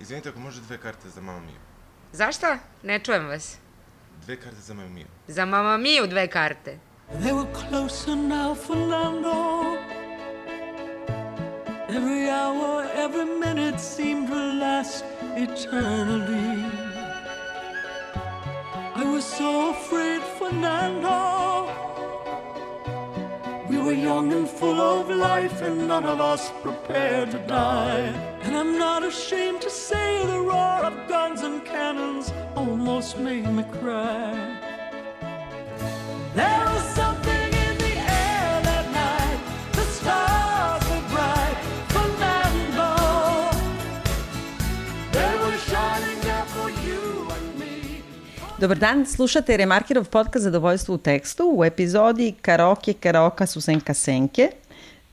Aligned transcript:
Izvinite, 0.00 0.28
ako 0.28 0.38
može 0.38 0.60
dve 0.60 0.78
karte 0.78 1.08
za 1.08 1.20
Mamma 1.20 1.40
Mia. 1.40 1.60
Zašta? 2.12 2.58
Ne 2.82 2.98
čujem 2.98 3.26
vas. 3.26 3.56
Dve 4.24 4.36
karte 4.36 4.60
za 4.60 4.74
Mamma 4.74 4.88
Mia. 4.88 5.06
Za 5.28 5.44
Mamma 5.44 5.76
Mia 5.76 6.06
dve 6.06 6.28
karte. 6.28 6.78
They 7.22 7.32
were 7.32 7.48
closer 7.68 8.16
now, 8.16 8.54
Fernando. 8.54 9.58
Every 11.88 12.28
hour, 12.30 12.84
every 12.94 13.24
minute 13.24 13.80
seemed 13.80 14.28
to 14.28 14.34
last 14.34 15.04
eternally. 15.36 16.64
I 18.96 19.04
was 19.04 19.24
so 19.24 19.70
afraid, 19.70 20.20
Fernando. 20.38 21.66
We 23.70 23.78
were 23.78 23.94
young 23.94 24.32
and 24.32 24.48
full 24.48 24.80
of 24.80 25.08
life, 25.08 25.62
and 25.66 25.88
none 25.88 26.04
of 26.04 26.20
us 26.20 26.52
prepared 26.62 27.30
to 27.30 27.38
die. 27.46 28.37
And 28.48 28.56
I'm 28.56 28.78
not 28.78 29.04
ashamed 29.04 29.60
to 29.60 29.68
say 29.68 30.24
the 30.24 30.40
roar 30.40 30.80
of 30.88 30.94
guns 31.06 31.42
and 31.42 31.62
cannons 31.66 32.32
almost 32.56 33.18
made 33.18 33.46
me 33.52 33.62
cry. 33.82 34.32
There 36.34 36.64
was 36.72 36.84
something 36.96 37.48
in 37.64 37.74
the 37.84 37.94
air 38.24 38.60
that 38.68 38.86
night. 39.04 39.40
The 39.72 39.84
stars 39.98 40.82
were 40.90 41.04
bright. 41.12 41.58
Fernando, 41.92 42.90
they 45.12 45.32
were 45.44 45.58
shining 45.68 46.18
there 46.24 46.48
for 46.56 46.70
you 46.70 47.28
and 47.28 47.58
me. 47.60 48.02
Dobar 48.58 48.78
dan, 48.78 49.06
slušate 49.06 49.56
Remarkirov 49.56 50.08
podcast 50.08 50.42
Zadovoljstvo 50.44 50.94
u 50.94 50.98
tekstu 50.98 51.52
u 51.56 51.64
epizodi 51.64 52.32
Karaoke, 52.42 52.94
Karaoka, 52.94 53.46
Susenka, 53.46 53.94
Senke. 53.94 54.50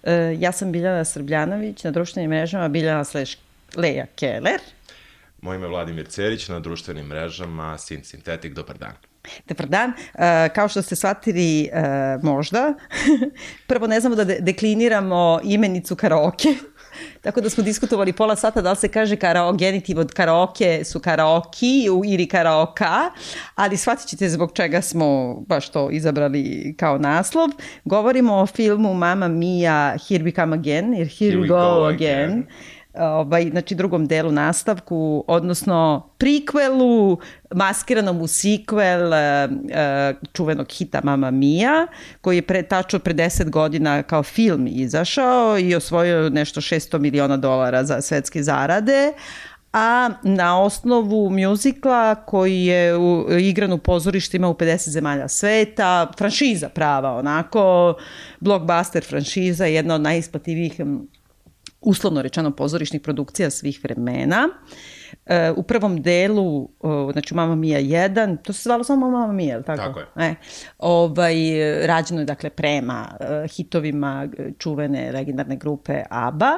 E, 0.06 0.36
ja 0.40 0.52
sam 0.52 0.72
Biljana 0.72 1.06
Srbljanović, 1.06 1.84
na 1.84 1.92
društvenim 1.92 2.30
mrežama 2.30 2.68
Biljana 2.68 3.04
slash 3.04 3.38
Leja 3.76 4.06
Keller. 4.16 4.60
Moje 5.42 5.56
ime 5.56 5.66
je 5.66 5.70
Vladimir 5.70 6.08
Cerić, 6.08 6.48
na 6.48 6.60
društvenim 6.60 7.06
mrežama 7.06 7.78
Sin 7.78 8.04
Sintetik, 8.04 8.54
dobar 8.54 8.78
dan. 8.78 8.94
Dobar 9.48 9.68
dan. 9.68 9.94
E, 10.14 10.50
kao 10.50 10.68
što 10.68 10.82
ste 10.82 10.96
shvatili 10.96 11.64
e, 11.64 11.70
možda, 12.24 12.74
prvo 13.68 13.88
ne 13.88 14.00
znamo 14.00 14.16
da 14.16 14.24
de 14.24 14.38
dekliniramo 14.40 15.40
imenicu 15.44 15.96
karaoke, 15.96 16.56
Tako 17.22 17.42
da 17.42 17.50
smo 17.50 17.64
diskutovali 17.64 18.14
pola 18.14 18.36
sata 18.36 18.62
da 18.62 18.72
li 18.72 18.78
se 18.78 18.88
kaže 18.88 19.16
karao, 19.16 19.54
genitiv 19.54 20.00
od 20.00 20.14
karaoke 20.14 20.84
su 20.84 21.00
karaoki 21.00 21.88
ili 22.06 22.28
karaoka, 22.28 23.12
ali 23.56 23.78
shvatit 23.78 24.08
ćete 24.08 24.30
zbog 24.30 24.52
čega 24.54 24.82
smo 24.82 25.36
baš 25.48 25.70
to 25.70 25.90
izabrali 25.92 26.76
kao 26.80 26.98
naslov. 26.98 27.50
Govorimo 27.86 28.34
o 28.36 28.46
filmu 28.46 28.94
Mama 28.94 29.28
Mia 29.28 29.98
Here 30.10 30.24
We 30.24 30.36
Come 30.36 30.56
Again, 30.56 30.94
jer 30.94 31.08
Here, 31.08 31.32
Here 31.32 31.38
We 31.38 31.48
Go, 31.48 31.80
go 31.80 31.86
Again. 31.86 32.30
again 32.30 32.46
ovaj, 32.98 33.50
znači 33.50 33.76
drugom 33.76 34.08
delu 34.08 34.32
nastavku, 34.32 35.24
odnosno 35.28 36.10
prikvelu, 36.18 37.18
maskiranom 37.56 38.22
u 38.22 38.28
sequel 38.28 39.08
uh, 39.08 40.32
čuvenog 40.34 40.72
hita 40.72 41.02
Mama 41.04 41.32
Mia, 41.32 41.88
koji 42.22 42.36
je 42.36 42.42
pre, 42.42 42.64
tačno 42.64 43.00
pre 43.00 43.14
10 43.14 43.50
godina 43.50 44.04
kao 44.04 44.24
film 44.24 44.68
izašao 44.68 45.60
i 45.60 45.76
osvojio 45.76 46.30
nešto 46.30 46.62
600 46.62 47.00
miliona 47.00 47.38
dolara 47.38 47.84
za 47.84 48.02
svetske 48.02 48.44
zarade, 48.44 49.14
a 49.76 50.10
na 50.24 50.62
osnovu 50.62 51.30
mjuzikla 51.30 52.16
koji 52.16 52.66
je 52.66 52.98
u, 52.98 53.28
igran 53.40 53.74
u 53.74 53.78
pozorištima 53.78 54.50
u 54.50 54.54
50 54.54 54.90
zemalja 54.90 55.28
sveta, 55.28 56.12
franšiza 56.18 56.70
prava 56.70 57.16
onako, 57.16 57.96
blockbuster 58.40 59.04
franšiza, 59.04 59.66
jedna 59.66 59.96
od 59.96 60.02
najisplativijih 60.02 60.82
uslovno 61.86 62.22
rečeno 62.22 62.52
pozorišnih 62.52 63.02
produkcija 63.02 63.50
svih 63.50 63.80
vremena. 63.84 64.50
E, 65.26 65.52
u 65.52 65.64
prvom 65.64 66.02
delu, 66.02 66.70
znači 67.12 67.36
Mama 67.36 67.56
Mia 67.56 67.80
1, 67.80 68.38
to 68.44 68.54
se 68.54 68.62
zvalo 68.64 68.84
samo 68.84 69.12
Mama 69.12 69.34
Mia, 69.34 69.52
je 69.52 69.58
li 69.58 69.64
tako? 69.64 69.82
Tako 69.82 70.00
je. 70.00 70.06
E, 70.30 70.36
ovaj, 70.78 71.36
rađeno 71.88 72.20
je 72.20 72.26
dakle 72.26 72.50
prema 72.50 73.18
e, 73.20 73.48
hitovima 73.48 74.28
čuvene 74.58 75.12
legendarne 75.12 75.56
grupe 75.56 76.04
ABBA. 76.10 76.52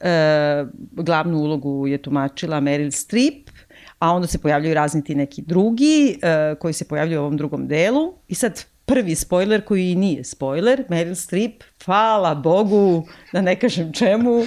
E, 0.00 0.64
glavnu 0.92 1.38
ulogu 1.38 1.86
je 1.86 2.02
tumačila 2.02 2.60
Meryl 2.60 2.90
Streep, 2.90 3.50
a 3.98 4.12
onda 4.12 4.26
se 4.26 4.38
pojavljaju 4.38 4.74
razni 4.74 5.04
ti 5.04 5.14
neki 5.14 5.42
drugi 5.42 6.18
e, 6.22 6.54
koji 6.54 6.74
se 6.74 6.88
pojavljaju 6.88 7.20
u 7.20 7.24
ovom 7.24 7.36
drugom 7.36 7.68
delu. 7.68 8.14
I 8.28 8.34
sad 8.34 8.64
prvi 8.86 9.14
spoiler 9.14 9.64
koji 9.64 9.94
nije 9.94 10.24
spoiler, 10.24 10.84
Meryl 10.88 11.14
Streep, 11.14 11.62
hvala 11.84 12.34
Bogu, 12.34 13.08
da 13.32 13.40
ne 13.40 13.56
kažem 13.56 13.92
čemu, 13.92 14.42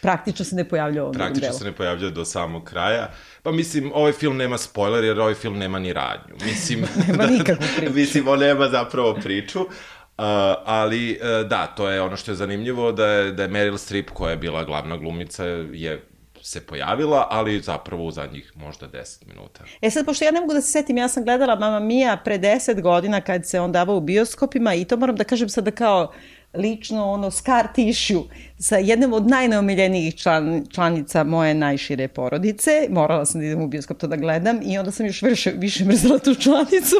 praktično 0.00 0.44
se 0.44 0.56
ne 0.56 0.68
pojavlja 0.68 1.02
u 1.02 1.04
ovom 1.04 1.14
Praktično 1.14 1.48
delu. 1.48 1.58
se 1.58 1.64
ne 1.64 1.72
pojavlja 1.72 2.10
do 2.10 2.24
samog 2.24 2.64
kraja. 2.64 3.10
Pa 3.42 3.52
mislim, 3.52 3.92
ovaj 3.94 4.12
film 4.12 4.36
nema 4.36 4.58
spoiler 4.58 5.04
jer 5.04 5.20
ovaj 5.20 5.34
film 5.34 5.58
nema 5.58 5.78
ni 5.78 5.92
radnju. 5.92 6.34
Mislim, 6.44 6.84
nema 7.08 7.26
nikakvu 7.38 7.66
priču. 7.76 7.94
mislim, 7.94 8.28
on 8.28 8.38
nema 8.38 8.68
zapravo 8.68 9.14
priču. 9.14 9.60
Uh, 9.60 10.24
ali 10.64 11.20
uh, 11.22 11.48
da, 11.48 11.66
to 11.66 11.88
je 11.90 12.02
ono 12.02 12.16
što 12.16 12.30
je 12.30 12.34
zanimljivo 12.34 12.92
da 12.92 13.06
je, 13.06 13.32
da 13.32 13.42
je 13.42 13.48
Meryl 13.48 13.78
Streep 13.78 14.10
koja 14.10 14.30
je 14.30 14.36
bila 14.36 14.64
glavna 14.64 14.96
glumica 14.96 15.44
je 15.72 16.02
se 16.42 16.66
pojavila, 16.66 17.26
ali 17.30 17.60
zapravo 17.60 18.04
u 18.04 18.10
zadnjih 18.10 18.52
možda 18.56 18.88
10 18.88 19.26
minuta. 19.26 19.64
E 19.80 19.90
sad, 19.90 20.06
pošto 20.06 20.24
ja 20.24 20.30
ne 20.30 20.40
mogu 20.40 20.54
da 20.54 20.60
se 20.60 20.72
setim, 20.72 20.96
ja 20.96 21.08
sam 21.08 21.24
gledala 21.24 21.56
Mama 21.56 21.80
Mia 21.80 22.16
pre 22.24 22.38
10 22.38 22.80
godina 22.80 23.20
kad 23.20 23.46
se 23.46 23.60
on 23.60 23.72
davao 23.72 23.96
u 23.96 24.00
bioskopima 24.00 24.74
i 24.74 24.84
to 24.84 24.96
moram 24.96 25.16
da 25.16 25.24
kažem 25.24 25.48
sada 25.48 25.70
kao 25.70 26.12
lično 26.54 27.04
ono 27.04 27.30
scar 27.30 27.68
tissue 27.74 28.22
sa 28.58 28.76
jednom 28.76 29.12
od 29.12 29.26
najneomiljenijih 29.26 30.16
član, 30.16 30.66
članica 30.70 31.24
moje 31.24 31.54
najšire 31.54 32.08
porodice. 32.08 32.86
Morala 32.90 33.24
sam 33.24 33.40
da 33.40 33.46
idem 33.46 33.62
u 33.62 33.66
bioskop 33.68 33.98
to 33.98 34.06
da 34.06 34.16
gledam 34.16 34.60
i 34.62 34.78
onda 34.78 34.90
sam 34.90 35.06
još 35.06 35.22
više, 35.22 35.52
više 35.56 35.84
mrzela 35.84 36.18
tu 36.18 36.34
članicu. 36.34 36.96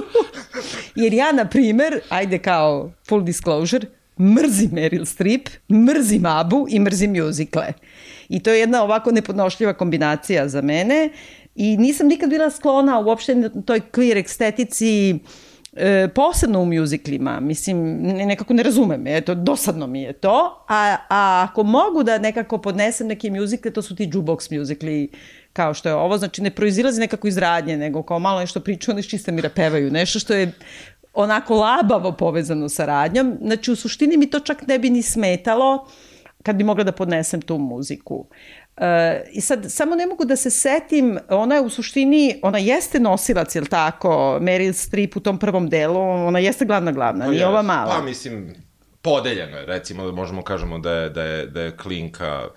Jer 0.95 1.15
ja, 1.15 1.33
na 1.33 1.49
primer, 1.49 2.01
ajde 2.09 2.39
kao 2.39 2.91
full 3.09 3.23
disclosure, 3.23 3.87
mrzim 4.19 4.71
Meryl 4.71 5.05
Streep, 5.05 5.49
mrzim 5.71 6.27
Abu 6.27 6.67
i 6.69 6.81
mrzim 6.81 7.13
mjuzikle. 7.13 7.73
I 8.29 8.43
to 8.43 8.51
je 8.51 8.61
jedna 8.61 8.83
ovako 8.83 9.11
nepodnošljiva 9.11 9.73
kombinacija 9.73 10.49
za 10.49 10.63
mene 10.63 11.11
i 11.55 11.77
nisam 11.77 12.07
nikad 12.07 12.31
bila 12.31 12.51
sklona 12.51 12.99
uopšte 12.99 13.51
toj 13.67 13.81
queer 13.93 14.25
estetici 14.25 15.19
e, 15.77 16.09
posebno 16.15 16.61
u 16.61 16.67
muziklima, 16.67 17.41
mislim, 17.41 17.99
nekako 18.03 18.55
ne 18.55 18.63
razumem, 18.63 19.07
eto, 19.07 19.35
dosadno 19.35 19.87
mi 19.87 20.03
je 20.03 20.13
to, 20.13 20.65
a, 20.69 20.97
a 21.09 21.47
ako 21.51 21.63
mogu 21.63 22.03
da 22.03 22.19
nekako 22.19 22.59
podnesem 22.59 23.07
neke 23.07 23.31
muzikle, 23.31 23.71
to 23.71 23.83
su 23.83 23.97
ti 23.97 24.11
jukebox 24.13 24.59
muzikli, 24.59 25.11
kao 25.53 25.75
što 25.75 25.89
je 25.89 25.95
ovo, 25.95 26.19
znači 26.19 26.43
ne 26.43 26.51
proizilazi 26.51 27.01
nekako 27.01 27.29
iz 27.29 27.39
radnje, 27.39 27.77
nego 27.77 28.03
kao 28.03 28.19
malo 28.19 28.41
nešto 28.41 28.61
pričaju, 28.61 28.95
oni 28.95 29.03
čiste 29.03 29.33
mi 29.33 29.43
pevaju, 29.55 29.91
nešto 29.91 30.19
što 30.19 30.35
je 30.35 30.53
onako 31.15 31.55
labavo 31.55 32.13
povezano 32.13 32.69
sa 32.69 32.87
radnjom, 32.87 33.39
znači 33.43 33.73
u 33.73 33.77
suštini 33.77 34.17
mi 34.17 34.31
to 34.31 34.41
čak 34.41 34.67
ne 34.67 34.79
bi 34.79 34.91
ni 34.91 35.03
smetalo, 35.03 35.87
kad 36.43 36.57
bi 36.57 36.65
mogla 36.65 36.85
da 36.85 36.93
podnesem 36.93 37.43
tu 37.43 37.59
muziku. 37.59 38.27
E, 38.81 39.25
I 39.33 39.41
sad, 39.41 39.67
samo 39.69 39.95
ne 39.95 40.07
mogu 40.07 40.25
da 40.25 40.37
se 40.37 40.51
setim, 40.51 41.19
ona 41.29 41.55
je 41.55 41.61
u 41.61 41.71
suštini, 41.71 42.41
ona 42.43 42.59
jeste 42.59 43.01
nosilac, 43.01 43.55
je 43.55 43.61
li 43.61 43.67
tako, 43.69 44.39
Meryl 44.41 44.73
Streep 44.73 45.17
u 45.17 45.21
tom 45.21 45.39
prvom 45.39 45.69
delu, 45.69 46.01
ona 46.01 46.39
jeste 46.39 46.65
glavna 46.65 46.93
glavna, 46.93 47.25
Pa 47.25 47.31
nije 47.31 47.47
ova 47.47 47.63
mala. 47.63 47.95
Pa 47.95 48.03
mislim, 48.03 48.55
podeljeno 49.03 49.57
je, 49.57 49.67
recimo 49.67 50.07
da 50.07 50.13
možemo 50.13 50.43
kažemo 50.43 50.79
da 50.79 50.93
je, 50.93 51.11
da 51.11 51.23
je, 51.23 51.47
da 51.47 51.63
je 51.63 51.77
Klinka 51.77 52.49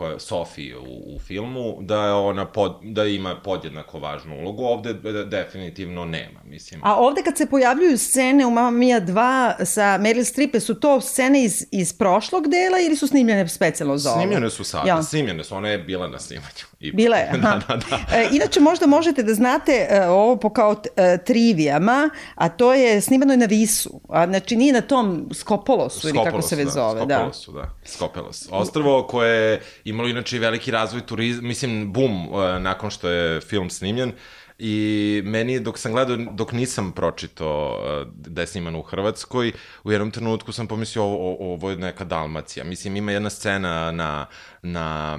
koja 0.00 0.18
Sofije 0.18 0.78
u, 0.78 1.14
u 1.14 1.18
filmu, 1.18 1.76
da 1.80 2.04
je 2.04 2.12
ona 2.12 2.46
pod, 2.46 2.76
da 2.82 3.04
ima 3.04 3.36
podjednako 3.36 3.98
važnu 3.98 4.36
ulogu, 4.40 4.64
ovde 4.64 4.92
de, 4.94 5.24
definitivno 5.24 6.04
nema, 6.04 6.40
mislim. 6.44 6.80
A 6.84 6.96
ovde 6.96 7.22
kad 7.22 7.36
se 7.36 7.46
pojavljuju 7.46 7.98
scene 7.98 8.46
u 8.46 8.50
Mamma 8.50 8.70
Mia 8.70 9.00
2 9.00 9.64
sa 9.64 9.82
Meryl 9.82 10.24
Streep, 10.24 10.60
su 10.60 10.74
to 10.74 11.00
scene 11.00 11.44
iz, 11.44 11.66
iz 11.70 11.92
prošlog 11.92 12.48
dela 12.48 12.80
ili 12.86 12.96
su 12.96 13.06
snimljene 13.06 13.48
specijalno 13.48 13.98
za 13.98 14.10
ovo? 14.10 14.20
Snimljene 14.20 14.50
su 14.50 14.64
sada, 14.64 14.88
Ja. 14.88 15.02
snimljene 15.02 15.44
su, 15.44 15.54
ona 15.54 15.68
je 15.68 15.78
bila 15.78 16.08
na 16.08 16.18
snimanju. 16.18 16.64
I, 16.80 16.92
Bila 16.92 17.16
je, 17.16 17.30
da, 17.42 17.60
da, 17.68 17.76
da. 17.76 18.16
E, 18.16 18.28
inače, 18.32 18.60
možda 18.60 18.86
možete 18.86 19.22
da 19.22 19.34
znate 19.34 19.86
e, 19.90 20.08
ovo 20.08 20.36
po 20.36 20.50
kao 20.50 20.74
t- 20.74 20.88
e, 20.96 21.18
trivijama, 21.24 22.10
a 22.34 22.48
to 22.48 22.74
je 22.74 23.00
snimano 23.00 23.32
je 23.32 23.36
na 23.36 23.46
Visu. 23.46 24.00
A, 24.08 24.26
znači, 24.26 24.56
nije 24.56 24.72
na 24.72 24.80
tom 24.80 25.28
Skopolosu, 25.34 26.08
ili 26.08 26.18
kako 26.24 26.42
se 26.42 26.56
već 26.56 26.64
da, 26.66 26.70
zove. 26.70 27.06
Da. 27.06 27.14
Skopelosu, 27.14 27.52
da. 27.52 27.70
Skopelos. 27.84 28.48
Ostrvo 28.50 29.06
koje 29.06 29.50
je 29.50 29.60
imalo 29.90 30.08
inače 30.08 30.38
veliki 30.38 30.70
razvoj 30.70 31.06
turizma, 31.06 31.48
mislim, 31.48 31.92
bum, 31.92 32.12
e, 32.12 32.60
nakon 32.60 32.90
što 32.90 33.08
je 33.08 33.40
film 33.40 33.70
snimljen. 33.70 34.12
I 34.58 35.22
meni, 35.24 35.60
dok 35.60 35.78
sam 35.78 35.92
gledao, 35.92 36.16
dok 36.16 36.52
nisam 36.52 36.92
pročitao 36.92 37.78
e, 37.84 38.04
da 38.14 38.40
je 38.40 38.46
sniman 38.46 38.76
u 38.76 38.82
Hrvatskoj, 38.82 39.52
u 39.84 39.92
jednom 39.92 40.10
trenutku 40.10 40.52
sam 40.52 40.66
pomislio 40.66 41.04
ovo, 41.04 41.54
ovo 41.54 41.70
je 41.70 41.76
neka 41.76 42.04
Dalmacija. 42.04 42.64
Mislim, 42.64 42.96
ima 42.96 43.12
jedna 43.12 43.30
scena 43.30 43.92
na, 43.92 44.26
na 44.62 45.18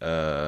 e, 0.00 0.06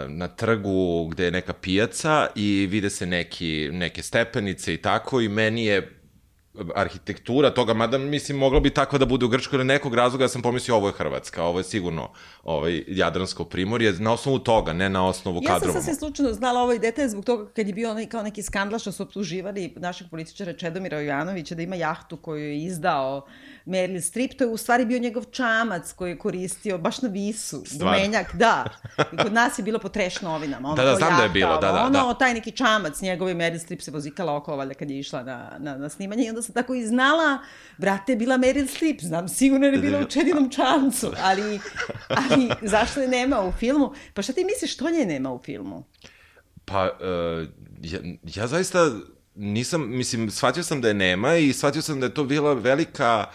na 0.09 0.29
trgu 0.29 1.09
gde 1.09 1.25
je 1.25 1.31
neka 1.31 1.53
pijaca 1.53 2.27
i 2.35 2.67
vide 2.71 2.91
se 2.91 3.07
neki, 3.07 3.69
neke 3.73 4.03
stepenice 4.03 4.75
i 4.75 4.77
tako 4.77 5.21
i 5.21 5.29
meni 5.29 5.65
je 5.65 6.02
arhitektura 6.75 7.51
toga, 7.51 7.75
mada 7.75 7.99
mislim 7.99 8.39
moglo 8.39 8.61
bi 8.61 8.71
tako 8.71 8.99
da 8.99 9.07
bude 9.07 9.25
u 9.25 9.29
Grčkoj, 9.29 9.57
ili 9.57 9.65
nekog 9.65 9.95
razloga 9.95 10.25
ja 10.25 10.29
sam 10.29 10.43
pomislio 10.43 10.77
ovo 10.77 10.87
je 10.89 10.93
Hrvatska, 10.93 11.45
ovo 11.45 11.61
je 11.61 11.65
sigurno 11.65 12.11
ovaj, 12.45 12.85
Jadransko 12.89 13.45
primorje, 13.45 13.93
na 13.93 14.13
osnovu 14.13 14.39
toga, 14.39 14.73
ne 14.73 14.89
na 14.89 15.07
osnovu 15.07 15.41
Ja 15.43 15.49
sam 15.49 15.55
kadrova. 15.55 15.81
sasvim 15.81 15.95
slučajno 15.97 16.33
znala 16.33 16.61
ovaj 16.61 16.79
detalj 16.79 17.09
zbog 17.09 17.25
toga 17.25 17.51
kad 17.53 17.67
je 17.67 17.75
bio 17.75 17.91
onaj 17.91 18.07
kao 18.07 18.23
neki 18.23 18.43
skandal 18.43 18.79
što 18.79 18.93
su 18.93 19.03
optuživali 19.03 19.75
našeg 19.77 20.11
političara 20.11 20.53
Čedomira 20.53 21.01
Jovanovića 21.01 21.55
da 21.55 21.63
ima 21.63 21.77
jahtu 21.77 22.17
koju 22.17 22.45
je 22.45 22.65
izdao 22.65 23.27
Meryl 23.67 24.01
Streep, 24.01 24.39
to 24.39 24.45
je 24.45 24.49
u 24.49 24.57
stvari 24.57 24.85
bio 24.85 24.99
njegov 24.99 25.25
čamac 25.25 25.93
koji 25.93 26.11
je 26.11 26.19
koristio 26.19 26.79
baš 26.79 27.03
na 27.03 27.09
visu, 27.09 27.63
Stvarno? 27.67 27.99
gumenjak, 27.99 28.35
da. 28.35 28.65
I 29.13 29.17
kod 29.17 29.33
nas 29.33 29.59
je 29.59 29.63
bilo 29.63 29.79
po 29.79 29.89
treš 29.89 30.21
novinama. 30.21 30.69
Ono, 30.69 30.77
Da, 30.77 30.85
da, 30.85 30.95
znam 30.97 31.17
da 31.17 31.23
je 31.23 31.29
bilo, 31.29 31.59
da, 31.59 31.73
da, 31.73 31.83
Ono, 31.85 32.13
da. 32.13 32.15
taj 32.19 32.35
neki 32.35 32.51
čamac 32.51 33.01
njegovi 33.01 33.35
Meryl 33.35 33.59
Streep 33.59 33.83
se 33.83 33.91
vozikala 33.91 34.37
okolo, 34.37 34.57
valjda 34.57 34.75
kad 34.75 34.91
je 34.91 34.99
išla 34.99 35.23
na, 35.23 35.53
na, 35.59 35.77
na 35.77 35.89
snimanje 35.89 36.25
i 36.25 36.29
onda 36.29 36.43
sam 36.43 36.55
tako 36.55 36.75
i 36.75 36.87
znala, 36.87 37.39
brate, 37.79 38.13
je 38.13 38.17
bila 38.17 38.39
Meryl 38.39 38.67
Streep, 38.69 39.01
znam 39.01 39.29
sigurno 39.29 39.67
je 39.67 39.79
bila 39.79 39.99
u 39.99 40.05
čedinom 40.05 40.51
čamcu, 40.51 41.13
ali, 41.23 41.61
ali 42.09 42.51
zašto 42.63 43.01
je 43.01 43.09
nema 43.09 43.41
u 43.41 43.53
filmu? 43.53 43.93
Pa 44.15 44.23
šta 44.23 44.33
ti 44.33 44.45
misliš, 44.45 44.75
što 44.75 44.91
nje 44.91 45.07
nema 45.07 45.33
u 45.33 45.41
filmu? 45.45 45.85
Pa, 46.65 46.83
uh, 46.85 47.49
ja, 47.83 48.01
ja 48.35 48.47
zaista 48.47 48.91
nisam, 49.35 49.97
mislim, 49.97 50.31
shvatio 50.31 50.63
sam 50.63 50.81
da 50.81 50.89
je 50.89 50.95
nema 50.95 51.37
i 51.37 51.53
shvatio 51.53 51.83
sam 51.83 52.01
da 52.01 52.07
je 52.07 52.15
to 52.15 52.25
bila 52.25 52.53
velika 52.53 53.27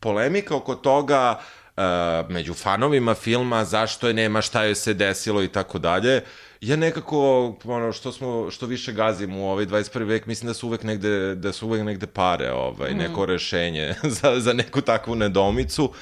polemika 0.00 0.56
oko 0.56 0.74
toga 0.74 1.40
uh, 1.76 1.82
među 2.30 2.54
fanovima 2.54 3.14
filma, 3.14 3.64
zašto 3.64 4.08
je 4.08 4.14
nema, 4.14 4.42
šta 4.42 4.64
joj 4.64 4.74
se 4.74 4.94
desilo 4.94 5.42
i 5.42 5.48
tako 5.48 5.78
dalje. 5.78 6.22
Ja 6.60 6.76
nekako, 6.76 7.46
ono, 7.64 7.92
što 7.92 8.12
smo, 8.12 8.50
što 8.50 8.66
više 8.66 8.92
gazim 8.92 9.36
u 9.36 9.50
ovaj 9.50 9.66
21. 9.66 10.06
vek, 10.06 10.26
mislim 10.26 10.48
da 10.48 10.54
su 10.54 10.66
uvek 10.66 10.82
negde, 10.82 11.34
da 11.34 11.52
su 11.52 11.66
uvek 11.66 11.82
negde 11.82 12.06
pare, 12.06 12.52
ovaj, 12.52 12.94
neko 12.94 13.26
rešenje 13.26 13.94
za, 14.20 14.40
za 14.40 14.52
neku 14.52 14.80
takvu 14.80 15.14
nedomicu. 15.14 15.92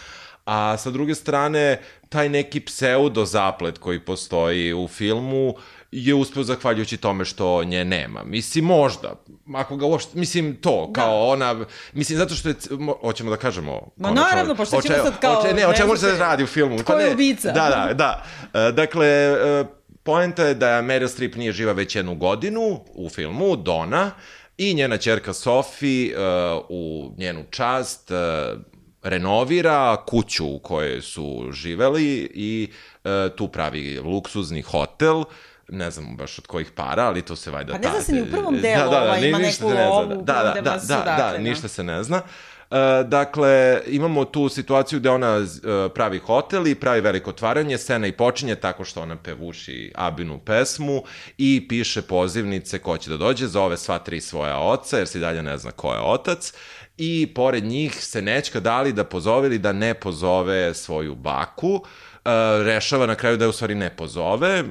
A 0.45 0.77
sa 0.77 0.91
druge 0.91 1.15
strane, 1.15 1.81
taj 2.09 2.29
neki 2.29 2.61
pseudo 2.61 3.25
zaplet 3.25 3.79
koji 3.79 4.01
postoji 4.01 4.75
u 4.75 4.89
filmu 4.89 5.55
je 5.93 6.15
uspeo 6.15 6.43
zahvaljujući 6.43 6.97
tome 6.97 7.25
što 7.25 7.65
nje 7.65 7.85
nema. 7.85 8.25
Mislim, 8.25 8.65
možda. 8.65 9.15
Ako 9.55 9.77
ga 9.77 9.87
uopšte, 9.87 10.19
mislim, 10.19 10.57
to, 10.57 10.93
kao 10.93 11.11
da. 11.11 11.33
ona, 11.33 11.67
mislim, 11.93 12.19
zato 12.19 12.35
što 12.35 12.49
je, 12.49 12.55
mo, 12.71 12.97
hoćemo 13.01 13.31
da 13.31 13.37
kažemo... 13.37 13.73
Ma 13.97 14.09
konačno, 14.09 14.29
naravno, 14.31 14.55
pošto 14.55 14.83
ćemo 14.83 14.99
sad 15.05 15.21
kao, 15.21 15.41
o 15.41 15.43
če- 15.43 15.55
ne, 15.55 15.67
o 15.67 15.73
čemu 15.73 15.97
se 15.97 16.17
radi 16.19 16.45
u 16.45 16.47
filmu? 16.47 16.79
tko 16.79 16.93
je 16.93 17.07
ne, 17.07 17.13
ubica? 17.13 17.53
Da, 17.53 17.69
da, 17.69 17.95
da. 17.95 18.25
E, 18.61 18.73
Dakle, 18.73 19.07
e, 19.07 19.65
poenta 20.03 20.45
je 20.45 20.55
da 20.55 20.83
Meryl 20.83 21.09
Streep 21.09 21.35
nije 21.37 21.53
živa 21.53 21.73
već 21.73 21.97
jednu 21.97 22.15
godinu 22.15 22.81
u 22.95 23.09
filmu, 23.09 23.57
Dona, 23.57 24.11
i 24.61 24.75
njena 24.75 24.97
ćerka 24.97 25.33
Sophie 25.33 26.15
uh, 26.15 26.65
u 26.69 27.13
njenu 27.17 27.45
čast 27.51 28.11
uh, 28.11 28.61
renovira 29.03 29.97
kuću 30.07 30.47
u 30.47 30.59
kojoj 30.59 31.01
su 31.03 31.49
živeli 31.53 32.31
i 32.35 32.69
uh, 33.05 33.11
tu 33.37 33.49
pravi 33.49 33.99
luksuzni 33.99 34.63
hotel 34.63 35.25
ne 35.73 35.91
znam 35.91 36.17
baš 36.17 36.39
od 36.39 36.47
kojih 36.47 36.71
para, 36.71 37.03
ali 37.07 37.23
to 37.23 37.37
se 37.37 37.51
valjda... 37.51 37.73
Pa 37.73 37.79
ne 37.79 37.89
zna 37.91 38.01
se 38.01 38.13
ni 38.13 38.23
u 38.23 38.27
prvom 38.27 38.61
delu, 38.61 38.89
ova 38.89 39.17
ni- 39.17 39.29
ima 39.29 39.39
ništa 39.39 39.65
neku 39.65 39.77
se 39.77 39.83
ne 39.83 40.07
zna, 40.07 40.15
Da, 40.15 40.43
da, 40.43 40.51
kojem 40.53 40.65
da, 40.65 40.81
su, 40.81 40.87
da, 40.87 40.95
da, 40.97 41.05
dakle, 41.05 41.33
da. 41.33 41.39
ništa 41.39 41.69
se 41.69 41.85
ne 41.85 42.03
zna. 42.03 42.23
E, 42.71 43.05
dakle, 43.05 43.83
imamo 43.87 44.25
tu 44.25 44.49
situaciju 44.49 44.99
gde 45.01 45.11
ona 45.11 45.37
e, 45.37 45.89
pravi 45.95 46.19
hotel 46.19 46.67
i 46.67 46.75
pravi 46.75 47.01
veliko 47.01 47.31
otvaranje, 47.31 47.79
scena 47.79 48.07
i 48.07 48.13
počinje 48.13 48.55
tako 48.55 48.85
što 48.85 49.03
ona 49.03 49.17
pevuši 49.17 49.93
Abinu 49.95 50.39
pesmu 50.39 51.03
i 51.39 51.67
piše 51.69 52.03
pozivnice 52.03 52.79
ko 52.79 52.99
će 52.99 53.11
da 53.11 53.17
dođe, 53.17 53.47
zove 53.47 53.77
sva 53.77 53.99
tri 53.99 54.21
svoja 54.21 54.59
oca, 54.59 54.99
jer 54.99 55.07
se 55.09 55.19
i 55.19 55.21
dalje 55.21 55.43
ne 55.43 55.59
zna 55.59 55.71
ko 55.71 55.93
je 55.93 56.01
otac, 56.01 56.53
i 56.97 57.33
pored 57.35 57.65
njih 57.65 58.05
se 58.05 58.23
nečka 58.23 58.61
dali 58.61 58.93
da 58.93 59.05
pozove 59.05 59.47
ili 59.47 59.59
da 59.59 59.73
ne 59.73 59.95
pozove 59.95 60.75
svoju 60.75 61.15
baku, 61.15 61.85
e, 62.25 62.31
rešava 62.65 63.07
na 63.07 63.15
kraju 63.15 63.37
da 63.37 63.45
je 63.45 63.49
u 63.49 63.53
stvari 63.53 63.75
ne 63.75 63.91
pozove. 63.91 64.49
E, 64.59 64.65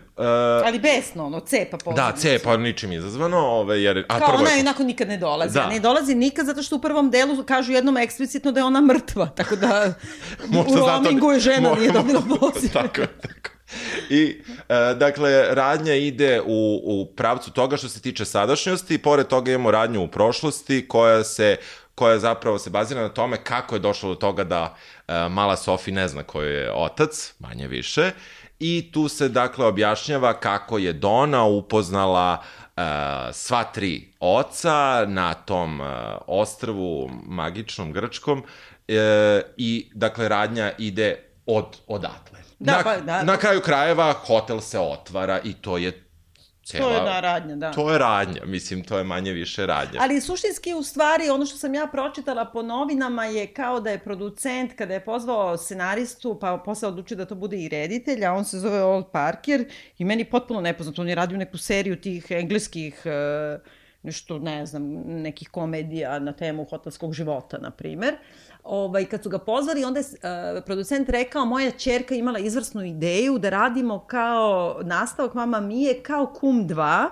Ali 0.66 0.80
besno, 0.80 1.25
ono, 1.25 1.40
cepa 1.42 1.78
da, 1.78 1.84
pozornicu. 1.86 2.22
cepa 2.22 2.57
ničim 2.57 2.92
izazvano, 2.92 3.38
ove, 3.40 3.81
jer... 3.81 4.06
A 4.10 4.19
Kao 4.19 4.28
prvo 4.28 4.40
ona 4.40 4.50
je- 4.50 4.60
inako 4.60 4.84
nikad 4.84 5.07
ne 5.07 5.18
dolazi. 5.18 5.54
Da. 5.54 5.62
Da. 5.62 5.69
Ne 5.69 5.80
dolazi 5.80 6.16
nikad 6.16 6.46
zato 6.46 6.63
što 6.63 6.75
u 6.75 6.81
prvom 6.81 7.12
delu 7.12 7.44
kažu 7.44 7.72
jednom 7.72 7.98
eksplicitno 7.98 8.51
da 8.51 8.60
je 8.60 8.63
ona 8.63 8.81
mrtva. 8.84 9.25
Tako 9.28 9.56
da 9.56 9.94
u 10.69 10.75
roamingu 10.78 11.31
je 11.31 11.40
žena 11.40 11.69
Mo- 11.69 11.80
nije 11.80 11.92
dobila 11.92 12.22
poziv. 12.42 12.69
tako, 12.74 13.01
tako. 13.22 13.50
I, 14.10 14.42
e, 14.69 14.94
dakle, 14.95 15.45
radnja 15.50 15.94
ide 15.95 16.42
u, 16.42 16.48
u 16.84 17.06
pravcu 17.07 17.52
toga 17.52 17.78
što 17.78 17.90
se 17.90 18.02
tiče 18.02 18.25
sadašnjosti, 18.25 18.98
pored 18.98 19.28
toga 19.28 19.52
imamo 19.52 19.72
radnju 19.72 20.02
u 20.02 20.07
prošlosti 20.07 20.86
koja 20.88 21.24
se 21.24 21.56
koja 22.00 22.19
zapravo 22.19 22.60
se 22.60 22.69
bazira 22.69 23.01
na 23.01 23.10
tome 23.10 23.38
kako 23.44 23.75
je 23.75 23.80
došlo 23.80 24.10
do 24.10 24.16
toga 24.16 24.44
da 24.44 24.75
e, 25.07 25.30
mala 25.30 25.57
Sofi 25.57 25.92
ne 25.92 26.07
zna 26.07 26.24
ko 26.24 26.42
je 26.42 26.72
otac, 26.74 27.34
manje 27.40 27.68
više, 27.68 28.12
i 28.60 28.90
tu 28.94 29.07
se 29.07 29.30
dakle 29.30 29.66
objašnjava 29.66 30.34
kako 30.34 30.78
je 30.78 30.94
Dona 30.94 31.44
upoznala 31.44 32.44
e, 32.78 32.81
sva 33.34 33.63
tri 33.63 34.13
oca 34.19 35.06
na 35.07 35.34
tom 35.34 35.81
e, 35.81 35.86
ostrvu 36.28 37.10
magičnom 37.25 37.92
grčkom 37.92 38.44
e, 38.88 39.42
i 39.57 39.92
dakle 39.94 40.30
radnja 40.30 40.72
ide 40.78 41.24
od 41.45 41.78
odatle. 41.88 42.40
Da, 42.60 42.78
na, 42.78 42.84
pa, 42.84 42.98
da. 42.98 43.24
na 43.24 43.38
kraju 43.38 43.62
krajeva 43.62 44.13
hotel 44.13 44.60
se 44.60 44.80
otvara 44.80 45.40
i 45.44 45.54
to 45.54 45.78
je 45.78 46.09
cela... 46.69 46.89
To 46.89 46.95
je 46.95 47.01
da, 47.01 47.19
radnja, 47.19 47.56
da. 47.56 47.71
To 47.71 47.92
je 47.92 47.98
radnja, 47.98 48.45
mislim, 48.45 48.83
to 48.83 48.98
je 48.98 49.04
manje 49.04 49.31
više 49.31 49.66
radnja. 49.66 50.00
Ali 50.04 50.21
suštinski 50.21 50.74
u 50.74 50.83
stvari 50.83 51.30
ono 51.30 51.45
što 51.45 51.57
sam 51.57 51.74
ja 51.74 51.88
pročitala 51.92 52.45
po 52.45 52.62
novinama 52.62 53.25
je 53.25 53.48
kao 53.48 53.80
da 53.80 53.89
je 53.89 54.00
producent 54.00 54.74
kada 54.75 54.94
je 54.94 55.06
pozvao 55.06 55.57
scenaristu 55.57 56.38
pa 56.42 56.57
posle 56.66 56.88
odlučio 56.88 57.18
da 57.18 57.25
to 57.25 57.36
bude 57.36 57.57
i 57.57 57.69
reditelj, 57.69 58.25
a 58.25 58.33
on 58.33 58.45
se 58.45 58.60
zove 58.60 58.83
Old 58.83 59.06
Parker 59.12 59.66
i 59.98 60.06
meni 60.06 60.25
potpuno 60.25 60.62
nepoznato, 60.62 61.01
on 61.01 61.10
je 61.10 61.16
radio 61.16 61.38
neku 61.38 61.57
seriju 61.57 62.01
tih 62.01 62.31
engleskih 62.31 63.01
e, 63.06 63.60
nešto, 64.04 64.39
ne 64.39 64.66
znam, 64.66 64.83
nekih 65.06 65.50
komedija 65.50 66.19
na 66.19 66.33
temu 66.33 66.63
hotelskog 66.63 67.13
života, 67.13 67.57
na 67.57 67.71
primer. 67.71 68.16
Ovaj, 68.71 69.06
kad 69.06 69.24
su 69.24 69.30
ga 69.30 69.39
pozvali, 69.39 69.83
onda 69.83 70.00
je 70.00 70.06
uh, 70.06 70.63
producent 70.66 71.10
rekao, 71.10 71.45
moja 71.45 71.71
čerka 71.71 72.16
imala 72.16 72.39
izvrsnu 72.39 72.86
ideju 72.86 73.38
da 73.38 73.50
radimo 73.50 74.00
kao 74.00 74.80
nastavak 74.83 75.33
Mama 75.33 75.60
Mije, 75.60 76.04
kao 76.04 76.33
Kum 76.33 76.68
2, 76.68 77.10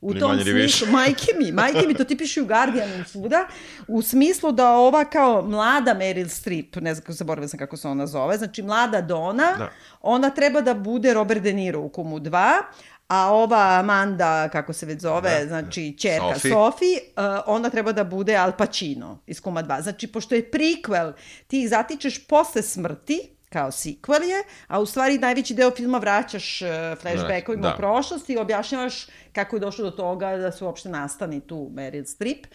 U 0.00 0.14
Ni 0.14 0.20
tom 0.20 0.40
smislu, 0.40 0.88
majke 0.92 1.32
mi, 1.38 1.52
majke 1.52 1.86
mi, 1.86 1.94
to 1.94 2.04
ti 2.04 2.16
piše 2.16 2.42
u 2.42 2.46
Guardianu 2.46 3.04
svuda, 3.06 3.46
u 3.88 4.02
smislu 4.02 4.52
da 4.52 4.70
ova 4.70 5.04
kao 5.04 5.42
mlada 5.42 5.94
Meryl 5.94 6.28
Streep, 6.28 6.76
ne 6.76 6.94
znam 6.94 7.02
kako 7.02 7.12
se 7.12 7.24
boravila 7.24 7.48
sam 7.48 7.58
kako 7.58 7.76
se 7.76 7.88
ona 7.88 8.06
zove, 8.06 8.36
znači 8.36 8.62
mlada 8.62 9.00
Dona, 9.00 9.54
Da. 9.58 9.70
ona 10.02 10.30
treba 10.30 10.60
da 10.60 10.74
bude 10.74 11.14
Robert 11.14 11.42
De 11.42 11.52
Niro 11.52 11.80
u 11.80 11.88
Kumu 11.88 12.18
2, 12.18 12.62
a 13.08 13.32
ova 13.32 13.78
Amanda, 13.78 14.48
kako 14.48 14.72
se 14.72 14.86
već 14.86 15.00
zove, 15.00 15.30
Da. 15.40 15.46
znači 15.46 15.98
čerka 15.98 16.34
Sophie. 16.34 16.50
Sophie, 16.52 16.98
uh, 17.16 17.24
ona 17.46 17.70
treba 17.70 17.92
da 17.92 18.04
bude 18.04 18.36
Al 18.36 18.52
Pacino 18.58 19.18
iz 19.26 19.40
Kuma 19.40 19.62
2. 19.62 19.82
Znači, 19.82 20.06
pošto 20.06 20.34
je 20.34 20.50
prikvel, 20.50 21.12
ti 21.46 21.62
ih 21.62 21.68
zatičeš 21.68 22.26
posle 22.26 22.62
smrti, 22.62 23.20
kao 23.48 23.70
sequel 23.70 24.22
je, 24.22 24.42
a 24.66 24.80
u 24.80 24.86
stvari 24.86 25.18
najveći 25.18 25.54
deo 25.54 25.70
filma 25.70 25.98
vraćaš 25.98 26.62
uh, 26.62 26.68
flashbackovima 27.00 27.62
Da. 27.62 27.68
da. 27.68 27.74
u 27.74 27.78
prošlost 27.78 28.30
i 28.30 28.36
objašnjavaš 28.36 29.06
kako 29.32 29.56
je 29.56 29.60
došlo 29.60 29.84
do 29.84 29.90
toga 29.90 30.36
da 30.36 30.52
se 30.52 30.64
uopšte 30.64 30.88
nastani 30.88 31.40
tu 31.40 31.70
Meryl 31.74 32.04
Streep. 32.04 32.46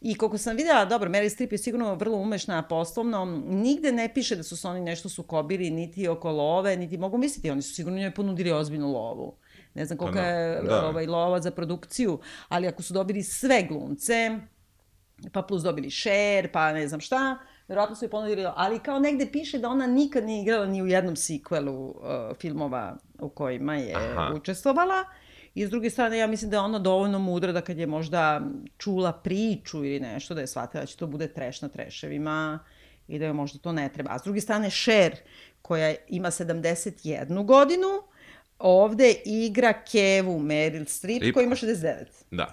I 0.00 0.14
koliko 0.14 0.38
sam 0.38 0.56
videla, 0.56 0.84
dobro, 0.84 1.10
Meryl 1.10 1.28
Streep 1.28 1.52
je 1.52 1.58
sigurno 1.58 1.94
vrlo 1.94 2.18
umešna 2.18 2.62
poslovno, 2.62 3.24
nigde 3.46 3.92
ne 3.92 4.14
piše 4.14 4.36
da 4.36 4.42
su 4.42 4.56
se 4.56 4.68
oni 4.68 4.80
nešto 4.80 5.08
sukobili, 5.08 5.70
niti 5.70 6.08
oko 6.08 6.30
love, 6.30 6.76
niti 6.76 6.98
mogu 6.98 7.18
misliti, 7.18 7.50
oni 7.50 7.62
su 7.62 7.74
sigurno 7.74 7.98
njoj 7.98 8.14
ponudili 8.14 8.52
ozbiljnu 8.52 8.92
lovu. 8.92 9.36
Ne 9.76 9.84
znam 9.84 9.98
koliko 9.98 10.16
Pa 10.16 10.22
da, 10.22 10.28
je 10.28 10.62
da. 10.62 10.86
ovaj, 10.86 11.06
lova 11.06 11.40
za 11.40 11.50
produkciju, 11.50 12.18
ali 12.48 12.68
ako 12.68 12.82
su 12.82 12.94
dobili 12.94 13.22
sve 13.22 13.62
glumce, 13.62 14.38
pa 15.32 15.42
plus 15.42 15.62
dobili 15.62 15.90
share, 15.90 16.48
pa 16.52 16.72
ne 16.72 16.88
znam 16.88 17.00
šta, 17.00 17.38
verovatno 17.68 17.96
su 17.96 18.04
je 18.04 18.08
ponudili, 18.08 18.46
ali 18.54 18.78
kao 18.78 18.98
negde 18.98 19.26
piše 19.32 19.58
da 19.58 19.68
ona 19.68 19.86
nikad 19.86 20.24
nije 20.24 20.42
igrala 20.42 20.66
ni 20.66 20.82
u 20.82 20.86
jednom 20.86 21.16
sequelu 21.16 21.70
uh, 21.70 22.36
filmova 22.40 22.96
u 23.18 23.28
kojima 23.28 23.74
je 23.74 23.94
Aha. 23.94 24.32
učestvovala. 24.34 25.04
I 25.54 25.66
s 25.66 25.70
druge 25.70 25.90
strane, 25.90 26.18
ja 26.18 26.26
mislim 26.26 26.50
da 26.50 26.56
je 26.56 26.60
ona 26.60 26.78
dovoljno 26.78 27.18
mudra 27.18 27.52
da 27.52 27.60
kad 27.60 27.78
je 27.78 27.86
možda 27.86 28.40
čula 28.78 29.12
priču 29.12 29.84
ili 29.84 30.00
nešto, 30.00 30.34
da 30.34 30.40
je 30.40 30.46
shvatila 30.46 30.80
da 30.80 30.86
će 30.86 30.96
to 30.96 31.06
bude 31.06 31.28
treš 31.28 31.62
na 31.62 31.68
treševima 31.68 32.58
i 33.08 33.18
da 33.18 33.24
joj 33.24 33.32
možda 33.32 33.58
to 33.58 33.72
ne 33.72 33.88
treba. 33.88 34.10
A 34.12 34.18
s 34.18 34.22
druge 34.22 34.40
strane, 34.40 34.70
Cher, 34.70 35.16
koja 35.62 35.94
ima 36.08 36.30
71 36.30 37.44
godinu, 37.44 37.88
ovde 38.58 39.14
igra 39.24 39.72
Kevu 39.72 40.38
Meryl 40.38 40.84
Streep, 40.84 41.16
Streep. 41.16 41.34
koja 41.34 41.44
ima 41.44 41.56
69. 41.56 42.04
Da. 42.30 42.52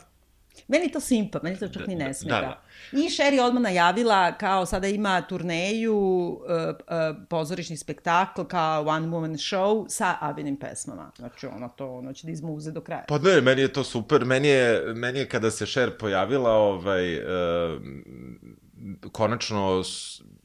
Meni 0.68 0.92
to 0.92 1.00
simpa, 1.00 1.40
meni 1.44 1.60
to 1.60 1.68
čak 1.68 1.88
ni 1.88 1.96
ne 1.96 2.14
smeta. 2.14 2.42
da. 2.42 2.62
I 2.92 3.10
Sherry 3.10 3.42
odmah 3.42 3.64
najavila 3.64 4.32
kao 4.32 4.66
sada 4.66 4.88
ima 4.88 5.22
turneju, 5.22 5.96
uh, 5.96 6.40
uh, 6.40 7.18
pozorišni 7.30 7.78
spektakl 7.78 8.44
kao 8.44 8.86
one 8.88 9.08
woman 9.08 9.34
show 9.34 9.86
sa 9.90 10.18
Abinim 10.22 10.56
pesmama. 10.56 11.12
Znači 11.16 11.48
ona 11.48 11.70
to 11.70 11.94
ono 11.94 12.14
će 12.14 12.28
da 12.28 12.32
izmuze 12.32 12.72
do 12.72 12.82
kraja. 12.82 13.06
Pa 13.08 13.18
ne, 13.18 13.42
meni 13.42 13.62
je 13.62 13.74
to 13.74 13.84
super. 13.84 14.26
Meni 14.26 14.48
je, 14.48 14.94
meni 14.94 15.20
je 15.20 15.30
kada 15.30 15.52
se 15.52 15.66
Cher 15.66 15.98
pojavila, 15.98 16.52
ovaj, 16.52 17.18
uh, 17.18 17.82
konačno 19.12 19.84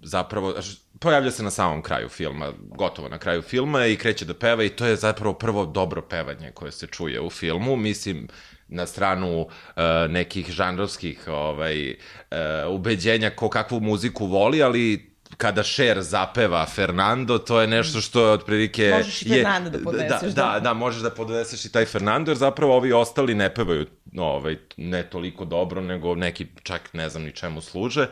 zapravo, 0.02 0.54
pojavlja 0.98 1.30
se 1.30 1.42
na 1.42 1.50
samom 1.50 1.82
kraju 1.82 2.08
filma, 2.08 2.52
gotovo 2.60 3.08
na 3.08 3.18
kraju 3.18 3.42
filma 3.42 3.86
i 3.86 3.96
kreće 3.96 4.24
da 4.24 4.34
peva 4.34 4.64
i 4.64 4.68
to 4.68 4.86
je 4.86 4.96
zapravo 4.96 5.34
prvo 5.34 5.66
dobro 5.66 6.02
pevanje 6.02 6.50
koje 6.54 6.72
se 6.72 6.86
čuje 6.86 7.20
u 7.20 7.30
filmu, 7.30 7.76
mislim, 7.76 8.28
na 8.68 8.86
stranu 8.86 9.40
uh, 9.40 9.82
nekih 10.08 10.50
žanrovskih 10.50 11.28
ovaj, 11.28 11.90
uh, 11.90 12.36
ubeđenja 12.70 13.30
ko 13.30 13.48
kakvu 13.48 13.80
muziku 13.80 14.26
voli, 14.26 14.62
ali 14.62 15.08
kada 15.36 15.62
Cher 15.62 16.02
zapeva 16.02 16.66
Fernando, 16.66 17.38
to 17.38 17.60
je 17.60 17.66
nešto 17.66 18.00
što 18.00 18.26
je 18.26 18.32
otprilike... 18.32 18.92
Možeš 18.96 19.22
i 19.22 19.28
Fernando 19.28 19.70
da 19.70 19.78
podneseš, 19.84 20.34
Da, 20.34 20.42
da. 20.42 20.52
da, 20.52 20.60
da, 20.60 20.74
možeš 20.74 21.02
da 21.02 21.10
podneseš 21.10 21.64
i 21.64 21.72
taj 21.72 21.84
Fernando, 21.84 22.30
jer 22.30 22.38
zapravo 22.38 22.76
ovi 22.76 22.92
ostali 22.92 23.34
ne 23.34 23.54
pevaju 23.54 23.86
ovaj, 24.16 24.56
ne 24.76 25.02
toliko 25.02 25.44
dobro, 25.44 25.80
nego 25.80 26.14
neki 26.14 26.46
čak 26.62 26.94
ne 26.94 27.08
znam 27.08 27.22
ni 27.22 27.32
čemu 27.32 27.60
služe, 27.60 28.06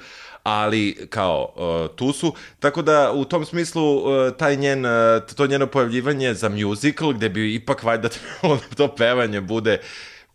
ali 0.47 1.07
kao 1.11 1.53
uh, 1.57 1.97
tu 1.97 2.13
su. 2.13 2.33
Tako 2.59 2.83
da 2.83 3.13
u 3.13 3.25
tom 3.25 3.45
smislu 3.45 3.97
uh, 3.97 4.37
taj 4.39 4.57
njen, 4.57 4.87
uh, 4.87 4.91
to 5.37 5.47
njeno 5.47 5.67
pojavljivanje 5.67 6.35
za 6.35 6.49
musical, 6.49 7.13
gde 7.13 7.29
bi 7.29 7.55
ipak 7.55 7.83
valjda 7.83 8.09
trebalo 8.09 8.61
da 8.71 8.77
to 8.77 8.95
pevanje 8.95 9.41
bude 9.41 9.79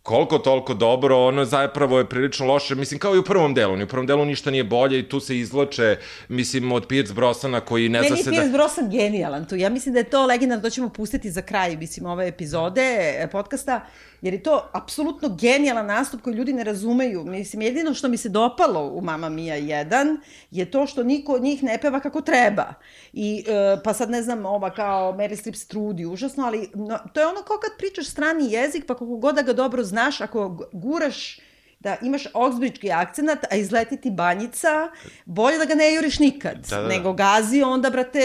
koliko 0.02 0.38
toliko 0.38 0.74
dobro, 0.74 1.26
ono 1.26 1.44
zapravo 1.44 1.98
je 1.98 2.08
prilično 2.08 2.46
loše, 2.46 2.74
mislim 2.74 3.00
kao 3.00 3.14
i 3.14 3.18
u 3.18 3.24
prvom 3.24 3.54
delu, 3.54 3.76
ni 3.76 3.84
u 3.84 3.88
prvom 3.88 4.06
delu 4.06 4.24
ništa 4.24 4.50
nije 4.50 4.64
bolje 4.64 4.98
i 4.98 5.08
tu 5.08 5.20
se 5.20 5.38
izloče, 5.38 5.96
mislim, 6.28 6.72
od 6.72 6.86
Pierce 6.86 7.14
Brosnana 7.14 7.60
koji 7.60 7.88
ne 7.88 7.98
zna 7.98 8.08
Meni 8.08 8.20
je 8.20 8.24
se 8.24 8.30
Pierce 8.30 8.48
da... 8.48 8.58
Brosnan 8.58 8.90
genijalan 8.90 9.44
tu. 9.48 9.56
Ja 9.56 9.70
mislim 9.70 9.92
da 9.92 9.98
je 9.98 10.10
to 10.10 10.26
legendarno, 10.26 10.62
to 10.62 10.70
ćemo 10.70 10.88
pustiti 10.88 11.30
za 11.30 11.42
kraj, 11.42 11.76
mislim, 11.76 12.06
ove 12.06 12.28
epizode 12.28 13.14
e, 13.18 13.28
podcasta, 13.32 13.86
jer 14.22 14.34
je 14.34 14.42
to 14.42 14.68
apsolutno 14.72 15.36
genijalan 15.40 15.86
nastup 15.86 16.22
koji 16.22 16.34
ljudi 16.34 16.52
ne 16.52 16.64
razumeju. 16.64 17.24
Mislim, 17.24 17.62
jedino 17.62 17.94
što 17.94 18.08
mi 18.08 18.16
se 18.16 18.28
dopalo 18.28 18.86
u 18.88 19.00
Mamma 19.00 19.28
Mia 19.28 19.56
1 19.56 20.16
je 20.50 20.70
to 20.70 20.86
što 20.86 21.02
niko 21.02 21.32
od 21.32 21.42
njih 21.42 21.62
ne 21.62 21.78
peva 21.82 22.00
kako 22.00 22.20
treba. 22.20 22.74
I, 23.12 23.44
e, 23.48 23.82
pa 23.84 23.92
sad 23.92 24.10
ne 24.10 24.22
znam, 24.22 24.46
ova 24.46 24.70
kao 24.70 25.12
Meryl 25.12 25.36
Streep 25.36 25.56
se 25.56 25.68
trudi 25.68 26.06
užasno, 26.06 26.44
ali 26.44 26.70
no, 26.74 26.98
to 27.12 27.20
je 27.20 27.26
ono 27.26 27.42
kao 27.42 27.56
kad 27.58 27.70
pričaš 27.78 28.06
strani 28.06 28.52
jezik, 28.52 28.84
pa 28.86 28.94
koliko 28.94 29.16
god 29.16 29.34
da 29.34 29.42
ga 29.42 29.52
dobro 29.52 29.82
znaš, 29.82 30.20
ako 30.20 30.68
guraš 30.72 31.40
da 31.82 31.96
imaš 32.02 32.22
oksbridžki 32.34 32.92
akcenat, 32.92 33.44
a 33.50 33.56
izleti 33.56 33.96
ti 33.96 34.10
banjica, 34.10 34.90
bolje 35.24 35.58
da 35.58 35.64
ga 35.64 35.74
ne 35.74 35.94
juriš 35.94 36.18
nikad, 36.18 36.56
Da, 36.70 36.76
da, 36.76 36.82
da. 36.82 36.88
nego 36.88 37.12
gazi 37.12 37.62
onda, 37.62 37.90
brate, 37.90 38.20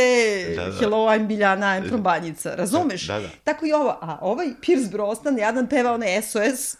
Da, 0.55 0.65
da. 0.65 0.77
hello, 0.79 0.97
I'm 1.07 1.27
Biljana, 1.27 1.65
I'm 1.65 1.87
from 1.89 2.01
banjica, 2.03 2.55
razumeš? 2.55 3.07
Da, 3.07 3.19
da. 3.19 3.27
Tako 3.43 3.65
i 3.65 3.73
ovo, 3.73 3.89
a 4.01 4.17
ovaj 4.21 4.47
Pierce 4.61 4.89
Brosnan, 4.91 5.37
jadan 5.37 5.67
peva 5.67 5.91
onaj 5.93 6.21
SOS, 6.21 6.77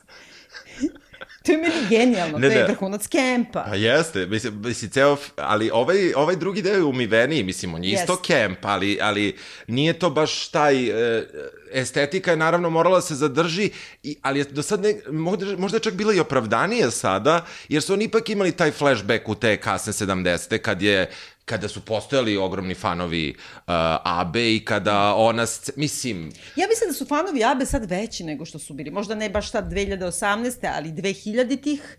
to 1.48 1.52
je 1.52 1.58
meni 1.58 1.88
genijalno, 1.90 2.38
Ne, 2.38 2.48
to 2.48 2.54
je 2.54 2.60
ne. 2.60 2.68
vrhunac 2.68 3.08
kempa. 3.08 3.64
Pa 3.70 3.76
jeste, 3.76 4.26
mislim, 4.26 4.62
mislim 4.66 4.92
ceo, 4.92 5.18
ali 5.36 5.70
ovaj, 5.74 6.14
ovaj 6.16 6.36
drugi 6.36 6.62
deo 6.62 6.74
je 6.74 6.84
umiveniji, 6.84 7.44
mislim, 7.44 7.74
on 7.74 7.84
je 7.84 7.92
isto 7.92 8.14
Jeste. 8.14 8.28
kemp, 8.28 8.66
ali, 8.66 9.00
ali 9.02 9.36
nije 9.68 9.94
to 9.94 10.10
baš 10.10 10.48
taj, 10.48 10.90
e, 10.90 11.28
estetika 11.72 12.32
je 12.32 12.38
naravno 12.38 12.70
morala 12.70 12.98
da 12.98 13.02
se 13.02 13.16
zadrži, 13.16 13.70
i, 14.04 14.18
ali 14.22 14.40
je 14.40 14.44
do 14.44 14.62
sad 14.64 14.82
ne, 14.82 14.96
možda, 15.12 15.58
možda 15.58 15.76
je 15.76 15.82
čak 15.82 15.94
bila 15.94 16.14
i 16.14 16.20
opravdanije 16.20 16.92
sada, 16.92 17.46
jer 17.70 17.82
su 17.82 17.94
oni 17.94 18.06
ipak 18.06 18.30
imali 18.30 18.52
taj 18.52 18.72
flashback 18.72 19.30
u 19.30 19.36
te 19.36 19.58
kasne 19.58 19.94
70. 19.94 20.58
kad 20.58 20.82
je 20.82 21.10
kada 21.48 21.68
su 21.68 21.82
postojali 21.82 22.38
ogromni 22.38 22.74
fanovi 22.76 23.36
uh, 23.38 23.64
Abe 24.04 24.56
i 24.56 24.66
kada 24.66 25.14
ona, 25.16 25.46
mislim, 25.76 26.32
Ja 26.56 26.68
mislim 26.68 26.90
da 26.90 26.94
su 26.94 27.06
fanovi 27.06 27.44
Abe 27.44 27.66
sad 27.66 27.90
veći 27.90 28.24
nego 28.24 28.46
što 28.46 28.60
su 28.60 28.74
bili. 28.74 28.92
Možda 28.92 29.16
ne 29.16 29.30
baš 29.30 29.52
sad 29.52 29.72
2018. 29.72 30.72
ali 30.76 30.90
2000-tih 30.90 31.98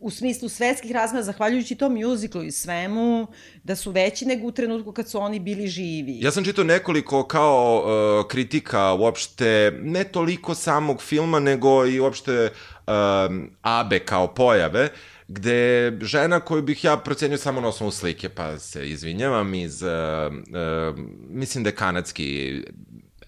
u 0.00 0.10
smislu 0.10 0.48
svetskih 0.48 0.92
razmera, 0.92 1.22
zahvaljujući 1.22 1.74
tom 1.74 1.94
mjuziklu 1.94 2.42
i 2.42 2.50
svemu, 2.50 3.26
da 3.64 3.76
su 3.76 3.90
veći 3.90 4.26
nego 4.26 4.46
u 4.46 4.52
trenutku 4.52 4.92
kad 4.92 5.10
su 5.10 5.20
oni 5.20 5.40
bili 5.40 5.66
živi. 5.66 6.18
Ja 6.20 6.30
sam 6.30 6.44
čitao 6.44 6.64
nekoliko 6.64 7.26
kao 7.26 7.84
uh, 7.84 8.28
kritika 8.28 8.92
uopšte, 8.92 9.78
ne 9.82 10.04
toliko 10.04 10.54
samog 10.54 11.02
filma, 11.02 11.40
nego 11.40 11.86
i 11.86 12.00
uopšte 12.00 12.50
um, 12.86 13.50
Abe 13.62 13.98
kao 13.98 14.34
pojave, 14.34 14.88
gde 15.28 15.92
žena 16.02 16.40
koju 16.40 16.62
bih 16.62 16.84
ja 16.84 16.96
procenio 16.96 17.38
samo 17.38 17.60
na 17.60 17.68
osnovu 17.68 17.90
slike, 17.92 18.28
pa 18.28 18.58
se 18.58 18.88
izvinjavam, 18.88 19.54
iz, 19.54 19.82
uh, 19.82 19.88
uh, 19.88 20.98
mislim 21.30 21.64
da 21.64 21.70
je 21.70 21.76
kanadski 21.76 22.62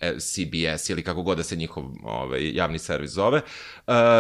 e, 0.00 0.14
CBS 0.18 0.90
ili 0.90 1.02
kako 1.02 1.22
god 1.22 1.36
da 1.36 1.42
se 1.42 1.56
njihov 1.56 1.84
ovaj, 2.02 2.50
javni 2.54 2.78
servis 2.78 3.10
zove, 3.10 3.40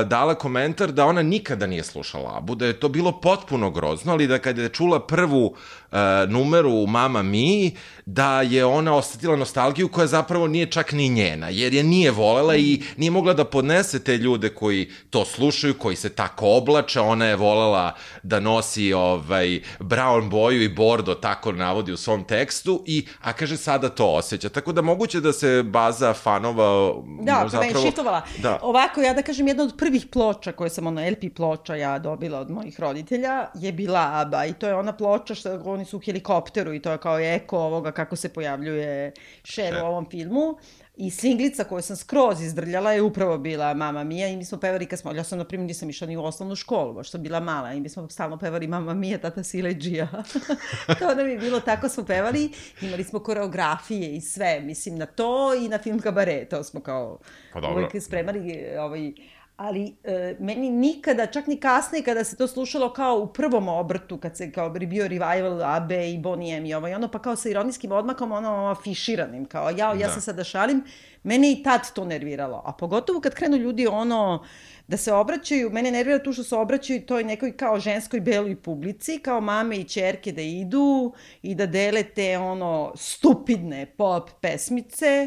dala 0.04 0.34
komentar 0.34 0.92
da 0.92 1.06
ona 1.06 1.22
nikada 1.22 1.66
nije 1.66 1.84
slušala 1.84 2.36
Abu, 2.36 2.54
da 2.54 2.66
je 2.66 2.80
to 2.80 2.88
bilo 2.88 3.20
potpuno 3.20 3.70
grozno, 3.70 4.12
ali 4.12 4.26
da 4.26 4.38
kada 4.38 4.62
je 4.62 4.68
čula 4.68 5.06
prvu 5.06 5.44
uh, 5.46 5.98
numeru 6.28 6.86
Mama 6.86 7.22
Mi, 7.22 7.76
da 8.06 8.42
je 8.42 8.64
ona 8.64 8.94
osetila 8.94 9.36
nostalgiju 9.36 9.88
koja 9.88 10.06
zapravo 10.06 10.46
nije 10.46 10.66
čak 10.66 10.92
ni 10.92 11.08
njena, 11.08 11.48
jer 11.48 11.74
je 11.74 11.82
nije 11.82 12.10
volela 12.10 12.56
i 12.56 12.82
nije 12.96 13.10
mogla 13.10 13.34
da 13.34 13.44
podnese 13.44 14.04
te 14.04 14.16
ljude 14.16 14.48
koji 14.48 14.90
to 15.10 15.24
slušaju, 15.24 15.74
koji 15.74 15.96
se 15.96 16.08
tako 16.08 16.56
oblače, 16.56 17.00
ona 17.00 17.26
je 17.26 17.36
volela 17.36 17.94
da 18.22 18.40
nosi 18.40 18.92
ovaj 18.92 19.60
brown 19.80 20.28
boju 20.28 20.62
i 20.62 20.68
bordo, 20.68 21.14
tako 21.14 21.52
navodi 21.52 21.92
u 21.92 21.96
svom 21.96 22.24
tekstu, 22.24 22.82
i, 22.86 23.06
a 23.20 23.32
kaže 23.32 23.56
sada 23.56 23.88
to 23.88 24.06
osjeća. 24.06 24.48
Tako 24.48 24.72
da 24.72 24.82
moguće 24.82 25.20
da 25.20 25.32
se 25.32 25.62
baza 25.62 26.14
fanova 26.14 26.94
Da, 27.20 27.46
zapravo... 27.48 27.78
je 27.78 27.86
šiftovala. 27.86 28.22
Da. 28.38 28.58
Ovako, 28.62 29.00
ja 29.00 29.14
da 29.14 29.22
kažem, 29.22 29.48
jedna 29.58 29.72
od 29.72 29.78
prvih 29.78 30.06
ploča 30.12 30.52
koje 30.52 30.70
sam, 30.70 30.86
ono, 30.86 31.00
LP 31.10 31.34
ploča 31.36 31.74
ja 31.74 31.98
dobila 31.98 32.40
od 32.40 32.50
mojih 32.50 32.80
roditelja 32.80 33.46
je 33.54 33.72
bila 33.72 34.10
ABBA 34.12 34.46
i 34.46 34.52
to 34.52 34.68
je 34.68 34.74
ona 34.74 34.92
ploča 34.92 35.34
što 35.34 35.60
oni 35.64 35.84
su 35.84 35.96
u 35.96 36.00
helikopteru 36.00 36.74
i 36.74 36.82
to 36.82 36.92
je 36.92 36.98
kao 36.98 37.18
eko 37.18 37.58
ovoga 37.58 37.92
kako 37.92 38.16
se 38.16 38.28
pojavljuje 38.28 39.12
Cher 39.44 39.74
u 39.82 39.86
ovom 39.86 40.06
filmu. 40.10 40.58
I 40.96 41.10
singlica 41.10 41.64
koju 41.64 41.82
sam 41.82 41.96
skroz 41.96 42.42
izdrljala 42.42 42.92
je 42.92 43.02
upravo 43.02 43.38
bila 43.38 43.74
Mama 43.74 44.04
Mia 44.04 44.28
i 44.28 44.36
mi 44.36 44.44
smo 44.44 44.58
pevali 44.58 44.86
kad 44.86 44.98
smo, 44.98 45.12
ja 45.12 45.24
sam 45.24 45.38
na 45.38 45.44
primjer 45.44 45.66
nisam 45.66 45.90
išla 45.90 46.06
ni 46.06 46.16
u 46.16 46.24
osnovnu 46.24 46.56
školu, 46.56 46.94
baš 46.94 47.10
sam 47.10 47.22
bila 47.22 47.40
mala 47.40 47.72
i 47.72 47.80
mi 47.80 47.88
smo 47.88 48.08
stalno 48.10 48.38
pevali 48.38 48.66
Mama 48.66 48.94
Mia, 48.94 49.18
tata 49.18 49.42
Sileđija. 49.42 50.08
to 50.98 51.14
nam 51.14 51.28
je 51.28 51.38
bilo, 51.38 51.60
tako 51.60 51.88
smo 51.88 52.04
pevali, 52.04 52.50
imali 52.82 53.04
smo 53.04 53.18
koreografije 53.18 54.16
i 54.16 54.20
sve, 54.20 54.60
mislim 54.60 54.98
na 54.98 55.06
to 55.06 55.54
i 55.54 55.68
na 55.68 55.78
film 55.78 56.00
Kabare, 56.00 56.44
to 56.44 56.64
smo 56.64 56.80
kao 56.80 57.18
Pa 57.52 57.60
dobro. 57.60 57.76
uvijek 57.76 58.02
spremali, 58.02 58.64
ovaj, 58.78 59.12
ali 59.58 59.96
e, 60.04 60.36
meni 60.40 60.70
nikada, 60.70 61.26
čak 61.26 61.46
ni 61.46 61.56
kasnije 61.56 62.02
kada 62.04 62.24
se 62.24 62.36
to 62.36 62.46
slušalo 62.46 62.92
kao 62.92 63.18
u 63.18 63.26
prvom 63.26 63.68
obrtu, 63.68 64.18
kad 64.18 64.36
se 64.36 64.52
kao 64.52 64.70
bio 64.70 65.08
revival 65.08 65.62
Abe 65.62 66.10
i 66.10 66.18
Bonnie 66.18 66.56
M 66.56 66.66
i 66.66 66.74
ovo 66.74 66.88
i 66.88 66.94
ono, 66.94 67.08
pa 67.08 67.18
kao 67.18 67.36
sa 67.36 67.48
ironijskim 67.48 67.92
odmakom, 67.92 68.32
ono 68.32 68.66
afiširanim, 68.70 69.44
kao 69.44 69.70
ja, 69.70 69.92
ja 69.92 69.94
Da. 69.94 70.08
se 70.08 70.20
sada 70.20 70.44
šalim, 70.44 70.84
mene 71.22 71.52
i 71.52 71.62
tad 71.62 71.92
to 71.94 72.04
nerviralo, 72.04 72.62
a 72.66 72.72
pogotovo 72.72 73.20
kad 73.20 73.34
krenu 73.34 73.56
ljudi 73.56 73.86
ono, 73.86 74.44
da 74.86 74.96
se 74.96 75.12
obraćaju, 75.12 75.70
mene 75.70 75.90
nervira 75.90 76.22
tu 76.22 76.32
što 76.32 76.42
se 76.42 76.56
obraćaju 76.56 77.06
toj 77.06 77.24
nekoj 77.24 77.56
kao 77.56 77.80
ženskoj 77.80 78.20
beloj 78.20 78.62
publici, 78.62 79.18
kao 79.18 79.40
mame 79.40 79.76
i 79.76 79.84
čerke 79.84 80.32
da 80.32 80.42
idu 80.42 81.12
i 81.42 81.54
da 81.54 81.66
dele 81.66 82.02
te 82.02 82.38
ono 82.38 82.92
stupidne 82.96 83.86
pop 83.86 84.30
pesmice, 84.40 85.26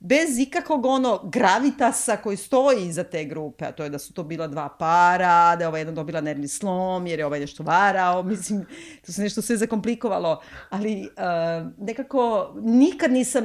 bez 0.00 0.38
ikakvog 0.38 0.86
ono 0.86 1.20
gravitasa 1.24 2.16
koji 2.16 2.36
stoji 2.36 2.86
iza 2.88 3.04
te 3.04 3.24
grupe, 3.24 3.64
a 3.64 3.72
to 3.72 3.84
je 3.84 3.90
da 3.90 3.98
su 3.98 4.12
to 4.12 4.22
bila 4.22 4.46
dva 4.46 4.68
para, 4.68 5.56
da 5.56 5.64
je 5.64 5.68
ova 5.68 5.78
jedna 5.78 5.92
dobila 5.92 6.20
nervni 6.20 6.48
slom, 6.48 7.06
jer 7.06 7.18
je 7.18 7.26
ovaj 7.26 7.40
nešto 7.40 7.62
varao, 7.62 8.22
mislim, 8.32 8.66
to 9.06 9.12
se 9.12 9.22
nešto 9.22 9.42
sve 9.42 9.56
zakomplikovalo, 9.56 10.40
ali 10.70 11.00
uh, 11.02 11.70
nekako 11.78 12.50
nikad 12.62 13.12
nisam 13.12 13.44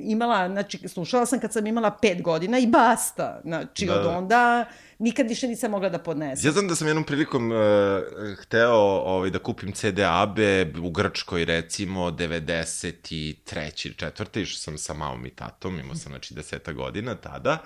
imala, 0.00 0.48
znači, 0.48 0.88
slušala 0.88 1.26
sam 1.26 1.40
kad 1.40 1.52
sam 1.52 1.66
imala 1.66 1.90
pet 1.90 2.22
godina 2.22 2.58
i 2.58 2.66
basta, 2.66 3.40
znači, 3.44 3.86
Da, 3.86 3.94
od 3.94 4.04
da. 4.04 4.18
onda 4.18 4.64
nikad 4.98 5.28
više 5.28 5.48
nisam 5.48 5.70
mogla 5.70 5.88
da 5.88 5.98
podnesem. 5.98 6.48
Ja 6.48 6.52
znam 6.52 6.68
da 6.68 6.74
sam 6.74 6.86
jednom 6.86 7.04
prilikom 7.04 7.52
uh, 7.52 7.58
hteo 8.38 8.76
ovaj, 8.80 9.30
da 9.30 9.38
kupim 9.38 9.72
CD 9.72 9.98
Abe 10.06 10.72
u 10.82 10.90
Grčkoj 10.90 11.44
recimo 11.44 12.10
93. 12.10 13.86
ili 13.86 13.94
4. 13.94 14.40
Išao 14.40 14.58
sam 14.58 14.78
sa 14.78 14.94
mamom 14.94 15.26
i 15.26 15.30
tatom, 15.30 15.73
imao 15.80 15.94
sam 15.94 16.12
znači 16.12 16.34
deseta 16.34 16.72
godina 16.72 17.14
tada, 17.14 17.58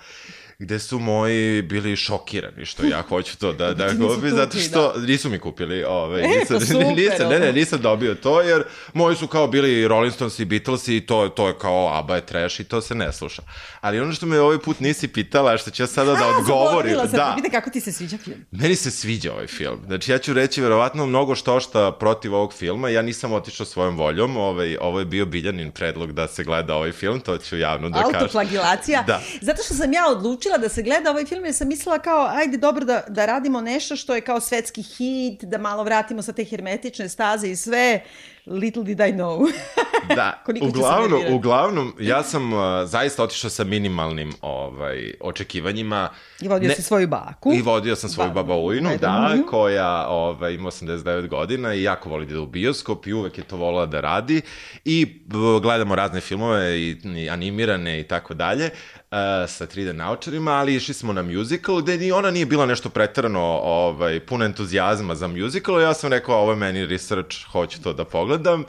gde 0.59 0.79
su 0.79 0.99
moji 0.99 1.61
bili 1.61 1.95
šokirani 1.95 2.65
što 2.65 2.85
ja 2.85 3.01
hoću 3.01 3.37
to 3.37 3.53
da, 3.53 3.73
da 3.73 3.89
Ti 3.89 3.95
nisu 3.95 4.15
kupim, 4.15 4.29
zato 4.29 4.57
što 4.57 4.93
nisu 4.97 5.29
mi 5.29 5.39
kupili, 5.39 5.83
ovaj, 5.83 6.23
E, 6.23 6.27
nisam, 6.27 6.57
pa 6.59 6.65
super, 6.65 6.87
nisam, 6.87 7.29
ne, 7.29 7.39
ne, 7.39 7.53
nisam 7.53 7.81
dobio 7.81 8.15
to, 8.15 8.41
jer 8.41 8.63
moji 8.93 9.15
su 9.15 9.27
kao 9.27 9.47
bili 9.47 9.87
Rolling 9.87 10.13
Stones 10.13 10.39
i 10.39 10.45
Beatles 10.45 10.87
i 10.87 11.01
to, 11.01 11.29
to 11.29 11.47
je 11.47 11.57
kao 11.61 11.93
ABBA 11.93 12.15
je 12.15 12.25
trash 12.25 12.59
i 12.59 12.63
to 12.63 12.81
se 12.81 12.95
ne 12.95 13.13
sluša. 13.13 13.41
Ali 13.81 13.99
ono 13.99 14.13
što 14.13 14.25
me 14.25 14.39
ovaj 14.39 14.59
put 14.59 14.79
nisi 14.79 15.07
pitala, 15.07 15.57
što 15.57 15.71
ću 15.71 15.83
ja 15.83 15.87
sada 15.87 16.13
da 16.13 16.27
odgovorim, 16.27 16.95
sam, 16.95 17.11
da, 17.11 17.33
Pita 17.35 17.49
kako 17.49 17.69
ti 17.69 17.81
se 17.81 17.91
sviđa 17.91 18.17
film? 18.17 18.45
Meni 18.51 18.75
se 18.75 18.91
sviđa 18.91 19.33
ovaj 19.33 19.47
film. 19.47 19.79
Znači, 19.85 20.11
ja 20.11 20.17
ću 20.17 20.33
reći 20.33 20.61
verovatno 20.61 21.05
mnogo 21.05 21.35
što 21.35 21.59
šta 21.59 21.91
protiv 21.91 22.35
ovog 22.35 22.53
filma. 22.53 22.89
Ja 22.89 23.01
nisam 23.01 23.33
otišao 23.33 23.65
svojom 23.65 23.97
voljom. 23.97 24.37
Ovaj, 24.37 24.77
ovo 24.81 24.99
je 24.99 25.05
bio 25.05 25.25
Biljanin 25.25 25.71
predlog 25.71 26.11
da 26.11 26.27
se 26.27 26.43
gleda 26.43 26.75
ovaj 26.75 26.91
film, 26.91 27.19
to 27.19 27.37
ću 27.37 27.57
javno 27.57 27.89
da 27.89 27.98
da 27.99 28.11
kažem. 28.11 28.21
Autoflagilacija. 28.21 29.03
Da. 29.07 29.21
Zato 29.41 29.63
što 29.63 29.73
sam 29.73 29.93
ja 29.93 30.07
odlučila 30.09 30.57
da 30.57 30.69
se 30.69 30.83
gleda 30.83 31.11
ovaj 31.11 31.25
film 31.25 31.45
jer 31.45 31.53
sam 31.53 31.67
mislila 31.67 31.99
kao, 31.99 32.27
ajde 32.31 32.57
dobro 32.57 32.85
da, 32.85 33.03
da 33.07 33.25
radimo 33.25 33.61
nešto 33.61 33.95
što 33.95 34.15
je 34.15 34.21
kao 34.21 34.39
svetski 34.39 34.81
hit, 34.81 35.43
da 35.43 35.57
malo 35.57 35.83
vratimo 35.83 36.21
sa 36.21 36.33
te 36.33 36.43
hermetične 36.43 37.09
staze 37.09 37.49
i 37.49 37.55
sve. 37.55 38.01
Little 38.45 38.83
did 38.83 38.99
I 38.99 39.13
know. 39.13 39.47
Da, 40.15 40.43
uglavnom, 40.61 41.21
uglavnom, 41.29 41.95
ja 41.99 42.23
sam 42.23 42.53
uh, 42.53 42.59
zaista 42.85 43.23
otišao 43.23 43.49
sa 43.49 43.63
minimalnim 43.63 44.33
ovaj, 44.41 45.13
očekivanjima. 45.21 46.09
I 46.41 46.47
vodio 46.47 46.71
si 46.75 46.81
svoju 46.81 47.07
baku. 47.07 47.53
I 47.53 47.61
vodio 47.61 47.95
sam 47.95 48.09
svoju 48.09 48.29
Ba- 48.29 48.43
babaujnu, 48.43 48.89
da, 49.01 49.31
mhm. 49.33 49.43
koja 49.49 50.07
ovaj, 50.07 50.53
ima 50.53 50.71
89 50.71 51.27
godina 51.27 51.73
i 51.73 51.83
jako 51.83 52.09
voli 52.09 52.25
da 52.25 52.31
ide 52.31 52.39
u 52.39 52.45
bioskop 52.45 53.07
i 53.07 53.13
uvek 53.13 53.37
je 53.37 53.43
to 53.43 53.57
volila 53.57 53.85
da 53.85 54.01
radi. 54.01 54.41
I 54.85 55.21
gledamo 55.61 55.95
razne 55.95 56.21
filmove 56.21 56.79
i, 56.79 56.97
i 57.15 57.29
animirane 57.29 57.99
i 57.99 58.03
tako 58.03 58.33
dalje 58.33 58.65
uh, 58.65 59.17
sa 59.47 59.67
3D 59.67 59.91
naučarima, 59.93 60.51
ali 60.51 60.75
išli 60.75 60.93
smo 60.93 61.13
na 61.13 61.21
musical 61.21 61.81
gde 61.81 61.97
ni 61.97 62.11
ona 62.11 62.31
nije 62.31 62.45
bila 62.45 62.65
nešto 62.65 62.89
pretarano 62.89 63.41
ovaj, 63.63 64.19
pun 64.19 64.43
entuzijazma 64.43 65.15
za 65.15 65.27
musical. 65.27 65.81
Ja 65.81 65.93
sam 65.93 66.09
rekao, 66.09 66.35
ovo 66.35 66.51
je 66.51 66.55
meni 66.55 66.85
research, 66.85 67.37
hoću 67.51 67.81
to 67.81 67.93
da 67.93 68.05
pogledam. 68.05 68.63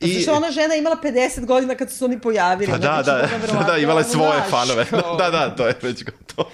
I... 0.00 0.22
Zato 0.22 0.36
ona 0.36 0.50
žena 0.50 0.74
imala 0.74 0.96
50 1.02 1.46
godina 1.46 1.74
kad 1.74 1.90
su 1.90 1.96
se 1.98 2.04
oni 2.04 2.20
pojavili. 2.20 2.72
Pa 2.72 2.78
da, 2.78 3.02
Znači, 3.04 3.06
da, 3.06 3.58
da, 3.58 3.64
da, 3.72 3.78
imala 3.78 4.00
je 4.00 4.04
svoje 4.04 4.38
znaš, 4.38 4.50
fanove. 4.50 4.86
Da, 5.18 5.30
da, 5.30 5.56
to 5.56 5.66
je 5.66 5.74
već 5.82 6.04
gotovo. 6.04 6.50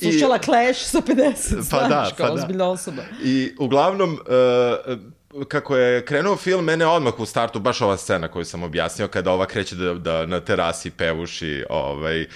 I- 0.00 0.11
Slušala 0.12 0.38
Clash 0.38 0.80
sa 0.80 0.98
50, 0.98 1.70
Pa 1.70 1.88
da, 1.88 2.10
kao 2.16 2.26
pa 2.26 2.34
da. 2.34 2.42
ozbiljna 2.42 2.68
osoba. 2.68 3.02
I 3.22 3.52
uglavnom, 3.58 4.12
uh, 4.12 5.44
kako 5.48 5.76
je 5.76 6.04
krenuo 6.04 6.36
film, 6.36 6.64
mene 6.64 6.86
odmah 6.86 7.20
u 7.20 7.26
startu, 7.26 7.60
baš 7.60 7.80
ova 7.80 7.96
scena 7.96 8.28
koju 8.28 8.44
sam 8.44 8.62
objasnio, 8.62 9.08
kada 9.08 9.32
ova 9.32 9.46
kreće 9.46 9.76
da, 9.76 9.94
da 9.94 10.26
na 10.26 10.40
terasi 10.40 10.90
pevuši 10.90 11.64
ovaj, 11.70 12.22
uh, 12.22 12.26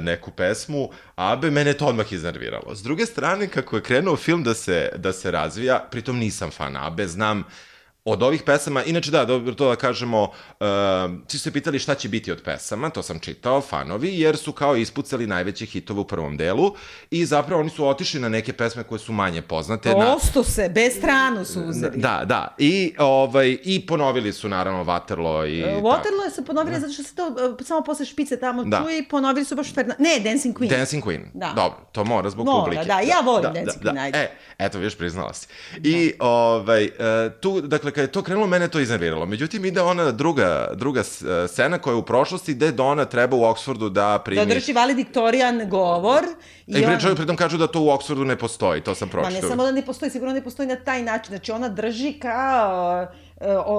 neku 0.00 0.30
pesmu, 0.30 0.90
Abe, 1.16 1.50
mene 1.50 1.72
to 1.72 1.86
odmah 1.86 2.12
iznerviralo. 2.12 2.74
S 2.74 2.82
druge 2.82 3.06
strane, 3.06 3.48
kako 3.48 3.76
je 3.76 3.82
krenuo 3.82 4.16
film 4.16 4.42
da 4.42 4.54
se, 4.54 4.90
da 4.96 5.12
se 5.12 5.30
razvija, 5.30 5.86
pritom 5.90 6.18
nisam 6.18 6.50
fan 6.50 6.76
Abe, 6.76 7.06
znam 7.06 7.44
od 8.10 8.22
ovih 8.22 8.42
pesama, 8.42 8.84
inače 8.84 9.10
da, 9.10 9.24
dobro 9.24 9.54
to 9.54 9.68
da 9.68 9.76
kažemo, 9.76 10.22
uh, 10.22 10.30
svi 11.28 11.38
su 11.38 11.42
se 11.42 11.52
pitali 11.52 11.78
šta 11.78 11.94
će 11.94 12.08
biti 12.08 12.32
od 12.32 12.42
pesama, 12.42 12.90
to 12.90 13.02
sam 13.02 13.18
čitao, 13.18 13.60
fanovi, 13.60 14.20
jer 14.20 14.36
su 14.36 14.52
kao 14.52 14.76
ispucali 14.76 15.26
najveće 15.26 15.66
hitove 15.66 16.00
u 16.00 16.04
prvom 16.04 16.36
delu 16.36 16.74
i 17.10 17.24
zapravo 17.26 17.60
oni 17.60 17.70
su 17.70 17.88
otišli 17.88 18.20
na 18.20 18.28
neke 18.28 18.52
pesme 18.52 18.82
koje 18.82 18.98
su 18.98 19.12
manje 19.12 19.42
poznate. 19.42 19.94
na, 19.94 20.14
Osto 20.14 20.44
se, 20.44 20.68
bez 20.68 20.96
stranu 20.98 21.44
su 21.44 21.60
uzeli. 21.68 21.98
Da, 21.98 22.22
da. 22.24 22.54
I, 22.58 22.94
ovaj, 22.98 23.58
I 23.64 23.86
ponovili 23.86 24.32
su 24.32 24.48
naravno 24.48 24.84
Waterloo 24.84 25.48
i... 25.48 25.60
E, 25.60 25.80
Waterloo 25.80 26.34
su 26.34 26.44
ponovili 26.44 26.80
zato 26.80 26.92
što 26.92 27.02
se 27.02 27.14
to 27.14 27.26
e, 27.60 27.64
samo 27.64 27.82
posle 27.82 28.06
špice 28.06 28.40
tamo 28.40 28.64
Da. 28.64 28.82
čuje 28.84 28.98
i 28.98 29.08
ponovili 29.08 29.44
su 29.44 29.54
baš 29.56 29.74
Ferna... 29.74 29.94
Ne, 29.98 30.20
Dancing 30.24 30.56
Queen. 30.58 30.68
Dancing 30.70 31.04
Queen. 31.04 31.20
Da. 31.34 31.52
Dobro, 31.56 31.78
to 31.92 32.04
mora 32.04 32.30
zbog 32.30 32.46
Mora, 32.46 32.62
publike. 32.64 32.84
da, 32.84 33.00
ja 33.00 33.20
volim 33.24 33.52
Dancing 33.54 33.84
Queen, 33.84 33.98
ajde. 34.02 34.18
E, 34.18 34.30
eto, 34.58 34.78
viš, 34.78 34.96
priznala 34.98 35.34
si. 35.34 35.46
I, 35.84 36.12
ovaj, 36.18 36.84
e, 36.84 36.90
tu, 37.40 37.60
dakle, 37.60 37.92
kad 38.00 38.08
je 38.08 38.12
to 38.12 38.22
krenulo, 38.22 38.46
mene 38.46 38.68
to 38.68 38.80
iznerviralo. 38.80 39.26
Međutim, 39.26 39.64
ide 39.64 39.80
ona 39.80 40.10
druga, 40.12 40.68
druga 40.74 41.00
e, 41.00 41.48
scena 41.48 41.78
koja 41.78 41.92
je 41.92 41.98
u 41.98 42.02
prošlosti, 42.02 42.54
gde 42.54 42.72
Dona 42.72 43.04
treba 43.04 43.36
u 43.36 43.40
Oxfordu 43.40 43.88
da 43.88 44.22
primi... 44.24 44.46
Da 44.46 44.54
drži 44.54 44.72
valediktorijan 44.72 45.68
govor. 45.68 46.22
I, 46.66 46.78
I 46.78 46.84
pri, 46.84 47.14
pritom 47.16 47.36
kažu 47.36 47.58
da 47.58 47.66
to 47.66 47.80
u 47.80 47.86
Oxfordu 47.86 48.24
ne 48.24 48.36
postoji, 48.36 48.80
to 48.80 48.94
sam 48.94 49.08
Ma 49.08 49.12
pročitao. 49.12 49.42
ne 49.42 49.48
samo 49.48 49.64
da 49.64 49.72
ne 49.72 49.82
postoji, 49.82 50.10
sigurno 50.10 50.34
ne 50.34 50.44
postoji 50.44 50.68
na 50.68 50.76
taj 50.76 51.02
način. 51.02 51.30
Znači 51.30 51.52
ona 51.52 51.68
drži 51.68 52.12
kao 52.12 53.02
e, 53.02 53.08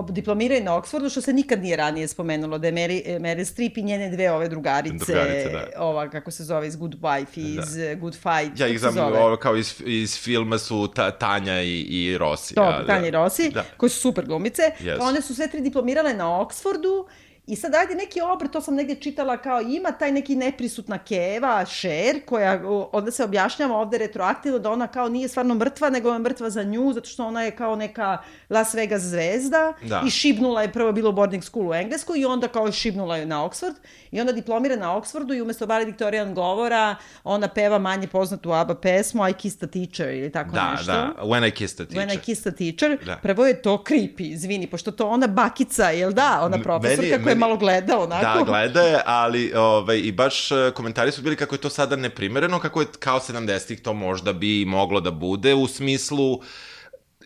diplomiraju 0.10 0.64
na 0.64 0.72
Oxfordu, 0.72 1.10
što 1.10 1.22
se 1.22 1.34
nikad 1.34 1.62
nije 1.62 1.76
ranije 1.78 2.08
spomenulo, 2.08 2.58
da 2.58 2.68
je 2.68 2.74
Mary, 2.74 3.02
e, 3.06 3.20
Meryl 3.20 3.46
Streep 3.46 3.78
i 3.78 3.84
njene 3.84 4.10
dve 4.10 4.32
ove 4.32 4.50
drugarice, 4.50 5.06
Drugarice, 5.06 5.50
da. 5.50 5.68
ova, 5.78 6.10
kako 6.10 6.32
se 6.32 6.44
zove, 6.44 6.68
iz 6.68 6.76
Good 6.76 6.96
Wife 7.02 7.38
i 7.40 7.56
iz 7.56 7.76
da. 7.76 7.96
Good 7.96 8.14
Fight. 8.16 8.60
Ja 8.60 8.68
ih 8.68 8.80
znam, 8.80 8.98
ovo, 8.98 9.38
kao 9.38 9.56
iz, 9.56 9.82
iz 9.86 10.18
filma 10.20 10.58
su 10.58 10.88
ta, 10.96 11.12
Tanja 11.12 11.62
i, 11.62 11.80
i 11.80 12.18
Rossi. 12.18 12.56
To, 12.56 12.64
ja, 12.64 12.86
Tanja 12.86 13.08
i 13.08 13.12
Rossi, 13.12 13.50
Da. 13.50 13.64
koji 13.78 13.90
su 13.90 14.00
super 14.00 14.26
glumice. 14.26 14.62
Pa 14.98 15.06
one 15.06 15.22
su 15.22 15.36
sve 15.36 15.48
tri 15.48 15.62
diplomirale 15.62 16.14
na 16.14 16.26
Oxfordu 16.26 17.06
I 17.52 17.56
sad 17.56 17.76
ajde 17.76 17.96
neki 17.96 18.22
obrt, 18.22 18.52
to 18.52 18.62
sam 18.62 18.76
negde 18.76 18.96
čitala 18.96 19.38
kao 19.38 19.62
ima 19.62 19.92
taj 19.92 20.12
neki 20.12 20.36
neprisutna 20.36 20.98
keva, 20.98 21.66
Cher, 21.66 22.26
koja 22.26 22.62
onda 22.92 23.12
se 23.12 23.24
objašnjava 23.24 23.76
ovde 23.78 23.98
retroaktivno 23.98 24.60
da 24.60 24.72
ona 24.72 24.88
kao 24.88 25.10
nije 25.10 25.28
stvarno 25.28 25.56
mrtva, 25.56 25.90
nego 25.90 26.14
je 26.14 26.20
mrtva 26.20 26.50
za 26.50 26.64
nju, 26.64 26.94
zato 26.94 27.08
što 27.10 27.26
ona 27.26 27.44
je 27.44 27.52
kao 27.52 27.76
neka 27.76 28.18
Las 28.50 28.74
Vegas 28.74 29.02
zvezda 29.02 29.74
Da. 29.84 30.04
i 30.08 30.10
šibnula 30.10 30.62
je 30.62 30.72
prvo 30.74 30.92
bilo 30.92 31.10
u 31.10 31.14
boarding 31.14 31.44
school 31.44 31.70
u 31.70 31.74
Englesku 31.74 32.16
i 32.16 32.26
onda 32.26 32.48
kao 32.48 32.72
šibnula 32.72 33.18
je 33.18 33.26
na 33.26 33.46
Oxford 33.46 33.74
i 34.12 34.20
onda 34.22 34.32
diplomira 34.32 34.76
na 34.76 34.98
Oxfordu 34.98 35.34
i 35.38 35.42
umesto 35.42 35.66
valediktorijan 35.66 36.34
govora 36.34 36.96
ona 37.24 37.48
peva 37.48 37.80
manje 37.80 38.08
poznatu 38.08 38.52
ABBA 38.52 38.76
pesmu 38.76 39.28
I 39.30 39.34
Kissed 39.34 39.64
a 39.64 39.72
Teacher 39.72 40.10
ili 40.14 40.32
tako 40.32 40.52
Da, 40.52 40.72
nešto. 40.72 40.92
da, 40.92 41.14
When 41.22 41.48
I 41.48 41.52
Kissed 41.52 41.82
a 41.82 41.86
Teacher. 41.90 42.08
When 42.08 42.16
I 42.16 42.20
Kissed 42.20 42.54
a 42.54 42.58
Teacher, 42.58 43.06
Da. 43.06 43.18
prvo 43.24 43.46
je 43.46 43.62
to 43.62 43.84
creepy, 43.88 44.32
izvini, 44.34 44.68
pošto 44.68 44.92
to 44.92 45.08
ona 45.08 45.28
bakica, 45.28 45.90
jel 45.90 46.12
da, 46.12 46.40
ona 46.42 46.58
profesorka 46.64 47.24
koja 47.24 47.32
je 47.32 47.41
malo 47.42 47.58
gleda 47.58 48.00
onako. 48.00 48.40
Da, 48.40 48.44
gleda 48.46 48.82
je, 48.82 49.02
ali 49.06 49.54
ovaj, 49.54 49.98
i 50.00 50.12
baš 50.12 50.52
e, 50.52 50.72
komentari 50.74 51.12
su 51.12 51.22
bili 51.22 51.36
kako 51.36 51.56
je 51.56 51.62
to 51.62 51.70
sada 51.70 51.96
neprimereno, 51.96 52.60
kako 52.60 52.82
je 52.82 52.88
kao 53.00 53.20
70-ih 53.20 53.82
to 53.82 53.94
možda 53.94 54.34
bi 54.34 54.66
moglo 54.66 55.02
da 55.02 55.12
bude 55.12 55.54
u 55.54 55.68
smislu 55.68 56.42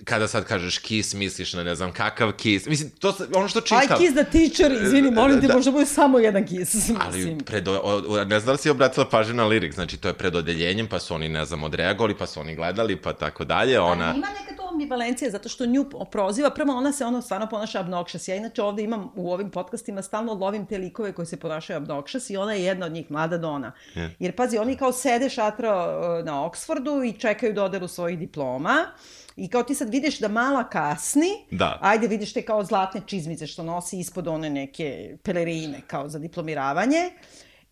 kada 0.03 0.27
sad 0.27 0.45
kažeš 0.45 0.77
kiss, 0.77 1.13
misliš 1.13 1.53
na 1.53 1.63
ne 1.63 1.75
znam 1.75 1.91
kakav 1.91 2.31
kiss. 2.31 2.65
Mislim, 2.65 2.89
to 2.89 3.11
se- 3.11 3.27
ono 3.33 3.47
što 3.47 3.61
čitam. 3.61 3.79
I 3.81 3.97
kiss 3.97 4.13
the 4.13 4.23
teacher, 4.25 4.83
izvini, 4.83 5.11
molim 5.11 5.41
te, 5.41 5.47
Da. 5.47 5.53
možda 5.53 5.71
bude 5.71 5.85
samo 5.85 6.19
jedan 6.19 6.47
kiss. 6.47 6.75
Ali 6.99 7.17
mislim. 7.17 7.37
pred, 7.39 7.67
o, 7.67 7.73
o, 8.07 8.17
ne 8.17 8.39
znam 8.39 8.45
da 8.45 8.51
li 8.51 8.57
si 8.57 8.69
obratila 8.69 9.09
pažnju 9.09 9.33
na 9.33 9.45
lirik, 9.45 9.73
znači 9.73 9.97
to 9.97 10.07
je 10.07 10.13
pred 10.13 10.35
odeljenjem, 10.35 10.87
pa 10.87 10.99
su 10.99 11.15
oni, 11.15 11.29
ne 11.29 11.45
znam, 11.45 11.63
odreagovali, 11.63 12.15
pa 12.15 12.27
su 12.27 12.39
oni 12.39 12.55
gledali, 12.55 12.95
pa 12.95 13.13
tako 13.13 13.45
dalje, 13.45 13.79
ona... 13.79 14.05
Ali 14.05 14.17
ima 14.17 14.27
neka 14.41 14.55
to 14.57 14.64
ambivalencija, 14.75 15.31
zato 15.31 15.49
što 15.49 15.65
nju 15.65 15.85
proziva, 16.11 16.49
prvo 16.49 16.77
ona 16.77 16.91
se 16.91 17.05
ono 17.05 17.21
stvarno 17.21 17.47
ponaša 17.49 17.83
obnoxious. 17.83 18.29
Ja 18.29 18.35
inače 18.35 18.61
ovde 18.61 18.83
imam 18.83 19.11
u 19.15 19.33
ovim 19.33 19.51
podcastima 19.51 20.01
stalno 20.01 20.33
lovim 20.33 20.65
te 20.65 20.77
likove 20.77 21.13
koji 21.13 21.25
se 21.25 21.39
ponašaju 21.39 21.79
obnoxious 21.79 22.33
i 22.33 22.37
ona 22.37 22.53
je 22.53 22.63
jedna 22.63 22.85
od 22.85 22.91
njih, 22.91 23.11
mlada 23.11 23.37
Dona. 23.37 23.71
Je. 23.95 24.15
Jer 24.19 24.35
pazi, 24.35 24.57
oni 24.57 24.75
kao 24.75 24.91
sede 24.91 25.29
šatro 25.29 25.69
e, 25.69 26.23
na 26.23 26.33
Oxfordu 26.33 27.09
i 27.09 27.19
čekaju 27.19 27.53
dodelu 27.53 27.87
svojih 27.87 28.19
diploma. 28.19 28.85
I 29.35 29.49
kao 29.49 29.63
ti 29.63 29.75
sad 29.75 29.89
vidiš 29.89 30.19
da 30.19 30.27
mala 30.27 30.63
kasni, 30.69 31.29
Da. 31.51 31.79
ajde 31.81 32.07
vidiš 32.07 32.33
te 32.33 32.41
kao 32.41 32.63
zlatne 32.63 33.01
čizmice 33.05 33.47
što 33.47 33.63
nosi 33.63 33.99
ispod 33.99 34.27
one 34.27 34.49
neke 34.49 35.17
pelerine 35.23 35.81
kao 35.87 36.09
za 36.09 36.19
diplomiravanje. 36.19 37.11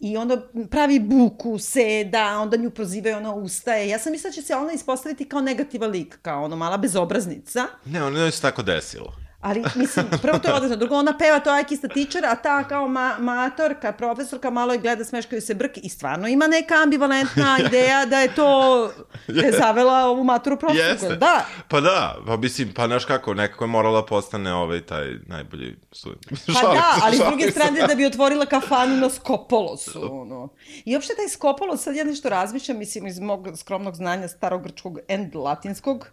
I 0.03 0.17
onda 0.17 0.37
pravi 0.69 0.99
buku, 0.99 1.59
seda, 1.59 2.39
onda 2.39 2.57
nju 2.57 2.69
prozivaju, 2.69 3.17
ona 3.17 3.33
ustaje. 3.33 3.87
Ja 3.87 3.99
sam 3.99 4.11
mislila 4.11 4.29
da 4.29 4.35
će 4.35 4.41
se 4.41 4.55
ona 4.55 4.73
ispostaviti 4.73 5.25
kao 5.25 5.41
negativan 5.41 5.89
lik, 5.89 6.19
kao 6.21 6.43
ono 6.43 6.55
mala 6.55 6.77
bezobraznica. 6.77 7.67
Ne, 7.85 8.03
ono 8.03 8.19
je 8.19 8.31
se 8.31 8.41
tako 8.41 8.63
desilo. 8.63 9.22
Ali, 9.43 9.63
mislim, 9.75 10.05
prvo 10.21 10.39
to 10.39 10.47
je 10.47 10.53
odlično. 10.53 10.75
Drugo, 10.75 10.95
ona 10.95 11.17
peva 11.17 11.39
to 11.39 11.59
I 11.59 11.63
Kissed 11.63 11.91
a 11.91 11.93
Teacher, 11.93 12.25
a 12.25 12.35
ta 12.35 12.63
kao 12.63 12.87
ma 12.87 13.15
matorka, 13.19 13.91
profesorka, 13.91 14.49
malo 14.49 14.73
je 14.73 14.79
gleda, 14.79 15.05
smeškaju 15.05 15.41
se 15.41 15.53
brk 15.53 15.77
i 15.83 15.89
stvarno 15.89 16.27
ima 16.27 16.47
neka 16.47 16.75
ambivalentna 16.83 17.57
ideja 17.67 18.05
da 18.05 18.19
je 18.19 18.35
to, 18.35 18.91
da 19.35 19.41
je 19.41 19.51
zavela 19.51 20.05
ovu 20.05 20.23
maturu 20.23 20.59
profesorku. 20.59 21.05
Jeste. 21.05 21.15
Da. 21.15 21.45
Pa 21.67 21.81
da, 21.81 22.17
pa 22.27 22.37
mislim, 22.37 22.73
pa 22.73 22.87
znaš 22.87 23.05
kako, 23.05 23.33
nekako 23.33 23.63
je 23.63 23.67
morala 23.67 24.01
da 24.01 24.05
postane 24.05 24.53
ovaj 24.53 24.81
taj 24.81 25.13
najbolji 25.27 25.75
student. 25.91 26.25
Pa 26.29 26.35
Šalim 26.53 26.75
da, 26.75 26.95
ali 27.01 27.17
s 27.17 27.21
druge 27.27 27.51
strane 27.51 27.87
da 27.87 27.95
bi 27.95 28.05
otvorila 28.05 28.45
kafanu 28.45 28.95
na 28.97 29.09
Skopolosu. 29.09 30.21
Ono. 30.21 30.49
I 30.85 30.95
uopšte 30.95 31.13
taj 31.15 31.27
Skopolos, 31.27 31.83
sad 31.83 31.95
ja 31.95 32.03
nešto 32.03 32.29
razmišljam, 32.29 32.77
mislim, 32.77 33.07
iz 33.07 33.19
mog 33.19 33.47
skromnog 33.55 33.95
znanja 33.95 34.27
starogrčkog 34.27 34.99
and 35.09 35.35
latinskog, 35.35 36.07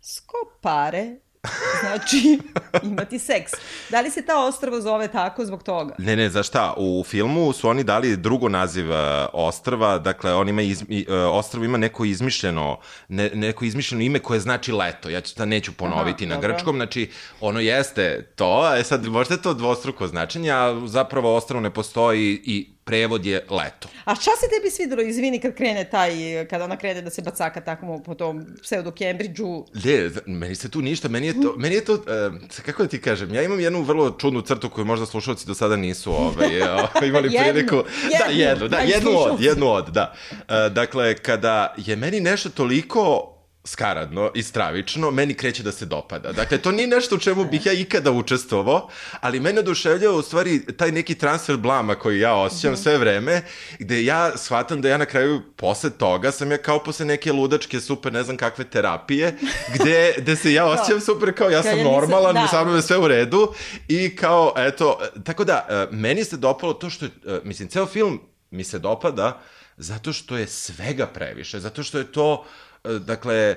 skopare, 0.00 1.16
znači 1.80 2.38
imati 2.82 3.18
seks. 3.18 3.52
Da 3.90 4.00
li 4.00 4.10
se 4.10 4.22
ta 4.22 4.44
ostrava 4.44 4.80
zove 4.80 5.08
tako 5.08 5.44
zbog 5.44 5.62
toga? 5.62 5.94
Ne, 5.98 6.16
ne, 6.16 6.30
za 6.30 6.42
šta? 6.42 6.74
U 6.76 7.04
filmu 7.06 7.52
su 7.52 7.68
oni 7.68 7.84
dali 7.84 8.16
drugo 8.16 8.48
naziv 8.48 8.90
uh, 8.90 8.96
ostrva, 9.32 9.98
dakle, 9.98 10.34
on 10.34 10.48
ima 10.48 10.62
iz, 10.62 10.84
i, 10.88 11.06
uh, 11.08 11.14
ostrvo 11.14 11.64
ima 11.64 11.78
neko 11.78 12.04
izmišljeno, 12.04 12.78
ne, 13.08 13.30
neko 13.34 13.64
izmišljeno 13.64 14.04
ime 14.04 14.18
koje 14.18 14.40
znači 14.40 14.72
leto. 14.72 15.08
Ja 15.08 15.20
ću 15.20 15.34
ta 15.34 15.44
neću 15.44 15.72
ponoviti 15.72 16.24
Aha, 16.24 16.34
na 16.34 16.40
dobro. 16.40 16.54
grčkom, 16.54 16.76
znači, 16.76 17.10
ono 17.40 17.60
jeste 17.60 18.32
to, 18.36 18.60
a 18.64 18.84
sad 18.84 19.06
možda 19.06 19.34
je 19.34 19.42
to 19.42 19.54
dvostruko 19.54 20.06
značenje, 20.06 20.50
a 20.50 20.80
zapravo 20.86 21.36
ostrvo 21.36 21.60
ne 21.60 21.70
postoji 21.70 22.40
i 22.44 22.77
prevod 22.88 23.26
je 23.26 23.44
leto. 23.50 23.88
A 24.04 24.14
šta 24.14 24.30
se 24.40 24.46
tebi 24.48 24.70
svidelo, 24.70 25.02
izvini, 25.02 25.40
kad 25.40 25.54
krene 25.54 25.84
taj, 25.84 26.12
kada 26.50 26.64
ona 26.64 26.76
krene 26.76 27.02
da 27.02 27.10
se 27.10 27.22
bacaka 27.22 27.60
tako 27.60 28.00
po 28.04 28.14
tom 28.14 28.46
pseudo 28.62 28.90
Cambridgeu? 28.90 29.66
Ne, 29.84 30.10
meni 30.26 30.54
se 30.54 30.70
tu 30.70 30.80
ništa, 30.82 31.08
meni 31.08 31.26
je 31.26 31.42
to, 31.42 31.54
meni 31.56 31.74
je 31.74 31.84
to, 31.84 31.94
uh, 31.94 32.64
kako 32.66 32.82
da 32.82 32.88
ti 32.88 33.00
kažem, 33.00 33.34
ja 33.34 33.42
imam 33.42 33.60
jednu 33.60 33.82
vrlo 33.82 34.10
čudnu 34.10 34.40
crtu 34.40 34.70
koju 34.70 34.84
možda 34.84 35.06
slušalci 35.06 35.46
do 35.46 35.54
sada 35.54 35.76
nisu 35.76 36.12
ovaj, 36.12 36.62
ovaj, 36.72 37.08
imali 37.08 37.28
Jednu, 37.32 37.52
priliku. 37.52 37.76
Da, 37.76 38.24
jednu, 38.24 38.42
jednu, 38.42 38.68
da, 38.68 38.78
jednu 38.78 39.10
od, 39.18 39.40
jednu 39.40 39.68
od, 39.68 39.88
da. 39.88 40.14
Uh, 40.32 40.72
dakle, 40.72 41.14
kada 41.14 41.74
je 41.76 41.96
meni 41.96 42.20
nešto 42.20 42.48
toliko 42.48 43.34
skaradno 43.68 44.30
i 44.34 44.42
stravično, 44.42 45.10
meni 45.10 45.34
kreće 45.34 45.62
da 45.62 45.72
se 45.72 45.86
dopada. 45.86 46.32
Dakle, 46.32 46.58
to 46.58 46.72
nije 46.72 46.86
nešto 46.86 47.14
u 47.14 47.18
čemu 47.18 47.44
bih 47.44 47.66
ja 47.66 47.72
ikada 47.72 48.10
učestvovao, 48.10 48.88
ali 49.20 49.40
mene 49.40 49.60
oduševljava 49.60 50.16
u 50.16 50.22
stvari 50.22 50.76
taj 50.76 50.92
neki 50.92 51.14
transfer 51.14 51.56
blama 51.56 51.94
koji 51.94 52.20
ja 52.20 52.34
osjećam 52.34 52.76
sve 52.76 52.98
vreme, 52.98 53.42
gde 53.78 54.04
ja 54.04 54.36
shvatam 54.36 54.80
da 54.80 54.88
ja 54.88 54.96
na 54.96 55.06
kraju 55.06 55.42
posle 55.56 55.90
toga 55.90 56.30
sam 56.32 56.50
ja 56.50 56.58
kao 56.58 56.82
posle 56.82 57.06
neke 57.06 57.32
ludačke 57.32 57.80
super 57.80 58.12
ne 58.12 58.22
znam 58.22 58.36
kakve 58.36 58.64
terapije, 58.64 59.34
gde, 59.74 60.14
gde 60.18 60.36
se 60.36 60.52
ja 60.52 60.66
osjećam 60.72 61.00
super 61.00 61.34
kao 61.34 61.50
ja 61.50 61.62
sam 61.62 61.78
normalan, 61.82 62.34
da. 62.34 62.48
sa 62.50 62.64
mnom 62.64 62.76
je 62.76 62.82
sve 62.82 62.98
u 62.98 63.08
redu 63.08 63.54
i 63.88 64.16
kao, 64.16 64.54
eto, 64.56 64.98
tako 65.24 65.44
da, 65.44 65.66
e, 65.68 65.96
meni 65.96 66.24
se 66.24 66.36
dopalo 66.36 66.72
to 66.72 66.90
što 66.90 67.06
e, 67.06 67.10
mislim, 67.44 67.68
ceo 67.68 67.86
film 67.86 68.20
mi 68.50 68.64
se 68.64 68.78
dopada 68.78 69.40
zato 69.78 70.12
što 70.12 70.36
je 70.36 70.46
svega 70.46 71.06
previše, 71.06 71.60
zato 71.60 71.82
što 71.82 71.98
je 71.98 72.12
to, 72.12 72.44
e, 72.44 72.67
dakle, 72.98 73.56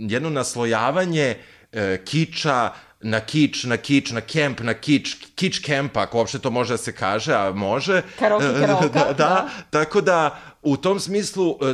jedno 0.00 0.30
naslojavanje 0.30 1.36
e, 1.72 2.04
kiča 2.04 2.70
na 3.04 3.20
kič, 3.20 3.64
na 3.64 3.76
kič, 3.76 4.10
na 4.16 4.20
kemp, 4.20 4.60
na 4.64 4.74
kič, 4.74 5.16
kič 5.36 5.60
kempa, 5.60 6.08
ako 6.08 6.18
uopšte 6.18 6.38
to 6.38 6.50
može 6.50 6.74
da 6.74 6.78
se 6.78 6.92
kaže, 6.92 7.34
a 7.34 7.52
može. 7.52 8.02
Karaoke 8.18 8.46
E, 8.46 8.60
karaoka, 8.60 8.88
da, 8.88 9.04
da, 9.04 9.14
da. 9.14 9.48
tako 9.70 10.00
da 10.00 10.38
u 10.64 10.76
tom 10.76 11.00
smislu 11.00 11.58
e, 11.60 11.66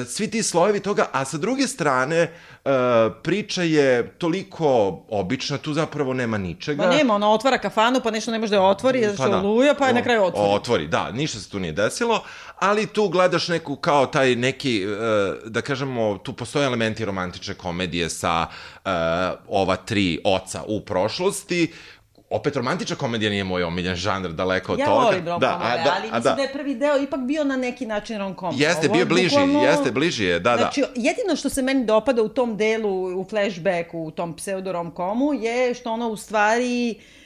e, 0.00 0.04
svi 0.04 0.30
ti 0.30 0.42
slojevi 0.42 0.80
toga, 0.80 1.06
a 1.12 1.24
sa 1.24 1.38
druge 1.38 1.66
strane 1.68 2.16
e, 2.16 2.30
priča 3.22 3.62
je 3.62 4.08
toliko 4.18 4.66
obična, 5.10 5.58
tu 5.58 5.72
zapravo 5.72 6.14
nema 6.14 6.38
ničega. 6.38 6.82
Pa 6.82 6.88
nema, 6.90 7.14
ona 7.14 7.30
otvara 7.30 7.58
kafanu, 7.58 8.00
pa 8.04 8.10
nešto 8.10 8.30
ne 8.30 8.38
može 8.38 8.50
da 8.50 8.62
otvori, 8.62 9.02
zato 9.02 9.14
što 9.14 9.22
Pa 9.22 9.28
da. 9.28 9.38
oluja, 9.38 9.74
pa 9.74 9.86
je 9.86 9.94
na 9.94 10.02
kraju 10.02 10.24
otvori. 10.24 10.54
Otvori, 10.54 10.86
da, 10.86 11.10
ništa 11.10 11.38
se 11.38 11.50
tu 11.50 11.60
nije 11.60 11.72
desilo, 11.72 12.22
ali 12.58 12.86
tu 12.86 13.08
gledaš 13.08 13.48
neku 13.48 13.76
kao 13.76 14.06
taj 14.06 14.36
neki, 14.36 14.82
e, 14.82 14.86
da 15.44 15.62
kažemo, 15.62 16.18
tu 16.18 16.32
postoje 16.32 16.66
elementi 16.66 17.04
romantične 17.04 17.54
komedije 17.54 18.10
sa 18.10 18.46
e, 18.84 18.90
ova 19.48 19.76
tri 19.76 20.20
oca 20.24 20.62
u 20.74 20.80
prošlosti, 20.80 21.72
opet 22.30 22.56
romantična 22.56 22.96
komedija 22.96 23.30
nije 23.30 23.44
moj 23.44 23.62
omiljen 23.62 23.96
žanr, 23.96 24.28
daleko 24.28 24.72
od 24.72 24.78
Ja 24.78 24.86
toga. 24.86 25.04
volim 25.04 25.28
rom 25.28 25.40
da, 25.40 25.58
a, 25.62 25.76
da, 25.76 25.94
ali 25.96 26.08
a, 26.08 26.14
mislim 26.14 26.36
da. 26.36 26.42
je 26.42 26.52
prvi 26.52 26.74
deo 26.74 26.98
ipak 26.98 27.20
bio 27.20 27.44
na 27.44 27.56
neki 27.56 27.86
način 27.86 28.18
rom-com. 28.18 28.54
Jeste, 28.54 28.78
Ovo 28.80 28.84
je 28.88 29.04
bio 29.04 29.06
bliži, 29.06 29.36
bukvalno- 29.36 29.62
jeste, 29.62 29.90
bliži 29.90 30.24
je, 30.24 30.40
da, 30.40 30.56
Znači, 30.56 30.84
jedino 30.94 31.36
što 31.36 31.48
se 31.48 31.62
meni 31.62 31.84
dopada 31.84 32.22
u 32.22 32.28
tom 32.28 32.56
delu, 32.56 33.20
u 33.20 33.24
flashbacku, 33.24 33.98
u 33.98 34.10
tom 34.10 34.36
pseudo 34.36 34.72
rom-comu, 34.72 35.32
je 35.34 35.74
što 35.74 35.92
ona 35.92 36.06
u 36.08 36.16
stvari 36.16 36.94
uh, 36.98 37.23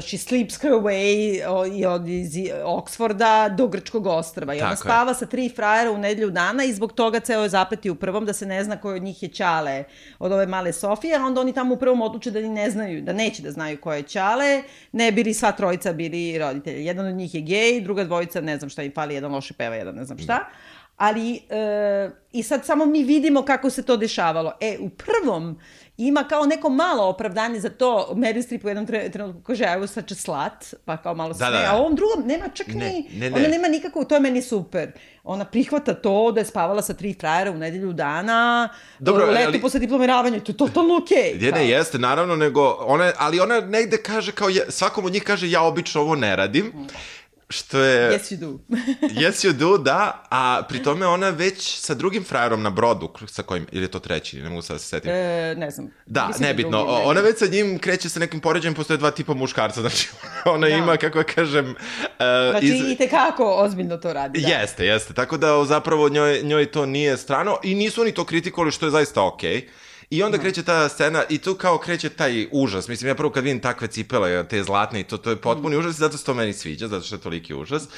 she 0.00 0.18
sleeps 0.18 0.62
her 0.62 0.72
way 0.72 1.42
o, 1.48 1.66
i 1.66 1.86
od 1.86 2.08
iz 2.08 2.34
Oksforda 2.64 3.48
do 3.56 3.66
Grčkog 3.66 4.06
ostrava. 4.06 4.54
I 4.54 4.58
ona 4.58 4.70
Tako 4.70 4.88
je. 4.88 4.90
spava 4.90 5.14
sa 5.14 5.26
tri 5.26 5.48
frajera 5.48 5.90
u 5.90 5.98
nedelju 5.98 6.30
dana 6.30 6.64
i 6.64 6.72
zbog 6.72 6.92
toga 6.92 7.20
ceo 7.20 7.42
je 7.42 7.48
zapeti 7.48 7.90
u 7.90 7.94
prvom 7.94 8.26
da 8.26 8.32
se 8.32 8.46
ne 8.46 8.64
zna 8.64 8.80
koji 8.80 8.96
od 8.96 9.02
njih 9.02 9.22
je 9.22 9.28
Ćale 9.28 9.84
od 10.18 10.32
ove 10.32 10.46
male 10.46 10.72
Sofije, 10.72 11.16
a 11.16 11.24
onda 11.24 11.40
oni 11.40 11.52
tamo 11.52 11.74
u 11.74 11.78
prvom 11.78 12.02
odluče 12.02 12.30
da 12.30 12.40
ni 12.40 12.48
ne 12.48 12.70
znaju, 12.70 13.02
da 13.02 13.12
neće 13.12 13.42
da 13.42 13.50
znaju 13.50 13.80
ko 13.80 13.92
je 13.92 14.02
Ćale, 14.02 14.62
ne 14.92 15.12
bili 15.12 15.34
sva 15.34 15.52
trojica 15.52 15.92
bili 15.92 16.38
roditelji. 16.38 16.84
Jedan 16.84 17.06
od 17.06 17.14
njih 17.14 17.34
je 17.34 17.40
gej, 17.40 17.80
druga 17.80 18.04
dvojica 18.04 18.40
ne 18.40 18.58
znam 18.58 18.70
šta 18.70 18.82
im 18.82 18.92
fali, 18.94 19.14
jedan 19.14 19.32
loše 19.32 19.54
peva, 19.54 19.74
jedan 19.74 19.94
ne 19.94 20.04
znam 20.04 20.18
šta. 20.18 20.38
Ali, 21.00 21.34
e, 21.48 22.10
i 22.32 22.42
sad 22.42 22.66
samo 22.66 22.86
mi 22.86 23.02
vidimo 23.04 23.42
kako 23.42 23.70
se 23.70 23.82
to 23.82 23.96
dešavalo. 23.96 24.52
E, 24.60 24.76
u 24.80 24.88
prvom 24.90 25.58
ima 25.98 26.24
kao 26.24 26.46
neko 26.46 26.68
malo 26.70 27.04
opravdanje 27.04 27.60
za 27.60 27.70
to. 27.70 27.86
Meryl 28.12 28.42
Streep 28.42 28.64
u 28.64 28.68
jednom 28.68 28.86
tre- 28.86 29.12
trenutku 29.12 29.42
kaže, 29.42 29.64
was 29.64 29.86
such 29.88 30.12
a 30.12 30.16
slut, 30.16 30.80
pa 30.84 30.96
kao 30.96 31.14
malo 31.14 31.28
Da, 31.28 31.34
sve. 31.36 31.46
da, 31.46 31.58
da. 31.58 31.68
A 31.70 31.76
u 31.76 31.80
ovom 31.80 31.94
drugom 31.94 32.26
nema 32.26 32.48
čak 32.48 32.66
Ne, 32.66 32.74
ni, 32.74 33.08
ne, 33.12 33.30
ne. 33.30 33.36
ona 33.36 33.48
nema 33.48 33.68
nikako, 33.68 34.04
to 34.04 34.14
je 34.14 34.20
meni 34.20 34.42
super. 34.42 34.92
Ona 35.24 35.44
prihvata 35.44 35.94
to 35.94 36.32
da 36.32 36.40
je 36.40 36.46
spavala 36.46 36.82
sa 36.82 36.94
tri 36.94 37.14
frajera 37.14 37.50
u 37.50 37.56
nedelju 37.56 37.92
dana, 37.92 38.68
Dobro, 38.98 39.26
leto 39.26 39.46
ali- 39.46 39.60
posle 39.60 39.80
diplomiravanja, 39.80 40.40
to 40.40 40.52
je 40.52 40.56
totalno 40.56 40.96
okej. 40.96 41.36
Je, 41.36 41.52
ne, 41.52 41.68
jeste, 41.68 41.98
naravno, 41.98 42.36
nego 42.36 42.76
ona, 42.80 43.12
ali 43.18 43.40
ona 43.40 43.60
negde 43.60 43.96
kaže 43.98 44.32
kao, 44.32 44.48
je, 44.48 44.66
svakom 44.68 45.04
od 45.04 45.12
njih 45.12 45.22
kaže 45.22 45.50
ja 45.50 45.62
obično 45.62 46.00
ovo 46.00 46.14
ne 46.14 46.36
radim, 46.36 46.72
što 47.50 47.78
je... 47.78 48.10
Yes, 48.12 48.32
you 48.32 48.36
do. 48.36 48.46
Yes 49.20 49.44
you 49.44 49.52
do, 49.52 49.78
da, 49.78 50.00
a 50.30 50.62
pri 50.68 50.82
tome 50.82 51.06
ona 51.06 51.30
već 51.30 51.76
sa 51.76 51.94
drugim 51.94 52.24
frajerom 52.24 52.62
na 52.62 52.70
brodu, 52.70 53.08
sa 53.26 53.42
kojim, 53.42 53.66
ili 53.72 53.84
je 53.84 53.88
to 53.88 53.98
treći, 53.98 54.38
ne 54.38 54.48
mogu 54.48 54.62
sad 54.62 54.74
da 54.74 54.78
se 54.78 54.86
setim. 54.86 55.10
e, 55.10 55.54
ne 55.54 55.70
znam. 55.70 55.90
Da, 56.06 56.26
Mislim 56.26 56.48
nebitno. 56.48 56.70
drugi, 56.78 56.90
O- 56.90 56.98
ne. 56.98 57.04
Ona 57.04 57.20
već 57.20 57.38
sa 57.38 57.46
njim 57.46 57.78
kreće 57.78 58.08
sa 58.08 58.20
nekim 58.20 58.40
poređajem, 58.40 58.74
postoje 58.74 58.96
dva 58.96 59.10
tipa 59.10 59.34
muškarca, 59.34 59.80
znači 59.82 60.08
ona 60.46 60.68
Da. 60.68 60.74
ima, 60.74 60.96
kako 60.96 61.18
ja 61.18 61.24
kažem... 61.24 61.66
Uh, 61.66 61.76
Znači, 62.50 62.66
i 62.86 62.96
tekako 62.96 63.54
ozbiljno 63.54 63.96
to 63.96 64.12
radi. 64.12 64.40
Da. 64.40 64.48
Jeste, 64.50 64.86
jeste. 64.86 65.14
Tako 65.14 65.36
da 65.36 65.64
zapravo 65.64 66.08
njoj, 66.08 66.42
njoj 66.42 66.66
to 66.66 66.86
nije 66.86 67.16
strano 67.16 67.56
i 67.62 67.74
nisu 67.74 68.00
oni 68.00 68.12
to 68.12 68.24
kritikovali 68.24 68.72
što 68.72 68.86
je 68.86 68.90
zaista 68.90 69.22
okej. 69.24 69.68
I 70.10 70.22
onda 70.22 70.38
kreće 70.38 70.62
ta 70.62 70.88
scena 70.88 71.24
i 71.28 71.38
tu 71.38 71.54
kao 71.54 71.78
kreće 71.78 72.08
taj 72.08 72.46
užas. 72.52 72.88
Mislim, 72.88 73.08
ja 73.08 73.14
prvo 73.14 73.30
kad 73.30 73.44
vidim 73.44 73.60
takve 73.60 73.88
cipele, 73.88 74.48
te 74.48 74.62
zlatne 74.62 75.00
i 75.00 75.04
to, 75.04 75.16
to 75.16 75.30
je 75.30 75.36
potpuni 75.36 75.76
užas 75.76 75.94
i 75.94 75.98
zato 75.98 76.18
se 76.18 76.24
to 76.24 76.34
meni 76.34 76.52
sviđa, 76.52 76.88
zato 76.88 77.06
što 77.06 77.14
je 77.14 77.20
toliki 77.20 77.54
užas. 77.54 77.88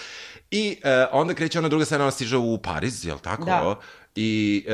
I 0.50 0.78
e, 0.82 1.06
onda 1.12 1.34
kreće 1.34 1.58
ona 1.58 1.68
druga 1.68 1.84
scena, 1.84 2.04
ona 2.04 2.10
stiže 2.10 2.36
u 2.36 2.58
Pariz, 2.58 3.06
jel 3.06 3.18
tako? 3.18 3.44
Da. 3.44 3.76
I 4.16 4.64
e, 4.68 4.72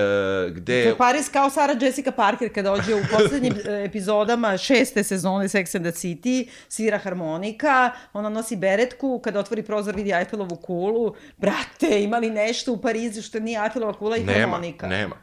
gde... 0.50 0.82
To 0.82 0.88
je 0.88 0.96
Paris 0.96 1.28
kao 1.28 1.50
Sarah 1.50 1.76
Jessica 1.82 2.10
Parker 2.10 2.54
kad 2.54 2.64
dođe 2.64 2.94
u 2.94 3.02
poslednjim 3.12 3.54
e, 3.68 3.84
epizodama 3.84 4.56
šeste 4.56 5.04
sezone 5.04 5.44
Sex 5.44 5.76
and 5.76 5.84
the 5.84 5.92
City, 5.92 6.48
svira 6.68 6.98
harmonika, 6.98 7.90
ona 8.12 8.28
nosi 8.28 8.56
beretku, 8.56 9.20
kad 9.24 9.36
otvori 9.36 9.62
prozor 9.62 9.96
vidi 9.96 10.12
Eiffelovu 10.12 10.56
kulu. 10.56 11.14
Brate, 11.36 12.02
ima 12.02 12.18
li 12.18 12.30
nešto 12.30 12.72
u 12.72 12.80
Parizu 12.80 13.22
što 13.22 13.40
nije 13.40 13.62
Eiffelova 13.62 13.92
kula 13.92 14.16
i 14.16 14.24
Nema, 14.24 14.38
harmonika? 14.40 14.86
nema. 14.86 15.16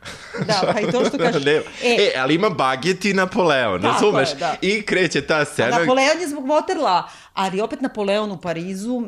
Da, 0.48 0.72
pa 0.74 0.80
i 0.80 0.92
to 0.92 1.06
što 1.06 1.18
kažeš. 1.26 1.44
nema. 1.46 1.64
E, 1.84 1.98
E, 2.00 2.12
ali 2.18 2.36
ima 2.36 2.50
baget 2.50 3.06
i 3.06 3.14
Napoleon, 3.14 3.82
razumeš? 3.84 4.30
je, 4.30 4.36
da. 4.36 4.56
I 4.62 4.82
kreće 4.82 5.22
ta 5.22 5.46
scena... 5.46 5.80
Napoleon 5.80 6.22
je 6.22 6.28
zbog 6.28 6.46
Waterla, 6.46 7.04
ali 7.34 7.62
opet 7.62 7.82
Napoleon 7.82 8.32
u 8.32 8.42
Parizu, 8.42 9.04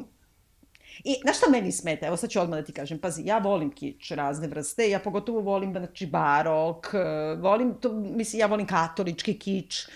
I 1.07 1.15
znaš 1.21 1.37
šta 1.37 1.49
meni 1.49 1.71
smeta? 1.71 2.07
Evo 2.07 2.17
sad 2.17 2.29
ću 2.29 2.39
odmah 2.41 2.59
da 2.59 2.65
ti 2.65 2.73
kažem. 2.73 2.99
Pazi, 2.99 3.21
ja 3.25 3.37
volim 3.37 3.71
kič 3.71 4.11
razne 4.11 4.47
vrste, 4.47 4.89
ja 4.89 4.99
pogotovo 4.99 5.39
volim 5.41 5.71
znači, 5.71 6.05
barok, 6.05 6.87
e, 6.93 6.97
volim 7.35 7.73
to, 7.81 7.91
mislim, 7.93 8.39
ja 8.39 8.47
volim 8.47 8.67
katolički 8.67 9.39
kič, 9.39 9.87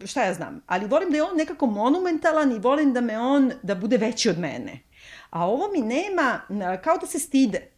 e, 0.00 0.06
šta 0.06 0.22
ja 0.24 0.34
znam. 0.34 0.62
Ali 0.66 0.86
volim 0.86 1.10
da 1.10 1.16
je 1.16 1.22
on 1.22 1.36
nekako 1.36 1.66
monumentalan 1.66 2.52
i 2.52 2.58
volim 2.58 2.92
da 2.92 3.00
me 3.00 3.18
on, 3.18 3.52
da 3.62 3.74
bude 3.74 3.96
veći 3.96 4.30
od 4.30 4.38
mene. 4.38 4.78
A 5.30 5.46
ovo 5.46 5.68
mi 5.72 5.80
nema, 5.82 6.40
na- 6.48 6.76
kao 6.76 6.96
da 6.98 7.06
se 7.06 7.18
stide. 7.18 7.70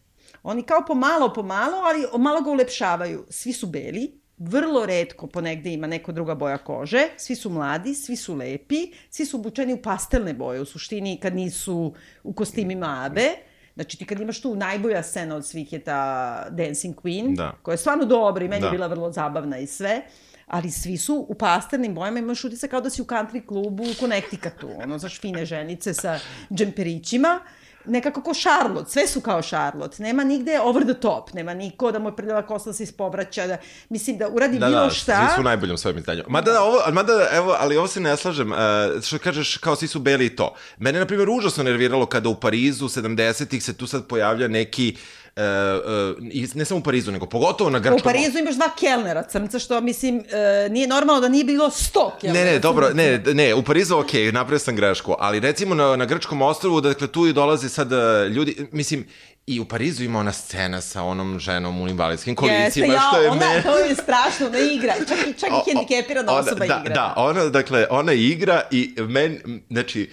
Oni 0.42 0.62
kao 0.62 0.84
pomalo, 0.86 1.32
pomalo, 1.34 1.76
ali 1.76 2.22
malo 2.22 2.40
ga 2.40 2.50
ulepšavaju. 2.50 3.26
Svi 3.30 3.52
su 3.52 3.66
beli, 3.66 4.19
vrlo 4.40 4.87
redko 4.87 5.26
ponegde 5.26 5.72
ima 5.72 5.87
neka 5.87 6.12
druga 6.12 6.35
boja 6.35 6.59
kože, 6.59 7.09
svi 7.16 7.37
su 7.37 7.50
mladi, 7.50 7.94
svi 7.94 8.16
su 8.16 8.35
lepi, 8.35 8.92
svi 9.11 9.26
su 9.26 9.37
obučeni 9.37 9.72
u 9.72 9.83
pastelne 9.83 10.35
boje, 10.35 10.61
u 10.61 10.64
suštini 10.64 11.18
kad 11.22 11.35
nisu 11.37 11.94
u 12.22 12.33
kostimima 12.33 13.03
Abe. 13.05 13.29
Znači 13.74 13.98
ti 13.98 14.05
kad 14.05 14.20
imaš 14.20 14.40
tu 14.40 14.55
najbolja 14.57 15.03
scena 15.03 15.37
od 15.37 15.46
svih 15.46 15.72
je 15.72 15.79
ta 15.79 16.46
Dancing 16.50 16.94
Queen, 16.96 17.37
Da. 17.37 17.53
koja 17.62 17.72
je 17.72 17.79
stvarno 17.79 18.05
dobra 18.05 18.44
i 18.44 18.48
meni 18.48 18.61
Da. 18.61 18.66
je 18.66 18.72
bila 18.72 18.87
vrlo 18.87 19.12
zabavna 19.12 19.59
i 19.59 19.66
sve, 19.66 20.03
ali 20.46 20.70
svi 20.70 20.96
su 20.96 21.26
u 21.29 21.35
pastelnim 21.35 21.94
bojama, 21.94 22.18
imaš 22.18 22.44
utisak 22.44 22.70
kao 22.70 22.81
da 22.81 22.90
si 22.90 23.03
u 23.03 23.05
country 23.05 23.46
klubu 23.46 23.83
u 23.83 23.94
Connecticutu, 23.94 24.68
ono, 24.83 24.98
znaš, 24.98 25.20
fine 25.20 25.44
ženice 25.44 25.94
sa 25.94 26.18
džemperićima, 26.55 27.40
nekako 27.84 28.22
ko 28.22 28.34
Charlotte, 28.34 28.90
sve 28.90 29.06
su 29.06 29.20
kao 29.20 29.42
Charlotte, 29.42 30.02
nema 30.02 30.24
nigde 30.24 30.60
over 30.60 30.84
the 30.84 30.94
top, 30.94 31.32
nema 31.32 31.54
niko 31.54 31.92
da 31.92 31.98
mu 31.98 32.08
je 32.08 32.16
prljava 32.16 32.42
kosa 32.42 32.70
da 32.70 32.72
se 32.72 32.82
ispovraća, 32.82 33.46
da, 33.46 33.56
mislim 33.88 34.18
da 34.18 34.28
uradi 34.28 34.58
Da, 34.58 34.66
bilo 34.66 34.84
da, 34.84 34.90
šta. 34.90 35.26
svi 35.26 35.34
su 35.34 35.40
u 35.40 35.44
najboljom 35.44 35.78
svojom 35.78 35.98
izdanju. 35.98 36.22
Mada, 36.28 36.52
da, 36.52 36.62
ovo, 36.62 36.78
mada, 36.92 37.28
evo, 37.32 37.56
ali 37.58 37.76
ovo 37.76 37.88
se 37.88 38.00
ne 38.00 38.16
slažem, 38.16 38.52
uh, 38.52 38.58
što 39.02 39.18
kažeš, 39.18 39.56
kao 39.56 39.76
svi 39.76 39.88
su 39.88 39.98
beli 39.98 40.26
i 40.26 40.36
to. 40.36 40.54
Mene, 40.78 40.98
na 40.98 41.06
primjer, 41.06 41.28
užasno 41.28 41.64
nerviralo 41.64 42.06
kada 42.06 42.28
u 42.28 42.34
Parizu 42.34 42.88
70-ih 42.88 43.64
se 43.64 43.76
tu 43.76 43.86
sad 43.86 44.06
pojavlja 44.06 44.48
neki 44.48 44.96
uh, 44.96 45.19
i 46.32 46.48
ne 46.54 46.64
samo 46.64 46.80
u 46.80 46.82
Parizu, 46.82 47.12
nego 47.12 47.26
pogotovo 47.26 47.70
na 47.70 47.78
U 47.78 47.80
Grčkom... 47.80 48.00
Parizu 48.04 48.38
imaš 48.38 48.54
dva 48.54 48.70
kelnera 48.80 49.22
crnca, 49.22 49.58
što 49.58 49.80
mislim, 49.80 50.24
e, 50.30 50.68
nije 50.68 50.86
normalno 50.86 51.20
da 51.20 51.28
nije 51.28 51.44
bilo 51.44 51.70
sto 51.70 52.16
kelnera 52.20 52.44
Ne, 52.44 52.52
ne, 52.52 52.58
dobro, 52.58 52.90
ne, 52.94 53.22
ne, 53.26 53.54
u 53.54 53.62
Parizu 53.62 53.98
ok, 53.98 54.12
napravio 54.32 54.58
sam 54.58 54.76
grešku, 54.76 55.14
ali 55.18 55.40
recimo 55.40 55.74
na, 55.74 55.96
na 55.96 56.04
Grčkom 56.04 56.42
ostrovu, 56.42 56.80
dakle 56.80 57.06
tu 57.06 57.26
i 57.26 57.32
dolaze 57.32 57.68
sad 57.68 57.88
ljudi, 58.30 58.66
mislim, 58.72 59.06
i 59.46 59.60
u 59.60 59.64
Parizu 59.64 60.04
ima 60.04 60.18
ona 60.18 60.32
scena 60.32 60.80
sa 60.80 61.02
onom 61.02 61.38
ženom 61.38 61.82
u 61.82 61.88
invalidskim 61.88 62.36
kolicima, 62.36 62.64
Jeste, 62.64 62.80
ja, 62.80 63.00
što 63.08 63.20
je 63.20 63.30
ona, 63.30 63.46
me... 63.54 63.62
to 63.62 63.78
je 63.78 63.94
strašno, 63.94 64.46
ona 64.46 64.58
igra, 64.58 64.94
čak 65.08 65.18
i, 65.28 65.32
čak 65.40 65.50
i 65.50 65.70
hendikepirana 65.70 66.32
osoba 66.32 66.66
da, 66.66 66.80
igra. 66.84 66.94
Da, 66.94 67.14
ona, 67.16 67.44
dakle, 67.44 67.86
ona 67.90 68.12
igra 68.12 68.62
i 68.70 68.94
men, 68.98 69.60
znači, 69.70 70.10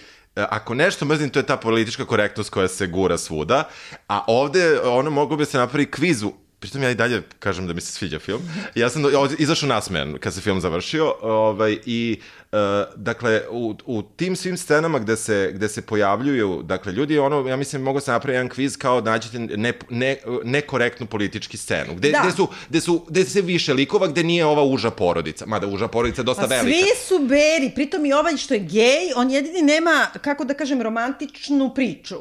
ako 0.49 0.73
nešto 0.73 1.05
mrzim, 1.05 1.29
to 1.29 1.39
je 1.39 1.45
ta 1.45 1.57
politička 1.57 2.05
korektnost 2.05 2.49
koja 2.49 2.67
se 2.67 2.87
gura 2.87 3.17
svuda, 3.17 3.69
a 4.07 4.23
ovde 4.27 4.81
ono 4.81 5.09
moglo 5.09 5.37
bi 5.37 5.45
se 5.45 5.57
napravi 5.57 5.91
kvizu 5.91 6.31
pritom 6.59 6.83
ja 6.83 6.89
i 6.89 6.95
dalje 6.95 7.21
kažem 7.39 7.67
da 7.67 7.73
mi 7.73 7.81
se 7.81 7.91
sviđa 7.91 8.19
film. 8.19 8.41
Ja 8.75 8.89
sam 8.89 9.03
izašao 9.39 9.69
nasmejan 9.69 10.17
kad 10.19 10.33
se 10.33 10.41
film 10.41 10.61
završio 10.61 11.13
ovaj, 11.21 11.77
i 11.85 12.19
uh, 12.51 12.57
dakle 12.95 13.41
u, 13.49 13.75
u 13.85 14.01
tim 14.01 14.35
svim 14.35 14.57
scenama 14.57 14.99
gde 14.99 15.15
se, 15.15 15.51
gde 15.53 15.69
se 15.69 15.81
pojavljuju 15.81 16.61
dakle 16.63 16.93
ljudi, 16.93 17.19
ono, 17.19 17.49
ja 17.49 17.55
mislim 17.55 17.81
mogu 17.81 17.99
se 17.99 18.11
napraviti 18.11 18.35
jedan 18.35 18.49
kviz 18.49 18.77
kao 18.77 19.01
da 19.01 19.11
nađete 19.11 19.39
ne, 19.39 19.73
ne, 19.89 20.17
nekorektnu 20.43 21.07
politički 21.07 21.57
scenu. 21.57 21.95
Gde, 21.95 22.11
da. 22.11 22.21
gde, 22.23 22.31
su, 22.31 22.47
gde, 22.69 22.81
su, 22.81 23.05
gde 23.09 23.23
se 23.23 23.41
više 23.41 23.73
likova, 23.73 24.07
gde 24.07 24.23
nije 24.23 24.45
ova 24.45 24.63
uža 24.63 24.91
porodica. 24.91 25.45
Mada 25.45 25.67
uža 25.67 25.87
porodica 25.87 26.21
je 26.21 26.25
dosta 26.25 26.41
pa 26.41 26.47
velika. 26.47 26.77
Svi 26.77 26.95
su 27.07 27.19
beri, 27.19 27.71
pritom 27.75 28.05
i 28.05 28.13
ovaj 28.13 28.37
što 28.37 28.53
je 28.53 28.59
gej, 28.59 29.13
on 29.15 29.31
jedini 29.31 29.61
nema, 29.61 30.07
kako 30.21 30.45
da 30.45 30.53
kažem, 30.53 30.81
romantičnu 30.81 31.73
priču. 31.75 32.17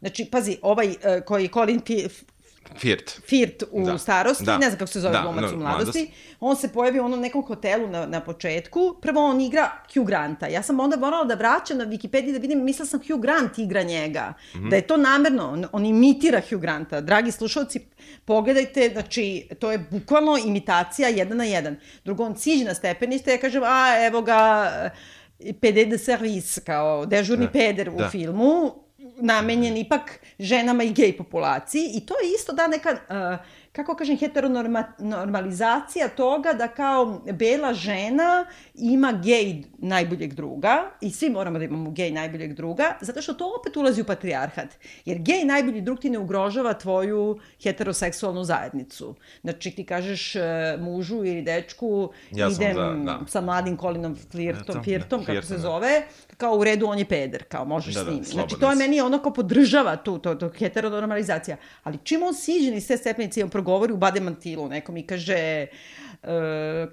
Znači, 0.00 0.24
pazi, 0.24 0.56
ovaj 0.62 0.88
uh, 0.88 0.94
koji 1.24 1.48
Colin 1.48 1.80
Firt. 2.76 3.20
Firt 3.26 3.62
u 3.70 3.84
da. 3.84 3.98
starosti, 3.98 4.44
da. 4.44 4.58
ne 4.58 4.66
znam 4.66 4.78
kako 4.78 4.90
se 4.90 5.00
zove 5.00 5.12
da. 5.12 5.22
glumac 5.22 5.52
u 5.52 5.56
mladosti. 5.56 5.98
Mladost. 5.98 6.36
On 6.40 6.56
se 6.56 6.68
pojavi 6.68 7.00
u 7.00 7.04
onom 7.04 7.20
nekom 7.20 7.42
hotelu 7.42 7.88
na, 7.88 8.06
na 8.06 8.20
početku. 8.20 8.96
Prvo 9.02 9.24
on 9.24 9.40
igra 9.40 9.70
Hugh 9.94 10.06
Granta. 10.06 10.46
Ja 10.46 10.62
sam 10.62 10.80
onda 10.80 10.96
morala 10.96 11.24
da 11.24 11.34
vraćam 11.34 11.78
na 11.78 11.86
Wikipediji 11.86 12.32
da 12.32 12.38
vidim, 12.38 12.64
mislila 12.64 12.86
sam 12.86 13.00
Hugh 13.08 13.20
Grant 13.22 13.58
igra 13.58 13.82
njega. 13.82 14.32
Mm 14.54 14.58
-hmm. 14.58 14.70
Da 14.70 14.76
je 14.76 14.82
to 14.82 14.96
namerno, 14.96 15.50
on, 15.50 15.66
on 15.72 15.86
imitira 15.86 16.42
Hugh 16.50 16.62
Granta. 16.62 17.00
Dragi 17.00 17.32
slušalci, 17.32 17.80
pogledajte, 18.24 18.90
znači, 18.92 19.48
to 19.58 19.72
je 19.72 19.78
bukvalno 19.90 20.38
imitacija 20.46 21.08
jedan 21.08 21.36
na 21.36 21.44
jedan. 21.44 21.76
Drugo, 22.04 22.24
on 22.24 22.36
siđe 22.36 22.64
na 22.64 22.74
stepenište, 22.74 23.30
ja 23.30 23.38
kažem, 23.38 23.62
a 23.64 24.06
evo 24.06 24.22
ga, 24.22 24.70
PD 25.38 25.90
de 25.90 25.98
servis, 25.98 26.58
kao 26.66 27.06
dežurni 27.06 27.46
da. 27.46 27.52
peder 27.52 27.88
u 27.88 27.96
da. 27.96 28.10
filmu 28.10 28.87
namenjen 29.20 29.76
ipak 29.76 30.20
ženama 30.38 30.84
i 30.84 30.92
gej 30.92 31.16
populaciji 31.16 31.90
i 31.94 32.06
to 32.06 32.14
je 32.14 32.34
isto 32.34 32.52
da 32.52 32.66
neka, 32.66 32.90
uh, 32.92 33.46
kako 33.72 33.96
kažem, 33.96 34.16
heteronormalizacija 34.16 36.08
toga 36.08 36.52
da 36.52 36.68
kao 36.68 37.20
bela 37.32 37.74
žena 37.74 38.46
ima 38.74 39.12
gej 39.24 39.62
najboljeg 39.78 40.34
druga 40.34 40.90
i 41.00 41.10
svi 41.10 41.30
moramo 41.30 41.58
da 41.58 41.64
imamo 41.64 41.90
gej 41.90 42.10
najboljeg 42.10 42.54
druga, 42.54 42.96
zato 43.00 43.22
što 43.22 43.34
to 43.34 43.52
opet 43.60 43.76
ulazi 43.76 44.02
u 44.02 44.04
patrijarhat. 44.04 44.68
Jer 45.04 45.18
gej 45.18 45.44
najbolji 45.44 45.80
drug 45.80 45.98
ti 45.98 46.10
ne 46.10 46.18
ugrožava 46.18 46.74
tvoju 46.74 47.38
heteroseksualnu 47.62 48.44
zajednicu. 48.44 49.14
Znači 49.42 49.70
ti 49.70 49.84
kažeš 49.84 50.34
uh, 50.34 50.42
mužu 50.80 51.16
ili 51.16 51.42
dečku, 51.42 52.12
ja 52.30 52.48
idem 52.48 52.74
za, 52.74 52.92
da. 53.04 53.20
sa 53.26 53.40
mladim 53.40 53.76
Kolinom 53.76 54.16
Flirtom, 54.30 54.76
ja, 54.76 54.82
Firtom, 54.82 55.24
kako 55.24 55.42
se 55.42 55.54
da. 55.54 55.60
zove, 55.60 56.02
kao 56.36 56.56
u 56.56 56.64
redu 56.64 56.86
on 56.86 56.98
je 56.98 57.04
peder, 57.04 57.44
kao 57.48 57.64
možeš 57.64 57.94
da, 57.94 58.04
s 58.04 58.06
njim. 58.06 58.18
Da, 58.18 58.24
znači 58.24 58.54
to 58.60 58.70
je 58.70 58.76
meni 58.76 59.00
ono 59.00 59.22
kao 59.22 59.32
podržava 59.32 59.96
tu, 59.96 60.18
to, 60.18 60.34
to 60.34 60.48
heteronormalizacija. 60.48 61.56
Ali 61.82 61.98
čim 62.04 62.22
on 62.22 62.34
siđe 62.34 62.76
iz 62.76 62.88
te 62.88 62.96
stepenice 62.96 63.40
i 63.40 63.42
on 63.42 63.50
progovori 63.58 63.92
u 63.92 63.96
bade 63.96 64.20
mantilu, 64.20 64.68
nekom 64.68 64.96
i 64.96 65.06
kaže 65.06 65.66
uh, 66.22 66.28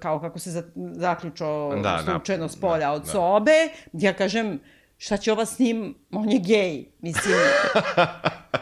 kao 0.00 0.20
kako 0.20 0.38
se 0.38 0.64
zaključo 0.92 1.70
da, 1.74 1.82
da, 1.82 2.02
slučajno 2.12 2.44
da, 2.44 2.48
s 2.48 2.60
polja 2.60 2.86
da, 2.86 2.92
od 2.92 3.02
da. 3.02 3.10
sobe, 3.10 3.68
ja 3.92 4.12
kažem, 4.12 4.58
šta 4.98 5.16
će 5.16 5.32
ova 5.32 5.46
s 5.46 5.58
njim, 5.58 5.94
on 6.10 6.30
je 6.30 6.38
gej, 6.38 6.84
mislim. 7.00 7.34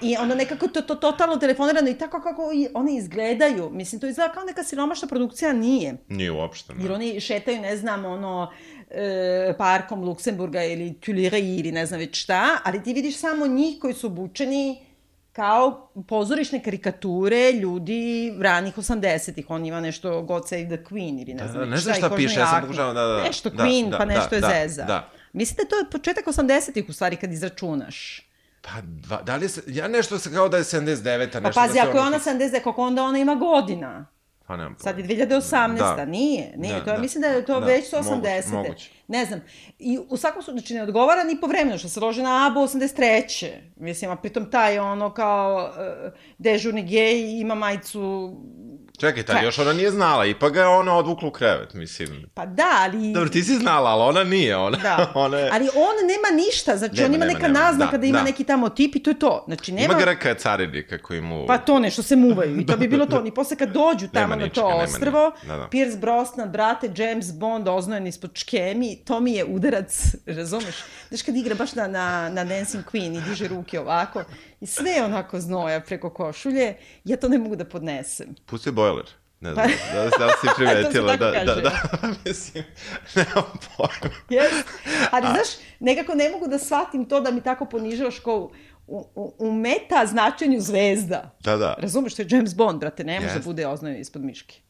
I 0.02 0.16
onda 0.16 0.34
nekako 0.34 0.68
to, 0.68 0.82
to 0.82 0.94
totalno 0.94 1.36
telefonirano 1.36 1.90
i 1.90 1.98
tako 1.98 2.20
kako 2.20 2.50
i 2.54 2.68
oni 2.74 2.96
izgledaju. 2.96 3.70
Mislim, 3.70 4.00
to 4.00 4.06
izgleda 4.06 4.32
kao 4.32 4.44
neka 4.44 4.64
siromašna 4.64 5.08
produkcija, 5.08 5.52
nije. 5.52 5.96
Nije 6.08 6.32
uopšte, 6.32 6.74
ne. 6.74 6.82
Jer 6.82 6.92
oni 6.92 7.20
šetaju, 7.20 7.60
ne 7.60 7.76
znam, 7.76 8.04
ono, 8.04 8.52
e, 8.90 9.54
parkom 9.58 10.04
Luksemburga 10.04 10.64
ili 10.64 10.94
Tuileries 11.00 11.60
ili 11.60 11.72
ne 11.72 11.86
znam 11.86 12.00
već 12.00 12.22
šta, 12.22 12.58
ali 12.64 12.82
ti 12.82 12.92
vidiš 12.92 13.16
samo 13.16 13.46
njih 13.46 13.78
koji 13.80 13.94
su 13.94 14.06
obučeni 14.06 14.93
kao 15.34 15.90
pozorišne 16.08 16.62
karikature 16.62 17.52
ljudi 17.52 18.34
ranih 18.40 18.76
80-ih. 18.76 19.46
On 19.48 19.66
ima 19.66 19.80
nešto 19.80 20.22
God 20.22 20.48
Save 20.48 20.64
the 20.64 20.84
Queen 20.84 21.22
ili 21.22 21.34
ne 21.34 21.48
znam 21.48 21.58
da, 21.58 21.64
da, 21.64 21.70
ne 21.70 21.76
znam 21.76 21.94
šta 21.94 22.10
piše, 22.16 22.40
ja 22.40 22.46
sam 22.46 22.60
pokušao 22.60 22.92
da, 22.92 23.02
da, 23.02 23.22
Nešto 23.22 23.50
da, 23.50 23.64
Queen, 23.64 23.90
da, 23.90 23.98
pa 23.98 24.04
nešto 24.04 24.28
da, 24.30 24.36
je 24.36 24.40
da, 24.40 24.48
Zeza. 24.48 24.84
Da. 24.84 25.08
Mislim 25.32 25.56
da 25.56 25.68
to 25.68 25.76
je 25.76 25.90
početak 25.90 26.26
80-ih 26.26 26.84
u 26.88 26.92
stvari 26.92 27.16
kad 27.16 27.32
izračunaš. 27.32 28.28
Pa, 28.62 28.70
dva, 28.82 29.22
da 29.22 29.36
li 29.36 29.44
je, 29.44 29.50
ja 29.66 29.88
nešto 29.88 30.18
se 30.18 30.32
kao 30.32 30.48
da 30.48 30.56
je 30.56 30.64
79-a. 30.64 31.40
Pa 31.40 31.50
pazi, 31.50 31.74
da 31.74 31.88
ako 31.88 31.98
je 31.98 32.02
ona 32.02 32.18
79, 32.18 32.64
kako 32.64 32.82
onda 32.82 33.02
ona 33.02 33.18
ima 33.18 33.34
godina? 33.34 34.06
Pa 34.46 34.56
nemam 34.56 34.76
Sad 34.78 34.98
je 34.98 35.04
2018. 35.04 35.96
Da. 35.96 36.04
Nije, 36.04 36.52
nije. 36.56 36.74
Da, 36.74 36.84
to 36.84 36.90
je, 36.90 36.96
da, 36.96 37.02
mislim 37.02 37.22
da 37.22 37.28
je 37.28 37.44
to 37.44 37.60
da, 37.60 37.66
već 37.66 37.92
80. 37.92 38.04
Moguće, 38.04 38.52
moguće. 38.52 38.90
Ne 39.08 39.24
znam. 39.24 39.40
I 39.78 39.98
u 40.08 40.16
svakom 40.16 40.42
slučaju, 40.42 40.58
znači 40.58 40.74
ne 40.74 40.82
odgovara 40.82 41.24
ni 41.24 41.40
po 41.40 41.46
vremenu, 41.46 41.78
što 41.78 41.88
se 41.88 42.00
lože 42.00 42.22
na 42.22 42.46
ABO 42.46 42.60
83. 42.60 43.50
Mislim, 43.76 44.10
a 44.10 44.16
pritom 44.16 44.50
taj 44.50 44.78
ono 44.78 45.14
kao 45.14 45.70
uh, 45.70 46.12
dežurni 46.38 46.82
gej 46.82 47.40
ima 47.40 47.54
majicu 47.54 48.36
Čekaj, 48.98 49.22
tad 49.22 49.42
još 49.42 49.58
ona 49.58 49.72
nije 49.72 49.90
znala, 49.90 50.26
ipak 50.26 50.52
ga 50.52 50.60
je 50.60 50.66
ona 50.66 50.96
odvukla 50.96 51.28
u 51.28 51.30
krevet, 51.30 51.74
mislim. 51.74 52.26
Pa 52.34 52.46
da, 52.46 52.70
ali... 52.80 53.12
Dobro, 53.12 53.28
ti 53.28 53.42
si 53.42 53.54
znala, 53.54 53.90
ali 53.90 54.02
ona 54.02 54.24
nije, 54.24 54.56
ona... 54.56 54.78
Da, 54.78 55.12
ona 55.24 55.38
je... 55.38 55.50
ali 55.52 55.64
on 55.64 55.94
nema 56.08 56.44
ništa, 56.44 56.76
znači 56.76 56.94
nema, 56.94 57.06
on 57.06 57.14
ima 57.14 57.24
nema, 57.24 57.38
neka 57.38 57.48
nema. 57.48 57.60
naznaka 57.60 57.92
da, 57.92 57.98
da 57.98 58.06
ima 58.06 58.18
da. 58.18 58.24
neki 58.24 58.44
tamo 58.44 58.68
tip 58.68 58.96
i 58.96 59.02
to 59.02 59.10
je 59.10 59.18
to. 59.18 59.44
Znači, 59.46 59.72
nema... 59.72 59.94
Ima 59.94 60.02
greka 60.02 60.34
carinika 60.34 60.98
koji 60.98 61.20
mu... 61.20 61.46
Pa 61.46 61.58
to 61.58 61.78
nešto 61.78 62.02
se 62.02 62.16
muvaju 62.16 62.60
i 62.60 62.66
to 62.66 62.76
bi 62.76 62.88
bilo 62.94 63.06
to. 63.06 63.22
I 63.26 63.30
posle 63.30 63.56
kad 63.56 63.68
dođu 63.68 64.08
tamo 64.12 64.36
na 64.36 64.48
to 64.48 64.66
ostrvo, 64.66 65.32
da, 65.46 65.56
da. 65.56 65.68
Pierce 65.68 65.98
Brosnan, 65.98 66.50
brate, 66.50 66.90
James 66.96 67.32
Bond, 67.32 67.68
oznojen 67.68 68.06
ispod 68.06 68.30
čkemi, 68.34 68.96
to 68.96 69.20
mi 69.20 69.32
je 69.32 69.44
udarac, 69.44 70.14
razumeš? 70.38 70.74
Znaš 71.08 71.22
kad 71.22 71.36
igra 71.36 71.54
baš 71.54 71.74
na, 71.74 71.86
na, 71.86 72.28
na 72.28 72.44
Dancing 72.44 72.84
Queen 72.92 73.18
i 73.18 73.28
diže 73.28 73.48
ruke 73.48 73.80
ovako 73.80 74.24
i 74.64 74.66
sve 74.66 75.04
onako 75.04 75.40
znoja 75.40 75.80
preko 75.80 76.10
košulje, 76.10 76.76
ja 77.04 77.16
to 77.16 77.28
ne 77.28 77.38
mogu 77.38 77.56
da 77.56 77.64
podnesem. 77.64 78.34
Pusti 78.46 78.70
bojler. 78.70 79.04
Ne 79.40 79.52
znam, 79.52 79.66
pa, 79.66 79.94
da, 79.94 80.04
da 80.04 80.28
si 80.40 80.46
primetila, 80.56 81.16
da, 81.16 81.30
da, 81.30 81.54
da, 81.54 81.72
mislim, 82.24 82.64
nemam 83.14 83.58
pojma. 83.76 84.16
Yes. 84.28 84.62
Ali, 85.10 85.26
A... 85.26 85.30
znaš, 85.30 85.48
nekako 85.80 86.14
ne 86.14 86.30
mogu 86.30 86.48
da 86.48 86.58
shvatim 86.58 87.04
to 87.04 87.20
da 87.20 87.30
mi 87.30 87.42
tako 87.42 87.64
ponižavaš 87.64 88.18
kao 88.18 88.50
u, 88.86 89.06
u, 89.14 89.34
u 89.38 89.52
meta 89.52 90.06
značenju 90.06 90.60
zvezda. 90.60 91.30
Da, 91.40 91.56
da. 91.56 91.74
Razumeš, 91.78 92.14
to 92.14 92.22
je 92.22 92.28
James 92.30 92.56
Bond, 92.56 92.80
brate, 92.80 93.04
ne 93.04 93.20
može 93.20 93.32
yes. 93.32 93.38
da 93.38 93.44
bude 93.44 93.66
oznojen 93.66 94.00
ispod 94.00 94.24
miške. 94.24 94.60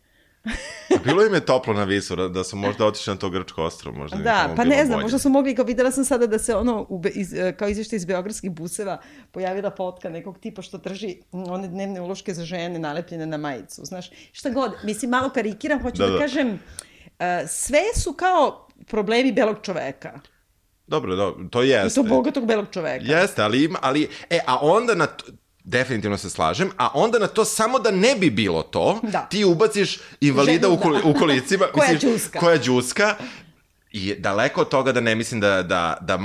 Bilo 1.05 1.27
im 1.27 1.35
je 1.35 1.47
toplo 1.47 1.75
na 1.75 1.85
visu, 1.85 2.17
da 2.29 2.45
su 2.45 2.57
možda 2.57 2.87
otišli 2.87 3.13
na 3.13 3.19
to 3.19 3.31
grčko 3.31 3.63
ostrovo, 3.63 3.99
možda 3.99 4.17
Da, 4.17 4.53
pa 4.57 4.65
ne 4.65 4.85
znam, 4.85 4.97
bolje. 4.97 5.03
možda 5.03 5.19
su 5.19 5.29
mogli, 5.29 5.55
kao 5.55 5.65
videla 5.65 5.91
sam 5.91 6.05
sada 6.05 6.27
da 6.27 6.39
se 6.39 6.57
ono, 6.57 6.87
u, 6.89 7.03
iz, 7.15 7.35
kao 7.59 7.69
izvešte 7.69 7.97
iz 7.97 8.05
beogradskih 8.05 8.51
buseva, 8.51 9.01
pojavila 9.33 9.71
fotka 9.77 10.09
nekog 10.09 10.39
tipa 10.39 10.63
što 10.63 10.79
drži 10.79 11.17
one 11.33 11.69
dnevne 11.69 12.01
uloške 12.01 12.35
za 12.35 12.45
žene 12.45 12.79
nalepljene 12.79 13.27
na 13.27 13.37
majicu, 13.37 13.85
znaš, 13.85 14.11
šta 14.33 14.51
god, 14.51 14.73
mislim, 14.85 15.11
malo 15.11 15.31
karikiram, 15.31 15.83
hoću 15.83 15.99
da, 15.99 16.07
da, 16.07 16.13
da 16.13 16.19
kažem, 16.19 16.49
uh, 16.49 16.59
sve 17.49 17.83
su 17.97 18.13
kao 18.13 18.69
problemi 18.87 19.33
belog 19.33 19.57
čoveka. 19.63 20.21
Dobro, 20.87 21.17
dobro, 21.17 21.45
to 21.51 21.63
jeste. 21.63 22.01
I 22.01 22.05
to 22.05 22.15
bogatog 22.15 22.47
belog 22.47 22.67
čoveka. 22.71 23.05
Jeste, 23.05 23.43
ali 23.43 23.65
ima, 23.65 23.79
ali, 23.83 24.09
e, 24.31 24.39
a 24.47 24.59
onda 24.63 24.95
na, 24.95 25.07
definitivno 25.65 26.17
se 26.19 26.31
slažem, 26.31 26.71
a 26.77 26.89
onda 26.95 27.19
na 27.19 27.27
to 27.27 27.45
samo 27.45 27.79
da 27.79 27.91
ne 27.91 28.15
bi 28.15 28.31
bilo 28.31 28.63
to, 28.63 29.01
da. 29.03 29.27
ti 29.31 29.45
ubaciš 29.45 29.99
invalida 30.21 30.69
Ženu, 30.69 30.75
u, 30.75 30.79
koli, 30.79 31.03
da. 31.03 31.09
u 31.09 31.15
kolicima. 31.15 31.67
koja 31.75 31.93
misliš, 31.93 32.13
džuska. 32.13 32.39
Koja 32.39 32.59
džuska. 32.59 33.15
I 33.93 34.15
daleko 34.19 34.61
od 34.61 34.69
toga 34.69 34.93
da 34.93 35.01
ne 35.01 35.15
mislim 35.15 35.41
da, 35.41 35.63
da, 35.63 35.99
da, 36.01 36.19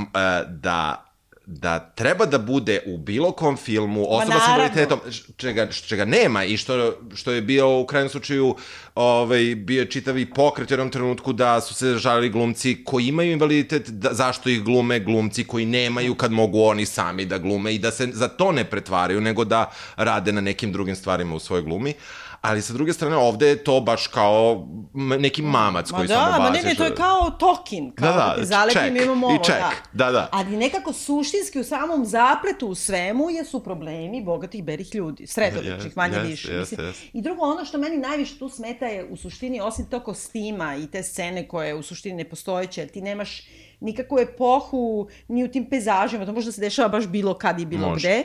da, 0.48 1.06
da 1.52 1.80
treba 1.80 2.26
da 2.26 2.38
bude 2.38 2.82
u 2.86 2.98
bilo 2.98 3.32
kom 3.32 3.58
filmu 3.58 4.06
osoba 4.10 4.40
sa 4.40 4.52
invaliditetom, 4.52 5.00
čega, 5.38 5.68
čega 5.72 6.06
nema 6.06 6.44
i 6.44 6.58
što, 6.58 6.94
što 7.16 7.32
je 7.32 7.42
bio 7.42 7.80
u 7.80 7.86
krajnjem 7.86 8.10
slučaju 8.10 8.56
ovaj, 8.96 9.56
bio 9.56 9.86
čitavi 9.86 10.26
pokret 10.34 10.72
u 10.72 10.74
jednom 10.74 10.90
trenutku 10.90 11.34
da 11.34 11.62
su 11.62 11.74
se 11.74 11.98
žalili 11.98 12.30
glumci 12.30 12.84
koji 12.84 13.08
imaju 13.08 13.32
invaliditet, 13.32 13.90
da, 13.90 14.14
zašto 14.14 14.50
ih 14.50 14.64
glume 14.64 15.00
glumci 15.00 15.44
koji 15.44 15.66
nemaju 15.66 16.16
kad 16.16 16.32
mogu 16.32 16.64
oni 16.64 16.86
sami 16.86 17.26
da 17.26 17.38
glume 17.38 17.76
i 17.76 17.80
da 17.80 17.92
se 17.92 18.10
za 18.14 18.28
to 18.28 18.52
ne 18.52 18.64
pretvaraju, 18.64 19.22
nego 19.22 19.46
da 19.46 19.72
rade 19.96 20.32
na 20.32 20.42
nekim 20.42 20.72
drugim 20.72 20.96
stvarima 20.96 21.36
u 21.36 21.40
svojoj 21.40 21.64
glumi. 21.64 21.90
Uh, 21.90 22.29
ali 22.42 22.62
sa 22.62 22.74
druge 22.74 22.94
strane 22.94 23.16
ovde 23.16 23.48
je 23.48 23.64
to 23.64 23.82
baš 23.82 24.08
kao 24.08 24.68
neki 24.94 25.42
mamac 25.42 25.92
koji 25.92 26.08
da, 26.08 26.14
samo 26.14 26.26
baziš. 26.26 26.40
Ma 26.40 26.50
da, 26.50 26.52
ne, 26.52 26.64
ne, 26.64 26.76
to 26.76 26.84
je 26.84 26.96
kao 26.96 27.30
tokin, 27.30 27.92
kao 27.92 28.08
da, 28.08 28.14
da, 28.14 28.36
da 28.38 28.46
zalepim 28.46 28.98
imamo 28.98 29.28
ovo, 29.28 29.36
i 29.36 29.40
ček, 29.46 29.56
da. 29.94 30.06
da, 30.06 30.12
da. 30.12 30.30
Ali 30.32 30.58
nekako 30.58 30.94
suštinski 30.94 31.60
u 31.60 31.64
samom 31.64 32.06
zapletu 32.06 32.68
u 32.68 32.76
svemu 32.76 33.30
je 33.30 33.46
su 33.46 33.64
problemi 33.64 34.24
bogatih 34.24 34.64
berih 34.64 34.96
ljudi, 34.96 35.28
sredovičnih, 35.28 35.98
manje 35.98 36.18
yes, 36.18 36.28
više. 36.28 36.52
Yes, 36.52 36.60
Mislim. 36.60 36.82
Yes. 36.82 37.10
I 37.14 37.22
drugo, 37.22 37.42
ono 37.42 37.66
što 37.66 37.78
meni 37.78 37.98
najviše 37.98 38.40
tu 38.40 38.50
smeta 38.50 38.86
je 38.86 39.06
u 39.06 39.18
suštini, 39.18 39.62
osim 39.62 39.86
to 39.86 40.00
kostima 40.00 40.76
i 40.76 40.88
te 40.88 41.04
scene 41.04 41.48
koje 41.48 41.76
u 41.76 41.84
suštini 41.84 42.16
ne 42.16 42.30
postojeće, 42.30 42.88
ti 42.88 43.02
nemaš 43.02 43.48
nikakvu 43.80 44.20
epohu 44.20 45.08
ni 45.28 45.44
u 45.44 45.48
tim 45.48 45.70
pezažima, 45.70 46.26
to 46.26 46.34
možda 46.34 46.52
se 46.52 46.62
dešava 46.62 46.90
baš 46.90 47.08
bilo 47.08 47.34
kad 47.34 47.60
i 47.60 47.66
bilo 47.66 47.90
Može. 47.90 48.08
gde, 48.08 48.24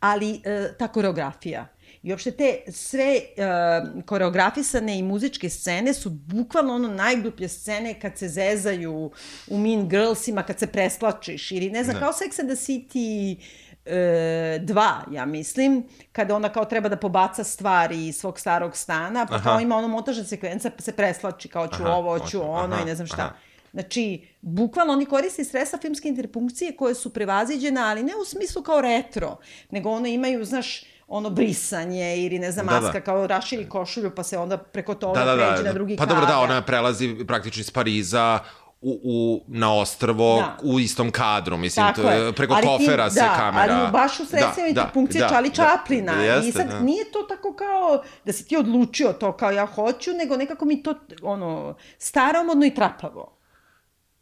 ali 0.00 0.40
e, 0.44 0.72
ta 0.78 0.88
koreografija 0.88 1.73
I 2.04 2.10
uopšte 2.12 2.30
te 2.30 2.72
sve 2.72 3.16
uh, 3.16 4.04
koreografisane 4.04 4.98
i 4.98 5.02
muzičke 5.02 5.48
scene 5.48 5.94
su 5.94 6.10
bukvalno 6.10 6.74
ono 6.74 6.88
najgluplje 6.88 7.48
scene 7.48 8.00
kad 8.00 8.18
se 8.18 8.28
zezaju 8.28 9.10
u 9.46 9.58
Mean 9.58 9.88
Girlsima, 9.88 10.42
kad 10.42 10.58
se 10.58 10.66
preslačiš 10.66 11.52
ili 11.52 11.70
ne 11.70 11.84
znam, 11.84 11.94
da. 11.94 12.00
kao 12.00 12.12
Sex 12.12 12.40
and 12.40 12.50
the 12.50 12.56
City, 12.56 13.36
e, 13.84 14.58
dva, 14.62 15.04
ja 15.10 15.24
mislim, 15.24 15.84
kada 16.12 16.36
ona 16.36 16.48
kao 16.48 16.64
treba 16.64 16.88
da 16.88 16.96
pobaca 16.96 17.44
stvari 17.44 18.06
iz 18.06 18.16
svog 18.16 18.40
starog 18.40 18.76
stana, 18.76 19.26
pa 19.26 19.42
kao 19.42 19.60
ima 19.60 19.76
ono 19.76 19.88
montažna 19.88 20.24
sekvenca, 20.24 20.70
pa 20.70 20.82
se 20.82 20.92
preslači 20.92 21.48
kao 21.48 21.68
ću 21.68 21.82
Aha, 21.82 21.92
ovo, 21.92 22.18
ću 22.18 22.42
ono 22.42 22.74
aha, 22.74 22.82
i 22.82 22.84
ne 22.84 22.94
znam 22.94 23.06
šta. 23.06 23.22
aha. 23.22 23.34
Znači, 23.72 24.26
bukvalno 24.40 24.92
oni 24.92 25.06
koriste 25.06 25.44
sredstva 25.44 25.78
filmske 25.78 26.08
interpunkcije 26.08 26.76
koje 26.76 26.94
su 26.94 27.12
prevaziđena, 27.12 27.86
ali 27.86 28.02
ne 28.02 28.12
u 28.22 28.24
smislu 28.24 28.62
kao 28.62 28.80
retro, 28.80 29.36
nego 29.70 29.90
one 29.90 30.14
imaju, 30.14 30.44
znaš, 30.44 30.84
ono 31.08 31.30
brisanje 31.30 32.16
ili 32.16 32.38
ne 32.38 32.52
znam, 32.52 32.66
Da, 32.66 32.72
da. 32.72 32.80
maska 32.80 33.00
kao 33.00 33.26
raširi 33.26 33.68
košulju 33.68 34.10
pa 34.10 34.22
se 34.22 34.38
onda 34.38 34.56
preko 34.56 34.94
toga 34.94 35.20
Da, 35.20 35.34
da, 35.34 35.46
pređe 35.46 35.62
da. 35.62 35.68
na 35.68 35.72
drugi 35.72 35.96
Pa 35.96 36.06
dobro, 36.06 36.26
da, 36.26 36.38
ona 36.38 36.62
prelazi 36.62 37.24
praktično 37.26 37.60
iz 37.60 37.70
Pariza 37.70 38.38
u, 38.80 39.00
u, 39.04 39.44
na 39.48 39.74
ostrvo 39.74 40.36
Da. 40.36 40.56
u 40.64 40.80
istom 40.80 41.10
kadru, 41.10 41.56
mislim, 41.56 41.86
Tako 41.86 42.02
to, 42.02 42.10
je. 42.10 42.32
preko 42.32 42.54
Ali 42.54 42.62
ti- 42.62 42.68
kofera 42.68 43.10
se 43.10 43.20
da, 43.20 43.34
kamera... 43.36 43.74
ali 43.74 43.92
baš 43.92 44.12
u 44.12 44.24
sredstvima 44.24 44.52
da, 44.64 44.68
interpunkcije 44.68 45.20
da, 45.20 45.28
Čali 45.28 45.50
Čaplina. 45.50 46.14
Da, 46.14 46.22
I 46.22 46.26
jeste, 46.26 46.52
sad 46.52 46.68
da. 46.68 46.80
nije 46.80 47.12
to 47.12 47.18
tako 47.20 47.54
kao 47.54 48.02
da 48.24 48.32
si 48.32 48.44
ti 48.44 48.56
odlučio 48.56 49.08
to 49.10 49.32
kao 49.32 49.50
ja 49.50 49.66
hoću, 49.66 50.10
nego 50.12 50.36
nekako 50.36 50.64
mi 50.64 50.82
to 50.82 50.94
ono, 51.22 51.74
staromodno 51.98 52.66
i 52.66 52.74
trapavo. 52.74 53.33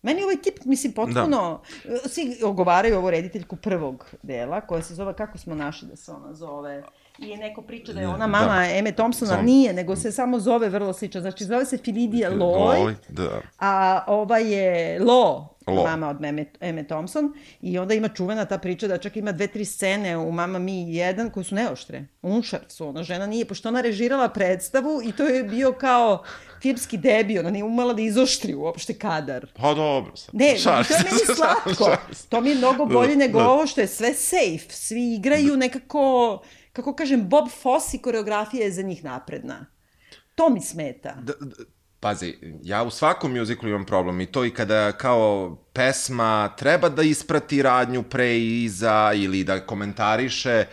Meni 0.02 0.22
ovaj 0.22 0.36
tip, 0.36 0.64
mislim, 0.64 0.92
potpuno... 0.92 1.60
Da. 1.84 2.08
Svi 2.08 2.36
ogovaraju 2.44 2.96
ovu 2.96 3.10
rediteljku 3.10 3.56
prvog 3.56 4.06
dela, 4.22 4.60
koja 4.60 4.82
se 4.82 4.94
zove, 4.94 5.14
kako 5.14 5.38
smo 5.38 5.54
našli 5.54 5.88
da 5.88 5.96
se 5.96 6.12
ona 6.12 6.34
zove... 6.34 6.82
I 7.18 7.36
neko 7.36 7.62
priča 7.62 7.92
da 7.92 8.00
je 8.00 8.08
ona 8.08 8.26
mama 8.26 8.56
Da. 8.56 8.64
Eme 8.64 8.92
Thompsona, 8.92 9.36
Tom. 9.36 9.44
nije, 9.44 9.72
nego 9.72 9.96
se 9.96 10.12
samo 10.12 10.38
zove 10.38 10.68
vrlo 10.68 10.92
slično. 10.92 11.20
Znači, 11.20 11.44
zove 11.44 11.64
se 11.64 11.78
Filidija 11.78 12.30
Lloyd, 12.30 12.86
Oj, 12.86 12.94
da. 13.08 13.40
a 13.58 14.04
ova 14.06 14.38
je 14.38 15.00
Lo, 15.00 15.51
Lo. 15.66 15.82
mama 15.82 16.08
od 16.08 16.24
Eme, 16.24 16.46
Eme 16.60 16.84
Thompson, 16.84 17.32
i 17.60 17.78
onda 17.78 17.94
ima 17.94 18.08
čuvena 18.08 18.44
ta 18.44 18.58
priča 18.58 18.88
da 18.88 18.98
čak 18.98 19.16
ima 19.16 19.32
dve, 19.32 19.46
tri 19.46 19.64
scene 19.64 20.16
u 20.16 20.32
Mama 20.32 20.58
Mi 20.58 20.72
1 20.86 21.30
koje 21.30 21.44
su 21.44 21.54
neoštre. 21.54 22.04
Unšar 22.22 22.60
su, 22.68 22.88
ona 22.88 23.02
žena 23.02 23.26
nije, 23.26 23.44
pošto 23.44 23.68
ona 23.68 23.80
režirala 23.80 24.28
predstavu 24.28 25.00
i 25.04 25.12
to 25.12 25.24
je 25.24 25.42
bio 25.44 25.72
kao 25.72 26.24
filmski 26.62 26.98
debi, 26.98 27.38
ona 27.38 27.50
nije 27.50 27.64
umela 27.64 27.94
da 27.94 28.02
izoštri 28.02 28.54
uopšte 28.54 28.94
kadar. 28.94 29.46
Pa 29.54 29.74
dobro 29.74 30.16
sad. 30.16 30.34
Ne, 30.34 30.56
Šalim 30.56 30.84
to 30.84 30.94
je 30.94 31.00
meni 31.00 31.36
slatko. 31.36 31.74
se. 32.12 32.26
To 32.28 32.40
mi 32.40 32.50
je 32.50 32.56
mnogo 32.56 32.84
bolje 32.86 33.08
Da, 33.08 33.16
nego 33.16 33.38
da. 33.38 33.48
ovo 33.48 33.66
što 33.66 33.80
je 33.80 33.86
sve 33.86 34.14
safe. 34.14 34.70
Svi 34.70 35.14
igraju 35.14 35.56
nekako, 35.56 36.42
kako 36.72 36.94
kažem, 36.94 37.28
Bob 37.28 37.48
Fosse 37.52 37.98
koreografija 37.98 38.64
je 38.64 38.72
za 38.72 38.82
njih 38.82 39.04
napredna. 39.04 39.66
To 40.34 40.50
mi 40.50 40.60
smeta. 40.60 41.14
D- 41.16 41.32
d- 41.40 41.64
Pazi, 42.02 42.34
ja 42.62 42.82
u 42.82 42.90
svakom 42.90 43.32
mjuziklu 43.32 43.68
imam 43.68 43.84
problem 43.84 44.20
i 44.20 44.26
to 44.26 44.44
i 44.44 44.50
kada 44.50 44.92
kao 44.92 45.56
pesma 45.72 46.54
treba 46.56 46.88
da 46.88 47.02
isprati 47.02 47.62
radnju 47.62 48.02
pre 48.02 48.38
i 48.38 48.64
iza 48.64 49.12
ili 49.14 49.44
da 49.44 49.66
komentariše 49.66 50.64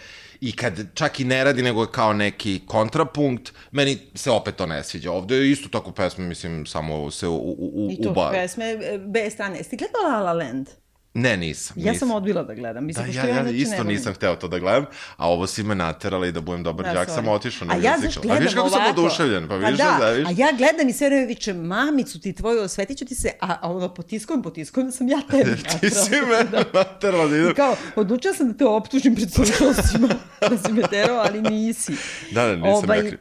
i 0.41 0.51
kad 0.51 0.93
čak 0.93 1.19
i 1.19 1.23
ne 1.23 1.43
radi 1.43 1.63
nego 1.63 1.81
je 1.81 1.91
kao 1.91 2.13
neki 2.13 2.61
kontrapunkt, 2.67 3.53
meni 3.71 3.97
se 4.15 4.31
opet 4.31 4.55
to 4.55 4.65
ne 4.65 4.83
sviđa. 4.83 5.11
Ovde 5.11 5.35
je 5.35 5.51
isto 5.51 5.69
tako 5.69 5.91
pesma, 5.91 6.25
mislim, 6.25 6.65
samo 6.65 7.11
se 7.11 7.27
u, 7.27 7.35
u, 7.35 7.71
u, 7.73 7.91
I 7.91 8.01
to 8.01 8.09
uba... 8.09 8.29
pesme 8.31 8.65
e, 8.65 8.97
B 8.97 9.29
strane. 9.29 9.57
Jeste 9.57 9.75
gledala 9.75 10.17
La 10.17 10.23
La 10.23 10.33
Land? 10.33 10.69
Ne, 11.13 11.37
nisam. 11.37 11.75
Ja 11.77 11.91
nisam. 11.91 11.99
sam 11.99 12.15
odbila 12.15 12.43
da 12.43 12.53
gledam. 12.53 12.85
Mislim, 12.85 13.05
Da, 13.07 13.11
ja, 13.13 13.25
ja 13.25 13.31
inače 13.31 13.55
isto 13.55 13.71
ne 13.71 13.77
volim. 13.77 13.93
nisam 13.93 14.13
hteo 14.13 14.35
to 14.35 14.47
da 14.47 14.59
gledam, 14.59 14.85
a 15.17 15.29
ovo 15.29 15.47
si 15.47 15.63
me 15.63 15.75
naterala 15.75 16.27
i 16.27 16.31
da 16.31 16.41
budem 16.41 16.63
dobar 16.63 16.85
Da, 16.85 16.91
sorry. 16.95 17.15
sam 17.15 17.27
otišao 17.27 17.67
na 17.67 17.73
A 17.73 17.77
ja, 17.77 17.95
znaš, 17.99 18.17
A 18.19 18.33
vidiš 18.33 18.53
kako 18.53 18.69
sam 18.69 18.81
ovako. 18.81 19.01
oduševljen, 19.01 19.47
pa 19.47 19.55
vidiš 19.55 19.77
da, 19.77 19.97
da, 19.99 20.09
vidiš? 20.09 20.27
a 20.27 20.33
ja 20.33 20.47
gledam 20.51 20.89
i 20.89 20.93
sve 20.93 21.07
vreme 21.07 21.25
vičem, 21.25 21.57
mamicu 21.57 22.19
ti 22.19 22.33
tvoju, 22.33 22.61
osvetit 22.61 22.97
ću 22.97 23.05
ti 23.05 23.15
se, 23.15 23.31
a, 23.41 23.57
a 23.61 23.71
ono, 23.71 23.89
potiskujem, 23.89 24.41
potiskujem, 24.41 24.87
da 24.87 24.91
sam 24.91 25.07
ja 25.07 25.19
tebi 25.21 25.43
Ti 25.57 25.63
natrala. 25.63 25.95
si 25.95 26.11
mene 26.11 26.65
naterala 26.73 27.27
da 27.27 27.35
idem. 27.35 27.51
I 27.51 27.53
kao, 27.53 27.75
odlučila 27.95 28.33
sam 28.33 28.47
da 28.47 28.57
te 28.57 28.65
optužim 28.65 29.15
pred 29.15 29.31
slušalcima, 29.31 30.07
da 30.49 30.57
si 30.57 30.71
me 30.71 30.81
terao, 30.83 31.17
ali 31.19 31.41
nisi. 31.43 31.93
Da, 32.31 32.45
da, 32.45 32.55
nisam 32.55 32.91
rekli. 32.91 33.17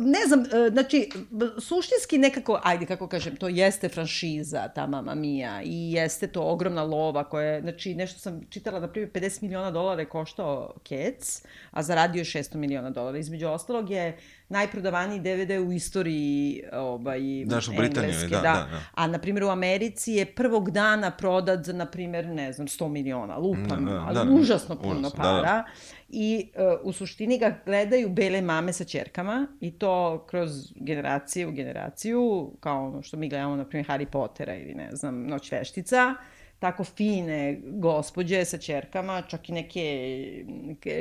Ne 0.00 0.18
znam, 0.26 0.40
e, 0.40 0.70
znači, 0.70 1.10
suštinski 1.58 2.18
nekako, 2.18 2.60
ajde, 2.64 2.86
kako 2.86 3.08
kažem, 3.08 3.36
to 3.36 3.48
jeste 3.48 3.88
franšiza, 3.88 4.68
ta 4.68 4.86
Mama 4.86 5.14
Mia, 5.14 5.62
i 5.64 5.92
jeste 5.92 6.26
to 6.26 6.42
ogromna 6.42 6.82
lova 6.82 7.24
koja 7.24 7.46
je, 7.46 7.60
znači, 7.60 7.94
nešto 7.94 8.20
sam 8.20 8.40
čitala, 8.50 8.80
na 8.80 8.88
primjer, 8.88 9.12
50 9.12 9.42
miliona 9.42 9.70
dolara 9.70 10.00
je 10.00 10.08
koštao 10.08 10.74
Cats, 10.88 11.42
a 11.70 11.82
zaradio 11.82 12.20
je 12.20 12.24
600 12.24 12.56
miliona 12.56 12.90
dolara. 12.90 13.18
Između 13.18 13.48
ostalog 13.48 13.90
je 13.90 14.18
najprodavaniji 14.48 15.20
DVD 15.20 15.50
u 15.68 15.72
istoriji 15.72 16.62
ovaj, 16.72 17.20
Znaš, 17.46 17.68
u 17.68 17.72
Britaniji, 17.72 18.10
Engleske, 18.10 18.28
da, 18.28 18.40
da, 18.40 18.68
da. 18.70 18.80
A, 18.94 19.06
na 19.06 19.18
primjer, 19.18 19.44
u 19.44 19.48
Americi 19.48 20.12
je 20.12 20.24
prvog 20.26 20.70
dana 20.70 21.10
prodat 21.10 21.66
na 21.66 21.86
primjer, 21.86 22.26
ne 22.26 22.52
znam, 22.52 22.66
100 22.66 22.88
miliona, 22.88 23.36
lupam, 23.36 23.84
Da, 23.84 23.92
da, 23.92 24.04
ali 24.06 24.14
da, 24.14 24.24
da. 24.24 24.30
užasno 24.30 24.76
puno 24.76 24.98
Užasno, 24.98 25.22
da, 25.22 25.22
para. 25.22 25.42
da. 25.42 25.64
I 26.08 26.50
uh, 26.54 26.80
u 26.82 26.92
suštini 26.92 27.38
ga 27.38 27.58
gledaju 27.64 28.08
bele 28.08 28.40
mame 28.40 28.72
sa 28.72 28.84
čerkama 28.84 29.46
i 29.60 29.70
to 29.70 30.26
kroz 30.30 30.72
generacije 30.76 31.46
u 31.46 31.52
generaciju, 31.52 32.52
kao 32.60 32.86
ono 32.86 33.02
što 33.02 33.16
mi 33.16 33.28
gledamo, 33.28 33.56
na 33.56 33.64
primjer, 33.64 33.86
Harry 33.88 34.06
Pottera 34.06 34.54
ili 34.54 34.74
ne 34.74 34.88
znam, 34.92 35.26
Noć 35.26 35.52
veštica, 35.52 36.14
tako 36.58 36.84
fine 36.84 37.60
gospođe 37.64 38.44
sa 38.44 38.58
čerkama, 38.58 39.22
čak 39.22 39.48
i 39.48 39.52
neke 39.52 40.44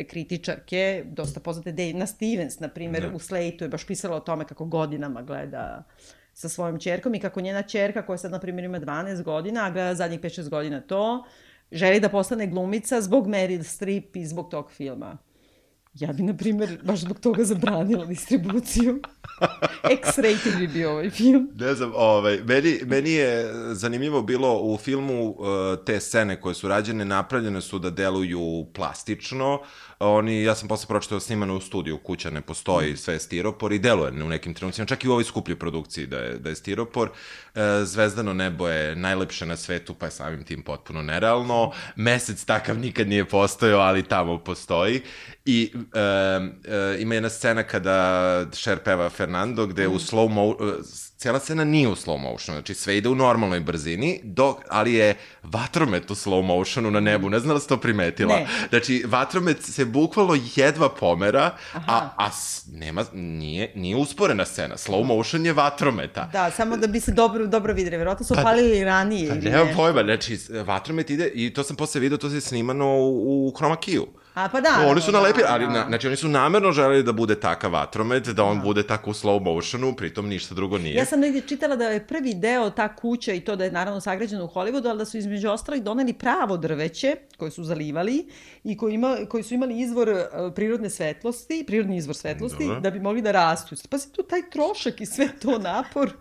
kritičarke, 0.09 1.03
dosta 1.07 1.39
poznate, 1.39 1.71
Dana 1.71 2.05
Stevens, 2.05 2.59
na 2.59 2.67
primjer, 2.67 3.09
Da. 3.09 3.15
u 3.15 3.19
Slate-u 3.19 3.65
je 3.65 3.69
baš 3.69 3.87
pisala 3.87 4.17
o 4.17 4.19
tome 4.19 4.45
kako 4.45 4.65
godinama 4.65 5.21
gleda 5.21 5.83
sa 6.33 6.49
svojom 6.49 6.79
čerkom 6.79 7.15
i 7.15 7.19
kako 7.19 7.41
njena 7.41 7.61
čerka, 7.61 8.05
koja 8.05 8.17
sad, 8.17 8.31
na 8.31 8.39
primjer, 8.39 8.65
ima 8.65 8.79
12 8.79 9.23
godina, 9.23 9.65
a 9.65 9.69
gleda 9.69 9.95
zadnjih 9.95 10.19
5-6 10.19 10.49
godina 10.49 10.81
to, 10.81 11.25
želi 11.71 11.99
da 11.99 12.09
postane 12.09 12.47
glumica 12.47 13.01
zbog 13.01 13.27
Meryl 13.27 13.63
Streep 13.63 14.15
i 14.15 14.25
zbog 14.25 14.49
tog 14.49 14.71
filma. 14.71 15.17
Ja 15.99 16.13
bi, 16.13 16.23
na 16.23 16.37
primjer, 16.37 16.79
baš 16.83 16.99
zbog 16.99 17.19
toga 17.19 17.43
zabranila 17.43 18.05
distribuciju. 18.05 18.99
X-rated 19.83 20.59
bi 20.59 20.67
bio 20.67 20.91
ovaj 20.91 21.09
film. 21.09 21.49
Ne 21.55 21.73
znam, 21.73 21.91
ovaj, 21.95 22.39
meni, 22.45 22.79
meni 22.85 23.11
je 23.11 23.53
zanimljivo 23.73 24.21
bilo 24.21 24.59
u 24.61 24.77
filmu 24.77 25.29
uh, 25.29 25.35
te 25.85 25.99
scene 25.99 26.41
koje 26.41 26.55
su 26.55 26.67
rađene, 26.67 27.05
napravljene 27.05 27.61
su 27.61 27.79
da 27.79 27.89
deluju 27.89 28.65
plastično. 28.73 29.59
Oni, 29.99 30.43
ja 30.43 30.55
sam 30.55 30.67
posle 30.67 30.87
pročitao 30.87 31.19
snimano 31.19 31.55
u 31.55 31.61
studiju, 31.61 31.97
kuća 31.97 32.29
ne 32.29 32.41
postoji, 32.41 32.97
sve 32.97 33.13
je 33.13 33.19
stiropor 33.19 33.73
i 33.73 33.79
deluje 33.79 34.23
u 34.23 34.29
nekim 34.29 34.53
trenucima, 34.53 34.85
čak 34.85 35.03
i 35.03 35.07
u 35.07 35.11
ovoj 35.11 35.23
skupljoj 35.23 35.59
produkciji 35.59 36.05
da 36.07 36.17
je, 36.17 36.37
da 36.37 36.49
je 36.49 36.55
stiropor. 36.55 37.09
Uh, 37.09 37.61
zvezdano 37.83 38.33
nebo 38.33 38.67
je 38.67 38.95
najlepše 38.95 39.45
na 39.45 39.57
svetu, 39.57 39.93
pa 39.93 40.05
je 40.05 40.11
samim 40.11 40.43
tim 40.43 40.63
potpuno 40.63 41.01
nerealno. 41.01 41.71
Mesec 41.95 42.45
takav 42.45 42.77
nikad 42.77 43.07
nije 43.07 43.25
postojao, 43.25 43.79
ali 43.79 44.03
tamo 44.03 44.37
postoji. 44.37 45.01
I 45.45 45.71
um, 45.73 45.81
uh, 45.83 47.01
ima 47.01 47.13
jedna 47.13 47.29
scena 47.29 47.63
kada 47.63 48.45
Cher 48.51 48.79
peva 48.79 49.09
Fernando, 49.09 49.67
gde 49.67 49.87
u 49.87 49.99
slow 49.99 50.29
mo 50.29 50.55
cijela 51.17 51.39
scena 51.39 51.63
nije 51.63 51.87
u 51.87 51.95
slow 51.95 52.17
motionu, 52.19 52.35
znači 52.57 52.73
sve 52.73 52.97
ide 52.97 53.09
u 53.09 53.15
normalnoj 53.15 53.59
brzini, 53.59 54.19
dok, 54.23 54.57
ali 54.69 54.93
je 54.93 55.15
vatromet 55.43 56.11
u 56.11 56.15
slow 56.15 56.41
motionu 56.43 56.91
na 56.91 56.99
nebu, 56.99 57.29
ne 57.29 57.39
znam 57.39 57.55
da 57.55 57.59
si 57.59 57.67
to 57.67 57.77
primetila. 57.77 58.35
Ne. 58.35 58.47
Znači, 58.69 59.03
vatromet 59.07 59.63
se 59.63 59.85
bukvalno 59.85 60.37
jedva 60.55 60.89
pomera, 60.89 61.51
a, 61.75 62.09
a 62.17 62.31
s- 62.31 62.65
nema, 62.67 63.05
nije, 63.13 63.71
nije 63.75 63.95
usporena 63.95 64.45
scena. 64.45 64.75
Slow 64.77 65.03
motion 65.05 65.45
je 65.45 65.53
vatrometa. 65.53 66.29
Da, 66.33 66.51
samo 66.51 66.77
da 66.77 66.87
bi 66.87 66.99
se 66.99 67.11
dobro, 67.11 67.47
dobro 67.47 67.73
videli. 67.73 67.97
Verovatno 67.97 68.25
su 68.25 68.33
Pa- 68.33 68.41
opalili 68.41 68.83
ranije. 68.83 69.29
Pa 69.29 69.35
nema 69.35 69.65
pojma, 69.75 70.03
znači, 70.03 70.37
vatromet 70.65 71.09
ide, 71.09 71.27
i 71.27 71.53
to 71.53 71.63
sam 71.63 71.75
posle 71.75 72.01
vidio, 72.01 72.17
to 72.17 72.29
se 72.29 72.41
snimano 72.41 72.85
u, 72.87 73.47
u 73.47 73.53
chroma 73.57 73.75
key-u. 73.77 74.07
A 74.35 74.49
pa 74.49 74.61
da. 74.61 74.69
oni 74.87 75.01
su 75.01 75.11
da, 75.11 75.17
nalepili, 75.17 75.43
da, 75.47 75.53
ali 75.53 75.65
da. 75.65 75.71
na, 75.71 75.85
znači 75.87 76.07
oni 76.07 76.15
su 76.15 76.27
namerno 76.27 76.71
želeli 76.71 77.03
da 77.03 77.11
bude 77.11 77.39
takav 77.39 77.71
vatromet, 77.71 78.27
da 78.27 78.43
on 78.43 78.61
bude 78.61 78.83
tako 78.83 79.09
u 79.09 79.13
slow 79.13 79.43
motionu, 79.43 79.95
pritom 79.95 80.27
ništa 80.27 80.55
drugo 80.55 80.77
nije. 80.77 80.95
Ja 80.95 81.05
sam 81.05 81.19
negdje 81.19 81.41
čitala 81.41 81.75
da 81.75 81.85
je 81.85 82.07
prvi 82.07 82.33
deo 82.33 82.69
ta 82.69 82.95
kuća 82.95 83.33
i 83.33 83.39
to 83.39 83.55
da 83.55 83.63
je 83.63 83.71
naravno 83.71 84.01
sagrađeno 84.01 84.45
u 84.45 84.47
Hollywoodu, 84.47 84.89
ali 84.89 84.97
da 84.97 85.05
su 85.05 85.17
između 85.17 85.49
ostalih 85.49 85.83
doneli 85.83 86.13
pravo 86.13 86.57
drveće 86.57 87.15
koje 87.37 87.51
su 87.51 87.63
zalivali 87.63 88.27
i 88.63 88.77
koji, 88.77 88.93
ima, 88.93 89.17
koji 89.29 89.43
su 89.43 89.53
imali 89.53 89.79
izvor 89.79 90.09
uh, 90.09 90.53
prirodne 90.55 90.89
svetlosti, 90.89 91.63
prirodni 91.67 91.97
izvor 91.97 92.15
svetlosti, 92.15 92.65
Dobro. 92.65 92.79
da 92.79 92.89
bi 92.89 92.99
mogli 92.99 93.21
da 93.21 93.31
rastu. 93.31 93.75
Pa 93.89 93.97
si 93.97 94.11
tu 94.11 94.23
taj 94.23 94.49
trošak 94.49 95.01
i 95.01 95.05
sve 95.05 95.29
to 95.41 95.57
napor. 95.57 96.11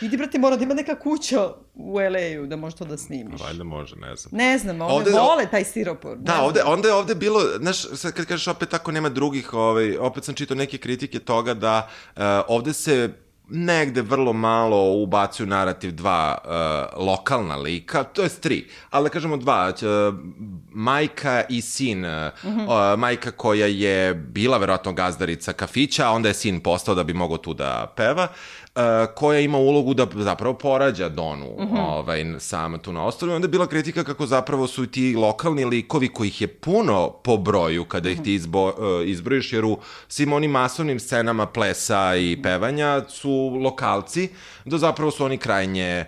Idi, 0.00 0.16
brate, 0.16 0.38
mora 0.38 0.56
da 0.56 0.64
ima 0.64 0.74
neka 0.74 0.98
kuća 0.98 1.48
u 1.74 1.94
LA-u 1.98 2.46
da 2.46 2.56
može 2.56 2.76
to 2.76 2.84
da 2.84 2.96
snimiš. 2.96 3.40
Valjda 3.40 3.64
može, 3.64 3.96
ne 3.96 4.16
znam. 4.16 4.30
Ne 4.38 4.58
znam, 4.58 4.80
ovde, 4.80 4.94
Ovde- 4.94 5.20
vole 5.20 5.46
taj 5.50 5.64
stiropor. 5.64 6.16
Da, 6.16 6.40
ovde, 6.42 6.62
onda 6.62 6.88
je 6.88 6.94
ovde 6.94 7.14
bilo, 7.14 7.40
znaš, 7.58 7.76
sad 7.82 8.12
kad 8.12 8.26
kažeš 8.26 8.48
opet 8.48 8.68
tako 8.68 8.92
nema 8.92 9.08
drugih, 9.08 9.54
ovaj, 9.54 9.96
opet 9.98 10.24
sam 10.24 10.34
čitao 10.34 10.56
neke 10.56 10.78
kritike 10.78 11.18
toga 11.18 11.54
da 11.54 11.88
uh, 12.16 12.22
ovde 12.48 12.72
se 12.72 13.10
negde 13.48 14.02
vrlo 14.02 14.32
malo 14.32 14.92
ubacuju 14.92 15.46
narativ 15.46 15.92
dva 15.92 16.38
uh, 16.44 17.06
lokalna 17.06 17.56
lika, 17.56 18.02
to 18.04 18.22
je 18.22 18.28
tri, 18.28 18.68
ali 18.90 19.04
da 19.04 19.08
kažemo 19.08 19.36
dva, 19.36 19.72
uh, 19.82 20.14
majka 20.70 21.44
i 21.48 21.60
sin, 21.60 22.04
uh, 22.04 22.10
uh, 22.44 22.98
majka 22.98 23.30
koja 23.30 23.66
je 23.66 24.14
bila 24.14 24.58
verovatno 24.58 24.92
gazdarica 24.92 25.52
kafića, 25.52 26.06
a 26.08 26.10
onda 26.10 26.28
je 26.28 26.34
sin 26.34 26.60
postao 26.60 26.94
da 26.94 27.04
bi 27.04 27.12
mogao 27.12 27.36
tu 27.36 27.54
da 27.54 27.92
peva, 27.96 28.28
koja 29.14 29.40
ima 29.40 29.58
ulogu 29.58 29.94
da 29.94 30.06
zapravo 30.14 30.54
porađa 30.54 31.08
Donu 31.08 31.46
uh 31.46 31.64
-huh. 31.64 31.80
ovaj, 31.80 32.24
sama 32.38 32.78
tu 32.78 32.92
na 32.92 33.04
ostrovu. 33.04 33.32
I 33.32 33.34
onda 33.34 33.44
je 33.44 33.50
bila 33.50 33.66
kritika 33.66 34.04
kako 34.04 34.26
zapravo 34.26 34.66
su 34.66 34.86
ti 34.86 35.14
lokalni 35.16 35.64
likovi 35.64 36.08
kojih 36.08 36.40
je 36.40 36.48
puno 36.48 37.10
po 37.10 37.36
broju 37.36 37.84
kada 37.84 38.10
ih 38.10 38.20
ti 38.22 38.34
izbo, 38.34 38.66
uh, 38.66 38.74
izbrojiš, 39.06 39.52
jer 39.52 39.64
u 39.64 39.78
svim 40.08 40.32
onim 40.32 40.50
masovnim 40.50 41.00
scenama 41.00 41.46
plesa 41.46 42.16
i 42.16 42.42
pevanja 42.42 43.02
su 43.08 43.58
lokalci, 43.62 44.28
da 44.64 44.78
zapravo 44.78 45.10
su 45.10 45.24
oni 45.24 45.38
krajnje 45.38 46.04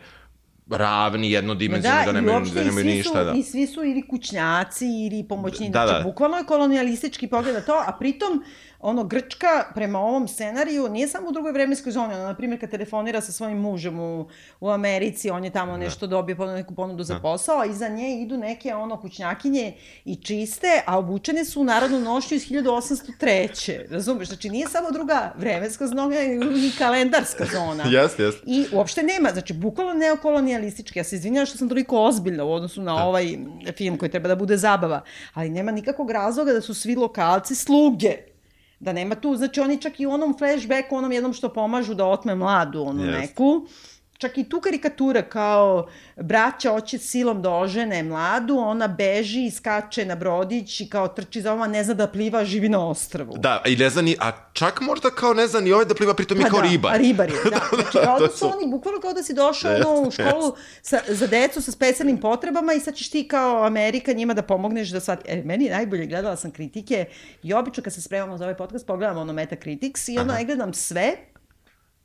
ravni, 0.70 1.30
jednodimenzivni, 1.30 1.98
da, 2.06 2.12
da 2.12 2.20
nemaju, 2.20 2.46
da 2.54 2.64
nemaju 2.64 2.86
ništa. 2.86 3.24
Da. 3.24 3.32
I 3.32 3.42
svi 3.42 3.66
su 3.66 3.84
ili 3.84 4.08
kućnjaci 4.08 4.84
ili 4.84 5.28
pomoćni, 5.28 5.70
da, 5.70 5.86
znači, 5.86 6.02
da. 6.02 6.08
bukvalno 6.08 6.36
je 6.36 6.46
kolonijalistički 6.46 7.26
pogled 7.26 7.54
na 7.54 7.60
to, 7.60 7.82
a 7.86 7.92
pritom 7.98 8.44
ono, 8.80 9.04
Grčka 9.04 9.64
prema 9.74 9.98
ovom 9.98 10.28
scenariju 10.28 10.88
nije 10.88 11.08
samo 11.08 11.28
u 11.28 11.32
drugoj 11.32 11.52
vremenskoj 11.52 11.92
zoni, 11.92 12.14
ona, 12.14 12.24
na 12.24 12.34
primjer, 12.34 12.60
kad 12.60 12.70
telefonira 12.70 13.20
sa 13.20 13.32
svojim 13.32 13.58
mužem 13.58 14.00
u, 14.00 14.28
u 14.60 14.68
Americi, 14.68 15.30
on 15.30 15.44
je 15.44 15.50
tamo 15.50 15.72
da. 15.72 15.78
nešto 15.78 16.06
dobio, 16.06 16.36
neku 16.46 16.74
ponudu 16.74 17.04
za 17.04 17.14
da. 17.14 17.20
posao, 17.20 17.60
a 17.60 17.66
iza 17.66 17.88
nje 17.88 18.22
idu 18.22 18.36
neke, 18.36 18.74
ono, 18.74 19.00
kućnjakinje 19.00 19.74
i 20.04 20.16
čiste, 20.16 20.82
a 20.86 20.98
obučene 20.98 21.44
su 21.44 21.60
u 21.60 21.64
narodnu 21.64 22.00
nošnju 22.00 22.36
iz 22.36 22.48
1803. 22.48 23.90
Razumeš? 23.90 24.28
Znači, 24.28 24.50
nije 24.50 24.68
samo 24.68 24.90
druga 24.90 25.32
vremenska 25.38 25.86
zona, 25.86 26.22
i 26.56 26.70
kalendarska 26.78 27.44
zona. 27.52 27.84
Jeste, 27.96 28.22
jeste. 28.22 28.42
I 28.46 28.66
uopšte 28.72 29.02
nema, 29.02 29.30
znači, 29.32 29.52
bukvalno 29.52 29.94
neokolonijalistički. 29.94 30.98
Ja 30.98 31.04
se 31.04 31.16
izvinjam 31.16 31.46
što 31.46 31.58
sam 31.58 31.68
toliko 31.68 32.02
ozbiljna 32.02 32.44
u 32.44 32.52
odnosu 32.52 32.82
na 32.82 32.96
da. 32.96 33.04
ovaj 33.04 33.38
film 33.76 33.98
koji 33.98 34.10
treba 34.10 34.28
da 34.28 34.36
bude 34.36 34.56
zabava, 34.56 35.02
ali 35.34 35.50
nema 35.50 35.70
nikakvog 35.70 36.10
razloga 36.10 36.52
da 36.52 36.60
su 36.60 36.74
svi 36.74 36.94
lokalci 36.94 37.54
sluge 37.54 38.35
Da 38.78 38.92
nema 38.92 39.14
tu, 39.14 39.36
znači 39.36 39.60
oni 39.60 39.80
čak 39.80 40.00
i 40.00 40.06
u 40.06 40.10
onom 40.10 40.34
flashbacku, 40.38 40.96
onom 40.96 41.12
jednom 41.12 41.32
što 41.32 41.48
pomažu 41.52 41.94
da 41.94 42.06
otme 42.06 42.34
mladu, 42.34 42.82
onu 42.82 43.02
yes. 43.02 43.20
neku, 43.20 43.66
čak 44.18 44.38
i 44.38 44.44
tu 44.44 44.60
karikatura 44.60 45.22
kao 45.22 45.86
braća 46.16 46.70
hoće 46.70 46.98
silom 46.98 47.42
da 47.42 47.50
ožene 47.50 48.02
mladu, 48.02 48.58
ona 48.58 48.88
beži 48.88 49.44
i 49.44 49.50
skače 49.50 50.04
na 50.04 50.14
brodić 50.14 50.80
i 50.80 50.88
kao 50.88 51.08
trči 51.08 51.40
za 51.40 51.52
ova, 51.52 51.66
ne 51.66 51.84
zna 51.84 51.94
da 51.94 52.06
pliva, 52.06 52.44
živi 52.44 52.68
na 52.68 52.88
ostrvu. 52.88 53.34
Da, 53.36 53.62
i 53.66 53.76
ne 53.76 53.90
zna 53.90 54.02
ni, 54.02 54.16
a 54.20 54.32
čak 54.52 54.80
možda 54.80 55.10
kao 55.10 55.34
ne 55.34 55.46
zna 55.46 55.60
ni 55.60 55.72
ovaj 55.72 55.84
da 55.84 55.94
pliva, 55.94 56.14
pritom 56.14 56.38
pa 56.38 56.46
i 56.46 56.50
kao 56.50 56.60
da, 56.60 56.68
ribar. 56.68 56.98
ribar 56.98 57.28
je, 57.28 57.36
da. 57.50 57.60
Znači, 57.74 57.98
da, 57.98 58.16
da, 58.20 58.28
su 58.28 58.46
oni 58.46 58.70
bukvalno 58.70 59.00
kao 59.00 59.12
da 59.12 59.22
si 59.22 59.34
došao 59.34 59.72
yes, 59.72 59.86
ono, 59.86 60.08
u 60.08 60.10
školu 60.10 60.56
sa, 60.82 61.00
za 61.08 61.26
decu 61.26 61.62
sa 61.62 61.72
specijalnim 61.72 62.20
potrebama 62.20 62.72
i 62.72 62.80
sad 62.80 62.94
ćeš 62.94 63.10
ti 63.10 63.28
kao 63.28 63.64
Amerika 63.64 64.12
njima 64.12 64.34
da 64.34 64.42
pomogneš 64.42 64.88
da 64.88 65.00
sad, 65.00 65.22
e, 65.26 65.42
meni 65.44 65.68
najbolje 65.68 66.06
gledala 66.06 66.36
sam 66.36 66.50
kritike 66.50 67.04
i 67.42 67.54
obično 67.54 67.82
kad 67.82 67.92
se 67.92 68.02
spremamo 68.02 68.38
za 68.38 68.44
ovaj 68.44 68.56
podcast 68.56 68.86
pogledam 68.86 69.18
ono 69.18 69.32
Metacritics 69.32 70.08
i 70.08 70.18
ono 70.18 70.34
ne 70.34 70.44
gledam 70.44 70.74
sve, 70.74 71.16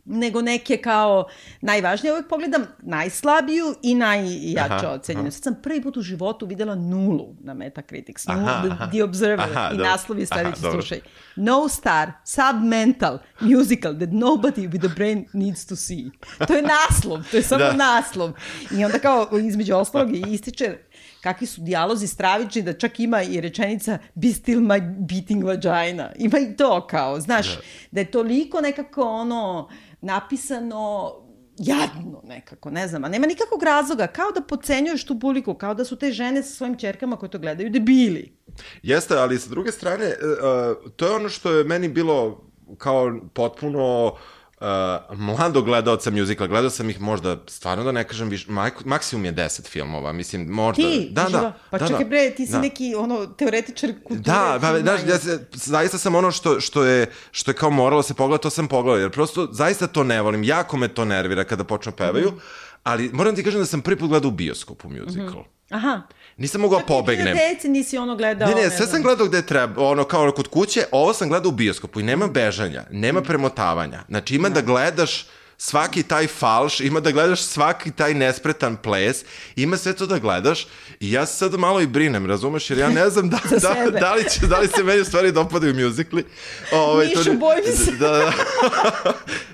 nego 0.05 0.41
neke 0.41 0.77
kao 0.77 1.27
najvažnije. 1.61 2.13
Uvijek 2.13 2.27
pogledam 2.29 2.65
najslabiju 2.79 3.75
i 3.81 3.95
najjače 3.95 4.87
ocenjenu. 4.87 5.31
Sad 5.31 5.43
sam 5.43 5.55
prvi 5.63 5.81
put 5.81 5.97
u 5.97 6.01
životu 6.01 6.45
videla 6.45 6.75
nulu 6.75 7.35
na 7.39 7.53
Metacritics. 7.53 8.27
Nulu, 8.27 8.39
aha, 8.39 8.67
aha. 8.71 8.87
The 8.87 9.03
Observer. 9.03 9.49
Aha, 9.55 9.71
I 9.73 9.77
naslov 9.77 10.19
je 10.19 10.25
sledeći, 10.25 10.59
slušaj. 10.59 11.01
No 11.35 11.69
star, 11.69 12.11
submental, 12.25 13.17
musical 13.39 13.93
that 13.95 14.09
nobody 14.09 14.69
with 14.69 14.85
a 14.91 14.95
brain 14.95 15.25
needs 15.33 15.65
to 15.65 15.75
see. 15.75 16.11
To 16.47 16.53
je 16.53 16.61
naslov, 16.61 17.23
to 17.31 17.37
je 17.37 17.43
samo 17.43 17.63
da. 17.71 17.73
naslov. 17.73 18.31
I 18.71 18.85
onda 18.85 18.99
kao 18.99 19.27
između 19.39 19.75
ostalog 19.75 20.15
ističe 20.27 20.77
kakvi 21.21 21.47
su 21.47 21.61
dijalozi 21.61 22.07
stravični, 22.07 22.61
da 22.61 22.73
čak 22.73 22.99
ima 22.99 23.21
i 23.21 23.41
rečenica 23.41 23.97
be 24.13 24.27
still 24.27 24.59
my 24.59 24.95
beating 25.09 25.43
vagina. 25.43 26.11
Ima 26.15 26.39
i 26.39 26.55
to 26.55 26.87
kao, 26.87 27.19
znaš, 27.19 27.47
da, 27.55 27.61
da 27.91 27.99
je 27.99 28.11
toliko 28.11 28.61
nekako 28.61 29.03
ono 29.03 29.69
napisano 30.01 31.11
jadno 31.57 32.21
nekako, 32.23 32.71
ne 32.71 32.87
znam, 32.87 33.03
a 33.03 33.09
nema 33.09 33.27
nikakvog 33.27 33.63
razloga, 33.63 34.07
kao 34.07 34.31
da 34.31 34.41
pocenjuješ 34.41 35.05
tu 35.05 35.19
publiku, 35.19 35.53
kao 35.53 35.73
da 35.73 35.85
su 35.85 35.95
te 35.95 36.11
žene 36.11 36.43
sa 36.43 36.55
svojim 36.55 36.77
čerkama 36.77 37.17
koje 37.17 37.29
to 37.29 37.39
gledaju 37.39 37.69
debili. 37.69 38.37
Jeste, 38.83 39.15
ali 39.15 39.39
sa 39.39 39.49
druge 39.49 39.71
strane, 39.71 40.05
uh, 40.05 40.91
to 40.95 41.07
je 41.07 41.15
ono 41.15 41.29
što 41.29 41.51
je 41.51 41.63
meni 41.63 41.89
bilo 41.89 42.47
kao 42.77 43.19
potpuno 43.33 44.05
uh, 44.05 44.19
uh, 44.61 45.17
mladog 45.17 45.65
gledalca 45.65 46.11
muzikla, 46.11 46.47
gledao 46.47 46.69
sam 46.69 46.89
ih 46.89 47.01
možda, 47.01 47.37
stvarno 47.47 47.83
da 47.83 47.91
ne 47.91 48.03
kažem, 48.07 48.29
viš, 48.29 48.47
mak, 48.47 48.85
maksimum 48.85 49.25
je 49.25 49.33
10 49.33 49.67
filmova, 49.67 50.13
mislim, 50.13 50.47
možda... 50.49 50.83
Ti? 50.83 51.09
Da, 51.11 51.23
da, 51.23 51.53
pa 51.69 51.77
da, 51.77 51.87
čekaj 51.87 52.05
bre, 52.05 52.31
ti 52.35 52.45
si 52.45 52.51
da. 52.51 52.59
neki 52.59 52.95
ono, 52.95 53.25
teoretičar 53.25 53.93
kulture. 54.03 54.21
Da, 54.21 54.57
pa, 54.61 54.79
da, 54.79 54.91
ja 55.07 55.17
se, 55.17 55.47
zaista 55.53 55.97
sam 55.97 56.15
ono 56.15 56.31
što, 56.31 56.59
što, 56.59 56.83
je, 56.83 57.11
što 57.31 57.51
je 57.51 57.55
kao 57.55 57.69
moralo 57.69 58.03
se 58.03 58.13
pogledati, 58.13 58.43
to 58.43 58.49
sam 58.49 58.67
pogledao, 58.67 59.01
jer 59.01 59.11
prosto 59.11 59.47
zaista 59.51 59.87
to 59.87 60.03
ne 60.03 60.21
volim, 60.21 60.43
jako 60.43 60.77
me 60.77 60.87
to 60.87 61.05
nervira 61.05 61.43
kada 61.43 61.63
počnu 61.63 61.91
pevaju, 61.91 62.31
mm 62.31 62.35
-hmm. 62.35 62.70
Ali 62.83 63.09
moram 63.13 63.35
ti 63.35 63.43
kažem 63.43 63.59
da 63.59 63.65
sam 63.65 63.81
prvi 63.81 63.99
put 63.99 64.09
gledao 64.09 64.29
u 64.29 64.31
bioskopu 64.31 64.89
musical. 64.89 65.25
Mm 65.25 65.43
-hmm. 65.43 65.61
Aha. 65.71 66.01
Nisam 66.37 66.61
mogao 66.61 66.81
pobegnem. 66.87 67.37
Čak 67.37 67.65
i 67.65 67.67
nisi 67.67 67.97
ono 67.97 68.15
gledao. 68.15 68.49
Ne, 68.49 68.55
ne, 68.55 68.69
sve 68.69 68.87
sam 68.87 69.01
gledao 69.01 69.27
gde 69.27 69.41
treba, 69.41 69.87
ono 69.87 70.03
kao 70.03 70.31
kod 70.31 70.47
kuće, 70.47 70.83
ovo 70.91 71.13
sam 71.13 71.29
gledao 71.29 71.49
u 71.49 71.51
bioskopu 71.51 71.99
i 71.99 72.03
nema 72.03 72.27
bežanja, 72.27 72.83
nema 72.91 73.21
premotavanja. 73.21 74.03
Znači 74.09 74.35
ima 74.35 74.49
da, 74.49 74.55
da 74.55 74.61
gledaš 74.61 75.25
svaki 75.61 76.03
taj 76.03 76.27
falš, 76.27 76.79
ima 76.79 76.99
da 76.99 77.11
gledaš 77.11 77.41
svaki 77.41 77.91
taj 77.91 78.13
nespretan 78.13 78.77
ples, 78.77 79.23
ima 79.55 79.77
sve 79.77 79.93
to 79.93 80.05
da 80.05 80.17
gledaš 80.19 80.67
i 80.99 81.11
ja 81.11 81.25
se 81.25 81.37
sad 81.37 81.53
malo 81.53 81.81
i 81.81 81.87
brinem, 81.87 82.25
razumeš, 82.25 82.69
jer 82.69 82.79
ja 82.79 82.89
ne 82.89 83.09
znam 83.09 83.29
da, 83.29 83.39
da, 83.61 83.99
da, 83.99 84.13
li, 84.13 84.29
će, 84.29 84.47
da 84.47 84.59
li 84.59 84.67
se 84.67 84.83
meni 84.83 85.01
u 85.01 85.05
stvari 85.05 85.31
dopadaju 85.31 85.73
mjuzikli. 85.73 86.25
Ovaj, 86.71 87.07
Mišu, 87.07 87.23
to, 87.23 87.33
bojim 87.33 87.63
se. 87.63 87.91
Da, 87.99 88.09
da. 88.09 88.33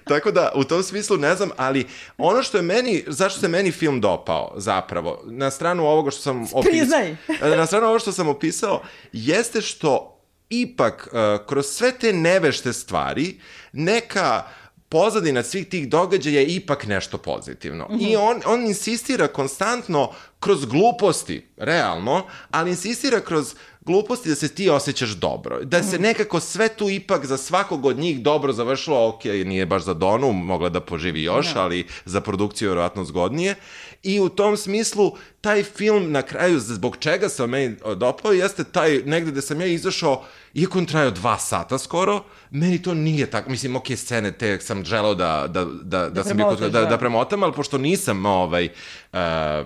Tako 0.03 0.31
da, 0.31 0.51
u 0.55 0.63
tom 0.63 0.83
smislu 0.83 1.17
ne 1.17 1.35
znam, 1.35 1.49
ali 1.57 1.85
ono 2.17 2.43
što 2.43 2.57
je 2.57 2.63
meni, 2.63 3.03
zašto 3.07 3.39
se 3.39 3.47
meni 3.47 3.71
film 3.71 4.01
dopao 4.01 4.53
zapravo, 4.57 5.23
na 5.25 5.51
stranu 5.51 5.85
ovoga 5.85 6.11
što 6.11 6.21
sam 6.21 6.47
opisao, 6.53 7.55
na 7.57 7.65
stranu 7.65 7.85
ovoga 7.85 7.99
što 7.99 8.11
sam 8.11 8.27
opisao, 8.27 8.81
jeste 9.11 9.61
što 9.61 10.21
ipak 10.49 11.07
uh, 11.11 11.47
kroz 11.47 11.65
sve 11.65 11.91
te 11.91 12.13
nevešte 12.13 12.73
stvari 12.73 13.39
neka 13.73 14.43
pozadina 14.89 15.43
svih 15.43 15.67
tih 15.67 15.89
događaja 15.89 16.39
je 16.39 16.47
ipak 16.47 16.87
nešto 16.87 17.17
pozitivno. 17.17 17.87
Mm 17.89 17.93
-hmm. 17.93 18.11
I 18.11 18.15
on, 18.15 18.41
on 18.45 18.65
insistira 18.65 19.27
konstantno 19.27 20.11
kroz 20.39 20.65
gluposti, 20.65 21.47
realno, 21.57 22.25
ali 22.51 22.69
insistira 22.69 23.19
kroz 23.19 23.55
gluposti 23.87 24.29
da 24.29 24.35
se 24.35 24.55
ti 24.55 24.69
osjećaš 24.69 25.09
dobro. 25.09 25.63
Da 25.63 25.83
se 25.83 25.95
mhm. 25.95 26.03
nekako 26.03 26.39
sve 26.39 26.69
tu 26.69 26.89
ipak 26.89 27.25
za 27.25 27.37
svakog 27.37 27.85
od 27.85 27.97
njih 27.97 28.21
dobro 28.21 28.53
završilo, 28.53 29.07
ok, 29.07 29.23
nije 29.23 29.65
baš 29.65 29.83
za 29.83 29.93
Donu, 29.93 30.33
mogla 30.33 30.69
da 30.69 30.81
poživi 30.81 31.23
još, 31.23 31.47
no. 31.47 31.53
Da. 31.53 31.61
ali 31.61 31.85
za 32.05 32.21
produkciju 32.21 32.65
je 32.65 32.69
vjerojatno 32.69 33.05
zgodnije. 33.05 33.55
I 34.03 34.19
u 34.19 34.29
tom 34.29 34.57
smislu, 34.57 35.11
taj 35.41 35.63
film 35.63 36.11
na 36.11 36.21
kraju, 36.21 36.59
zbog 36.59 36.97
čega 36.97 37.29
se 37.29 37.47
meni 37.47 37.75
dopao, 37.95 38.31
jeste 38.31 38.63
taj, 38.63 39.01
negde 39.05 39.31
gde 39.31 39.41
sam 39.41 39.61
ja 39.61 39.67
izašao, 39.67 40.23
iako 40.53 40.77
on 40.77 40.85
trajao 40.85 41.11
dva 41.11 41.37
sata 41.39 41.77
skoro, 41.77 42.23
meni 42.51 42.81
to 42.81 42.93
nije 42.93 43.25
tako, 43.25 43.49
mislim, 43.49 43.75
ok, 43.75 43.85
scene 43.95 44.31
te 44.31 44.59
sam 44.59 44.85
želeo 44.85 45.15
da, 45.15 45.47
da, 45.49 45.65
da, 45.65 45.99
da, 45.99 46.09
da 46.09 46.23
sam 46.23 46.39
ih, 46.39 46.45
da, 46.59 46.69
da, 46.69 46.85
da 46.85 46.97
premotam, 46.97 47.43
ali 47.43 47.53
pošto 47.53 47.77
nisam 47.77 48.25
ovaj, 48.25 48.65
uh, 49.13 49.19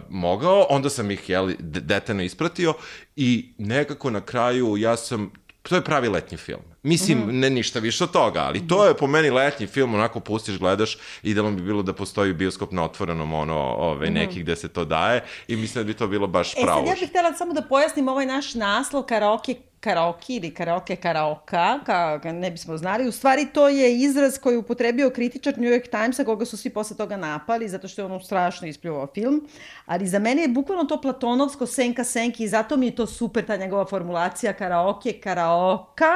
mogao, 0.10 0.66
onda 0.70 0.90
sam 0.90 1.12
ih 1.12 1.30
jeli, 1.30 1.56
detaljno 1.60 2.24
ispratio 2.24 2.74
i 3.16 3.54
nekako 3.58 4.10
na 4.10 4.22
kraju 4.22 4.78
ja 4.78 4.98
sam 4.98 5.32
to 5.62 5.76
je 5.76 5.82
pravi 5.82 6.08
letnji 6.08 6.38
film. 6.38 6.62
Mislim, 6.84 7.18
mm 7.18 7.22
-hmm. 7.22 7.40
ne 7.40 7.50
ništa 7.50 7.80
više 7.80 8.04
od 8.04 8.12
toga, 8.12 8.40
ali 8.40 8.68
to 8.68 8.86
je 8.86 8.98
po 8.98 9.08
meni 9.08 9.30
letnji 9.30 9.68
film, 9.68 9.94
onako 9.94 10.20
pustiš, 10.20 10.60
gledaš, 10.60 10.98
idealno 11.24 11.52
bi 11.52 11.62
bilo 11.62 11.84
da 11.84 11.94
postoji 11.94 12.34
bioskop 12.34 12.72
na 12.72 12.84
otvorenom, 12.84 13.34
ono, 13.34 13.58
ove, 13.58 14.10
mm 14.10 14.10
-hmm. 14.10 14.14
neki 14.14 14.40
gde 14.40 14.56
se 14.56 14.68
to 14.68 14.86
daje 14.86 15.24
i 15.48 15.56
mislim 15.56 15.84
da 15.84 15.88
bi 15.88 15.94
to 15.94 16.08
bilo 16.08 16.28
baš 16.28 16.56
pravo. 16.56 16.82
E, 16.82 16.88
sad 16.88 16.88
ja 16.88 17.00
bih 17.00 17.10
htjela 17.10 17.34
samo 17.34 17.54
da 17.54 17.62
pojasnim 17.62 18.08
ovaj 18.08 18.26
naš 18.26 18.54
naslov 18.54 19.04
karaoke 19.04 19.56
karaoke 19.82 20.34
ili 20.34 20.54
karaoke 20.54 20.96
karaoka, 20.96 21.80
kao 21.86 22.20
ne 22.24 22.52
bismo 22.52 22.78
znali, 22.78 23.08
u 23.08 23.12
stvari 23.12 23.48
to 23.54 23.70
je 23.70 23.96
izraz 24.00 24.38
koji 24.38 24.54
je 24.54 24.58
upotrebio 24.58 25.10
kritičar 25.10 25.58
New 25.58 25.70
York 25.70 25.90
Timesa, 25.90 26.24
koga 26.24 26.46
su 26.46 26.58
svi 26.58 26.70
posle 26.70 26.98
toga 26.98 27.18
napali, 27.18 27.70
zato 27.70 27.88
što 27.88 28.02
je 28.02 28.06
ono 28.06 28.20
strašno 28.20 28.68
ispljuvao 28.68 29.08
film, 29.14 29.48
ali 29.86 30.08
za 30.08 30.20
mene 30.20 30.42
je 30.42 30.48
bukvalno 30.48 30.84
to 30.84 31.02
platonovsko 31.02 31.66
senka 31.66 32.04
senki 32.04 32.44
i 32.44 32.48
zato 32.48 32.78
mi 32.78 32.86
je 32.86 32.96
to 32.96 33.08
super 33.08 33.46
ta 33.46 33.56
njegova 33.56 33.86
formulacija 33.86 34.54
karaoke 34.54 35.14
karaoka, 35.14 36.12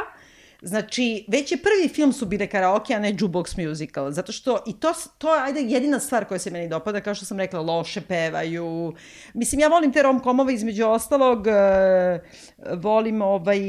Znači, 0.65 1.25
već 1.27 1.51
je 1.51 1.57
prvi 1.57 1.93
film 1.93 2.13
su 2.13 2.25
bile 2.25 2.47
karaoke, 2.47 2.93
a 2.93 2.99
ne 2.99 3.13
jukebox 3.13 3.67
musical, 3.67 4.11
zato 4.11 4.31
što 4.31 4.63
i 4.67 4.79
to, 4.79 4.93
to 5.17 5.35
je 5.35 5.41
ajde, 5.41 5.59
jedina 5.61 5.99
stvar 5.99 6.25
koja 6.25 6.39
se 6.39 6.51
meni 6.51 6.69
dopada, 6.69 7.01
kao 7.01 7.15
što 7.15 7.25
sam 7.25 7.39
rekla, 7.39 7.61
loše 7.61 8.01
pevaju. 8.01 8.93
Mislim, 9.33 9.61
ja 9.61 9.67
volim 9.67 9.93
te 9.93 10.01
romkomove 10.01 10.53
između 10.53 10.85
ostalog, 10.85 11.47
uh, 11.47 12.79
volim 12.81 13.21
ovaj, 13.21 13.59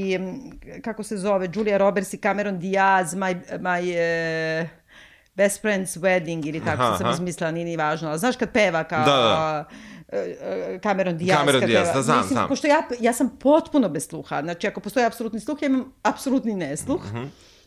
kako 0.85 1.03
se 1.03 1.17
zove, 1.17 1.49
Julia 1.55 1.79
Roberts 1.79 2.15
i 2.15 2.19
Cameron 2.19 2.59
Diaz, 2.59 3.15
my, 3.15 3.41
my 3.59 3.81
uh, 4.63 4.69
best 5.35 5.65
friend's 5.65 6.01
wedding 6.01 6.49
ili 6.49 6.65
tako 6.65 6.83
aha, 6.83 6.99
sam 6.99 7.11
izmislila, 7.11 7.51
nije 7.51 7.65
ni 7.65 7.77
važno. 7.77 8.09
Ali 8.09 8.19
znaš 8.19 8.37
kad 8.37 8.53
peva 8.53 8.85
kao... 8.85 9.05
Da, 9.05 9.13
da. 9.13 9.65
Cameron 10.83 11.19
Diaz. 11.19 11.39
Cameron 11.39 11.67
Diaz, 11.67 11.89
da 11.95 12.03
znam, 12.03 12.19
Mislim, 12.19 12.35
znam. 12.35 12.49
Pošto 12.49 12.67
ja, 12.67 12.83
ja 13.01 13.13
sam 13.13 13.37
potpuno 13.41 13.89
bez 13.89 14.07
sluha, 14.09 14.43
znači 14.43 14.67
ako 14.67 14.81
postoji 14.81 15.07
apsolutni 15.07 15.41
sluh, 15.41 15.63
ja 15.63 15.67
imam 15.67 15.93
apsolutni 16.03 16.55
nesluh. 16.55 17.05
Mm 17.13 17.17
-hmm. 17.17 17.27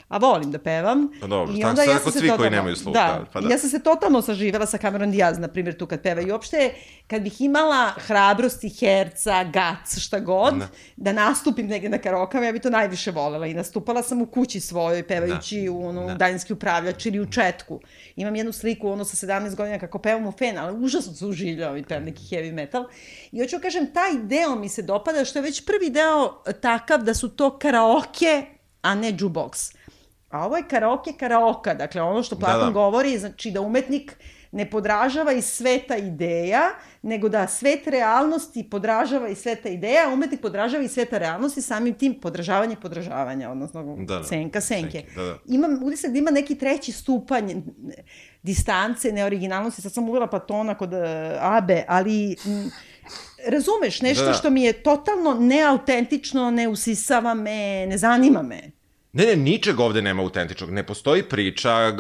A 0.10 0.18
volim 0.20 0.51
da 0.51 0.60
pevam. 0.60 1.07
Pa 1.22 1.28
dobro, 1.28 1.53
I 1.53 1.57
tako 1.57 1.70
onda 1.70 1.82
sad 1.82 1.89
ja 1.89 1.99
se 2.01 2.12
svi 2.12 2.20
koji 2.20 2.30
totalno- 2.30 2.49
nemaju 2.49 2.76
sluh, 2.76 2.93
Da, 2.93 2.99
da, 2.99 3.26
pa 3.34 3.41
da. 3.41 3.49
ja 3.49 3.57
sam 3.57 3.70
se 3.70 3.80
totalno 3.82 4.22
saživela 4.22 4.66
sa 4.66 4.78
Cameron 4.78 5.12
Diaz, 5.12 5.39
na 5.39 5.47
primjer, 5.47 5.78
tu 5.78 5.86
kad 5.86 6.01
peva. 6.01 6.22
I 6.22 6.32
uopšte, 6.32 6.74
kad 7.07 7.22
bih 7.22 7.41
imala 7.41 7.93
hrabrosti, 7.97 8.70
herca, 8.70 9.43
gac, 9.43 9.97
šta 9.97 10.20
god, 10.20 10.53
da, 10.97 11.12
nastupim 11.14 11.68
negde 11.68 11.89
na 11.89 11.97
karokama, 11.97 12.45
ja 12.45 12.51
bi 12.51 12.60
to 12.60 12.70
najviše 12.70 13.12
volela. 13.12 13.47
I 13.47 13.53
nastupala 13.53 14.03
sam 14.03 14.22
u 14.22 14.26
kući 14.28 14.60
svojoj, 14.60 15.03
pevajući 15.03 15.62
Da. 15.62 15.72
u 15.72 15.86
ono, 15.86 16.05
Da. 16.05 16.14
daljinski 16.16 16.53
upravljač 16.53 17.05
ili 17.05 17.20
u 17.20 17.26
četku. 17.28 17.80
Imam 18.16 18.36
jednu 18.36 18.51
sliku, 18.51 18.89
ono, 18.89 19.05
sa 19.05 19.18
17 19.18 19.55
godina 19.55 19.80
kako 19.80 19.99
pevam 19.99 20.28
u 20.28 20.32
fen, 20.32 20.57
ali 20.57 20.78
užasno 20.78 21.14
se 21.14 21.26
uživljao 21.26 21.78
i 21.78 21.84
pevam 21.84 22.03
neki 22.03 22.22
heavy 22.26 22.53
metal. 22.53 22.86
I 23.32 23.41
hoću 23.41 23.55
da 23.55 23.62
kažem, 23.62 23.88
taj 23.88 24.14
deo 24.16 24.55
mi 24.55 24.70
se 24.70 24.82
dopada, 24.82 25.26
što 25.26 25.39
je 25.39 25.43
već 25.43 25.66
prvi 25.66 25.89
deo 25.89 26.30
takav 26.53 26.99
da 26.99 27.14
su 27.14 27.30
to 27.30 27.57
karaoke, 27.60 28.45
a 28.82 28.95
ne 28.95 29.12
jukebox. 29.12 29.76
A 30.30 30.46
ovo 30.46 30.58
je 30.58 30.64
karaoke 30.70 31.14
karaoka, 31.20 31.74
dakle 31.74 32.02
ono 32.02 32.24
što 32.24 32.36
Platon 32.40 32.68
da. 32.68 32.74
govori, 32.74 33.18
znači 33.18 33.52
da 33.52 33.62
umetnik 33.62 34.16
ne 34.52 34.70
podražava 34.70 35.32
iz 35.32 35.46
sveta 35.46 35.96
ideja, 35.98 36.62
nego 37.02 37.30
da 37.30 37.48
svet 37.48 37.88
realnosti 37.88 38.70
podražava 38.72 39.28
iz 39.28 39.38
sveta 39.38 39.70
ideja, 39.70 40.10
a 40.10 40.14
umetnik 40.14 40.42
podražava 40.42 40.84
iz 40.84 40.92
sveta 40.92 41.18
realnosti, 41.18 41.62
samim 41.62 41.94
tim 41.94 42.20
podražavanje 42.22 42.76
podražavanja, 42.76 43.52
odnosno 43.52 43.96
Da, 44.00 44.18
da. 44.18 44.24
senka 44.24 44.62
senke. 44.62 44.92
Senke, 44.92 45.12
da, 45.16 45.24
da. 45.24 45.38
Imam 45.46 45.84
utisak 45.84 46.12
da 46.12 46.18
ima 46.18 46.32
neki 46.32 46.56
treći 46.56 46.92
stupanj 46.92 47.54
distance, 48.44 49.12
neoriginalnosti, 49.12 49.82
sad 49.82 49.94
sam 49.94 50.10
uvela 50.10 50.28
Platona 50.28 50.78
kod 50.78 50.94
uh, 50.94 51.00
Abe, 51.40 51.84
ali 51.88 52.36
m, 52.46 52.72
razumeš, 53.48 54.02
nešto 54.02 54.24
Da, 54.24 54.30
da. 54.32 54.38
što 54.38 54.50
mi 54.50 54.64
je 54.64 54.74
totalno 54.74 55.34
neautentično, 55.34 56.52
ne 56.52 56.68
usisava 56.68 57.34
me, 57.34 57.86
ne 57.88 57.98
zanima 57.98 58.42
me. 58.42 58.79
Ne, 59.14 59.26
ne, 59.26 59.36
ničeg 59.36 59.80
ovde 59.80 60.01
nema 60.01 60.24
autentičnog. 60.24 60.72
Ne 60.72 60.84
postoji 60.86 61.24
priča, 61.24 61.91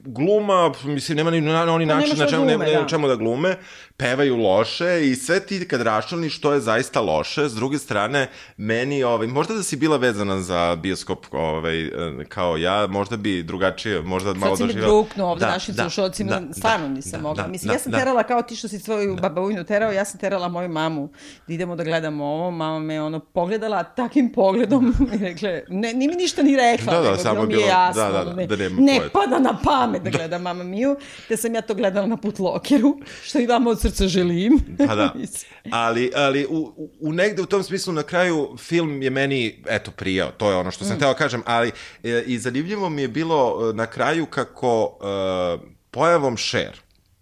gluma, 0.00 0.72
mislim, 0.84 1.16
nema 1.16 1.30
ni 1.30 1.40
na, 1.40 1.72
oni 1.74 1.86
Pa 1.86 1.94
način 1.94 2.18
na 2.18 2.26
čemu, 2.26 2.44
glume, 2.44 2.64
nema 2.64 2.80
da. 2.80 2.86
čemu 2.88 3.08
da 3.08 3.16
glume, 3.16 3.56
pevaju 3.98 4.36
loše 4.36 5.00
i 5.10 5.14
sve 5.16 5.40
ti 5.40 5.68
kad 5.68 5.80
raščlaniš 5.82 6.36
što 6.36 6.52
je 6.52 6.60
zaista 6.60 7.00
loše, 7.00 7.48
s 7.48 7.54
druge 7.54 7.78
strane, 7.78 8.28
meni, 8.56 9.02
ovaj, 9.02 9.26
možda 9.26 9.54
da 9.54 9.62
si 9.62 9.76
bila 9.76 9.96
vezana 9.96 10.40
za 10.40 10.76
bioskop 10.76 11.26
ovaj, 11.32 11.90
kao 12.28 12.56
ja, 12.56 12.86
možda 12.86 13.16
bi 13.16 13.42
drugačije, 13.42 14.02
možda 14.02 14.34
malo 14.34 14.56
Sad 14.56 14.56
si 14.56 14.62
mi 14.62 14.66
doživjela... 14.66 14.88
druknuo 14.88 15.30
ovde 15.30 15.44
da, 15.44 15.50
našim 15.50 15.74
slušalcima, 15.74 16.42
stvarno 16.52 16.88
nisam 16.88 17.20
mogla. 17.22 17.46
Mislim, 17.46 17.72
ja 17.72 17.78
sam 17.78 17.92
terala 17.92 18.22
kao 18.22 18.42
ti 18.42 18.56
što 18.56 18.68
si 18.68 18.78
svoju 18.78 19.14
da. 19.14 19.20
babavujnu 19.20 19.64
terao, 19.64 19.92
ja 19.92 20.04
sam 20.04 20.20
terala 20.20 20.48
moju 20.48 20.68
mamu 20.68 21.08
da 21.46 21.54
idemo 21.54 21.76
da 21.76 21.84
gledamo 21.84 22.24
ovo, 22.24 22.50
mama 22.50 22.78
me 22.78 23.02
ono 23.02 23.20
pogledala 23.20 23.84
takim 23.84 24.32
pogledom 24.32 24.94
i 25.14 25.18
rekla, 25.18 25.48
ne, 25.68 25.92
ni 25.94 26.08
mi 26.08 26.14
ništa 26.14 26.42
ni 26.42 26.56
rekla, 26.56 26.92
Da, 26.92 27.00
da, 27.00 27.10
nego 27.10 27.22
samo 27.22 27.34
bilo 27.34 27.46
mi 27.46 27.52
je 27.52 27.56
bilo- 27.56 27.68
jasno, 27.68 28.02
da, 28.02 28.12
da, 28.12 28.24
da, 28.24 28.34
ne, 28.34 28.46
da 28.46 28.56
nema 28.56 28.80
ne 28.80 28.98
poeta. 28.98 29.18
pada 29.18 29.38
na 29.38 29.58
pamet 29.64 30.02
da 30.02 30.10
gledam 30.10 30.42
Mama 30.42 30.64
Miju, 30.64 30.96
te 31.28 31.36
sam 31.36 31.54
ja 31.54 31.60
to 31.60 31.74
gledala 31.74 32.06
na 32.06 32.16
putlokeru, 32.16 32.98
što 33.22 33.38
i 33.38 33.46
vama 33.46 33.70
od 33.70 33.87
srca 33.90 34.08
želim. 34.08 34.58
Pa 34.86 34.94
da. 34.94 35.14
Ali, 35.70 36.10
ali 36.14 36.46
u, 36.46 36.56
u- 36.76 36.90
u 37.00 37.12
negde 37.12 37.42
u 37.42 37.46
tom 37.46 37.62
smislu 37.62 37.92
na 37.92 38.02
kraju 38.02 38.56
film 38.58 39.02
je 39.02 39.10
meni, 39.10 39.62
eto, 39.68 39.90
prijao. 39.90 40.30
To 40.30 40.50
je 40.50 40.56
ono 40.56 40.70
što 40.70 40.84
sam 40.84 40.96
mm. 40.96 41.00
teo 41.00 41.14
kažem. 41.14 41.42
Ali 41.46 41.72
e, 42.02 42.22
i 42.26 42.38
zanimljivo 42.38 42.88
mi 42.88 43.02
je 43.02 43.08
bilo 43.08 43.70
e, 43.70 43.74
na 43.74 43.86
kraju 43.86 44.26
kako 44.26 44.98
e, 45.00 45.68
pojavom 45.90 46.36
Cher, 46.36 46.80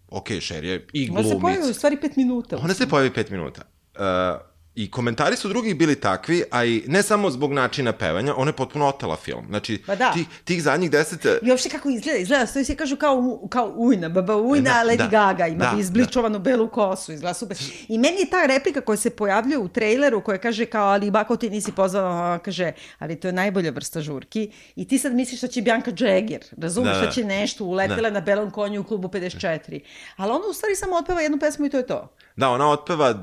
ok, 0.09 0.29
Cher 0.41 0.65
je 0.65 0.87
i 0.93 1.11
Ona 1.11 1.23
se 1.23 1.29
glumica. 1.29 1.41
pojavi 1.41 1.71
u 1.71 1.75
stvari 1.75 1.97
pet 2.01 2.17
minuta. 2.17 2.57
Ona 2.57 2.75
se 2.75 2.89
pojavi 2.89 3.13
pet 3.15 3.31
minuta. 3.31 3.63
E, 3.95 4.56
I 4.77 4.91
komentari 4.91 5.37
su 5.37 5.49
drugih 5.49 5.77
bili 5.77 6.01
takvi, 6.01 6.43
a 6.51 6.65
i 6.65 6.83
ne 6.87 7.03
samo 7.03 7.31
zbog 7.31 7.53
načina 7.53 7.93
pevanja, 7.93 8.35
ona 8.37 8.49
je 8.49 8.53
potpuno 8.53 8.87
otela 8.87 9.17
film. 9.17 9.45
Znači, 9.49 9.83
Pa 9.87 9.95
da. 9.95 10.13
tih, 10.13 10.27
tih 10.45 10.63
zadnjih 10.63 10.91
deset... 10.91 11.25
I 11.43 11.51
uopšte 11.51 11.69
kako 11.69 11.89
izgleda, 11.89 12.19
izgleda, 12.19 12.47
stoji 12.47 12.65
se 12.65 12.75
kažu 12.77 12.97
kao, 12.97 13.41
kao 13.51 13.73
ujna, 13.77 14.09
baba 14.09 14.37
ujna, 14.37 14.71
Da, 14.71 14.85
da, 14.85 14.91
Lady 14.91 14.97
da, 14.97 15.07
Gaga, 15.07 15.47
ima 15.47 15.65
da, 15.65 15.71
da, 15.71 15.81
izbličovanu 15.81 16.39
belu 16.39 16.69
kosu, 16.69 17.13
izgleda 17.13 17.35
super. 17.35 17.57
I 17.89 17.99
meni 17.99 18.21
je 18.21 18.31
ta 18.31 18.47
replika 18.47 18.81
koja 18.81 18.97
se 18.97 19.11
pojavljuje 19.11 19.59
u 19.59 19.69
traileru, 19.69 20.21
koja 20.21 20.39
kaže 20.39 20.67
kao, 20.67 20.87
ali 20.89 21.11
bako 21.11 21.37
ti 21.37 21.51
nisi 21.51 21.73
pozvala, 21.73 22.39
kaže, 22.39 22.73
ali 22.99 23.21
to 23.21 23.29
je 23.29 23.33
najbolja 23.33 23.71
vrsta 23.71 24.01
žurki. 24.01 24.53
I 24.77 24.89
ti 24.89 24.99
sad 24.99 25.15
misliš 25.15 25.41
da 25.41 25.49
će 25.49 25.63
Bianca 25.63 25.91
Jagger, 25.99 26.45
razumeš 26.59 26.95
Da, 26.95 27.01
da, 27.01 27.07
da. 27.07 27.13
će 27.13 27.25
nešto, 27.25 27.65
uletela 27.65 28.11
na 28.11 28.21
belom 28.21 28.51
konju 28.51 28.81
u 28.81 28.85
klubu 28.85 29.09
54. 29.09 29.81
Ali 30.17 30.31
ona 30.31 30.45
u 30.51 30.53
stvari 30.53 30.77
samo 30.77 30.97
otpeva 30.97 31.21
jednu 31.21 31.39
pesmu 31.39 31.67
i 31.67 31.71
to 31.71 31.77
je 31.77 31.87
to. 31.87 32.17
Da, 32.37 32.51
ona 32.51 32.71
otpeva 32.71 33.15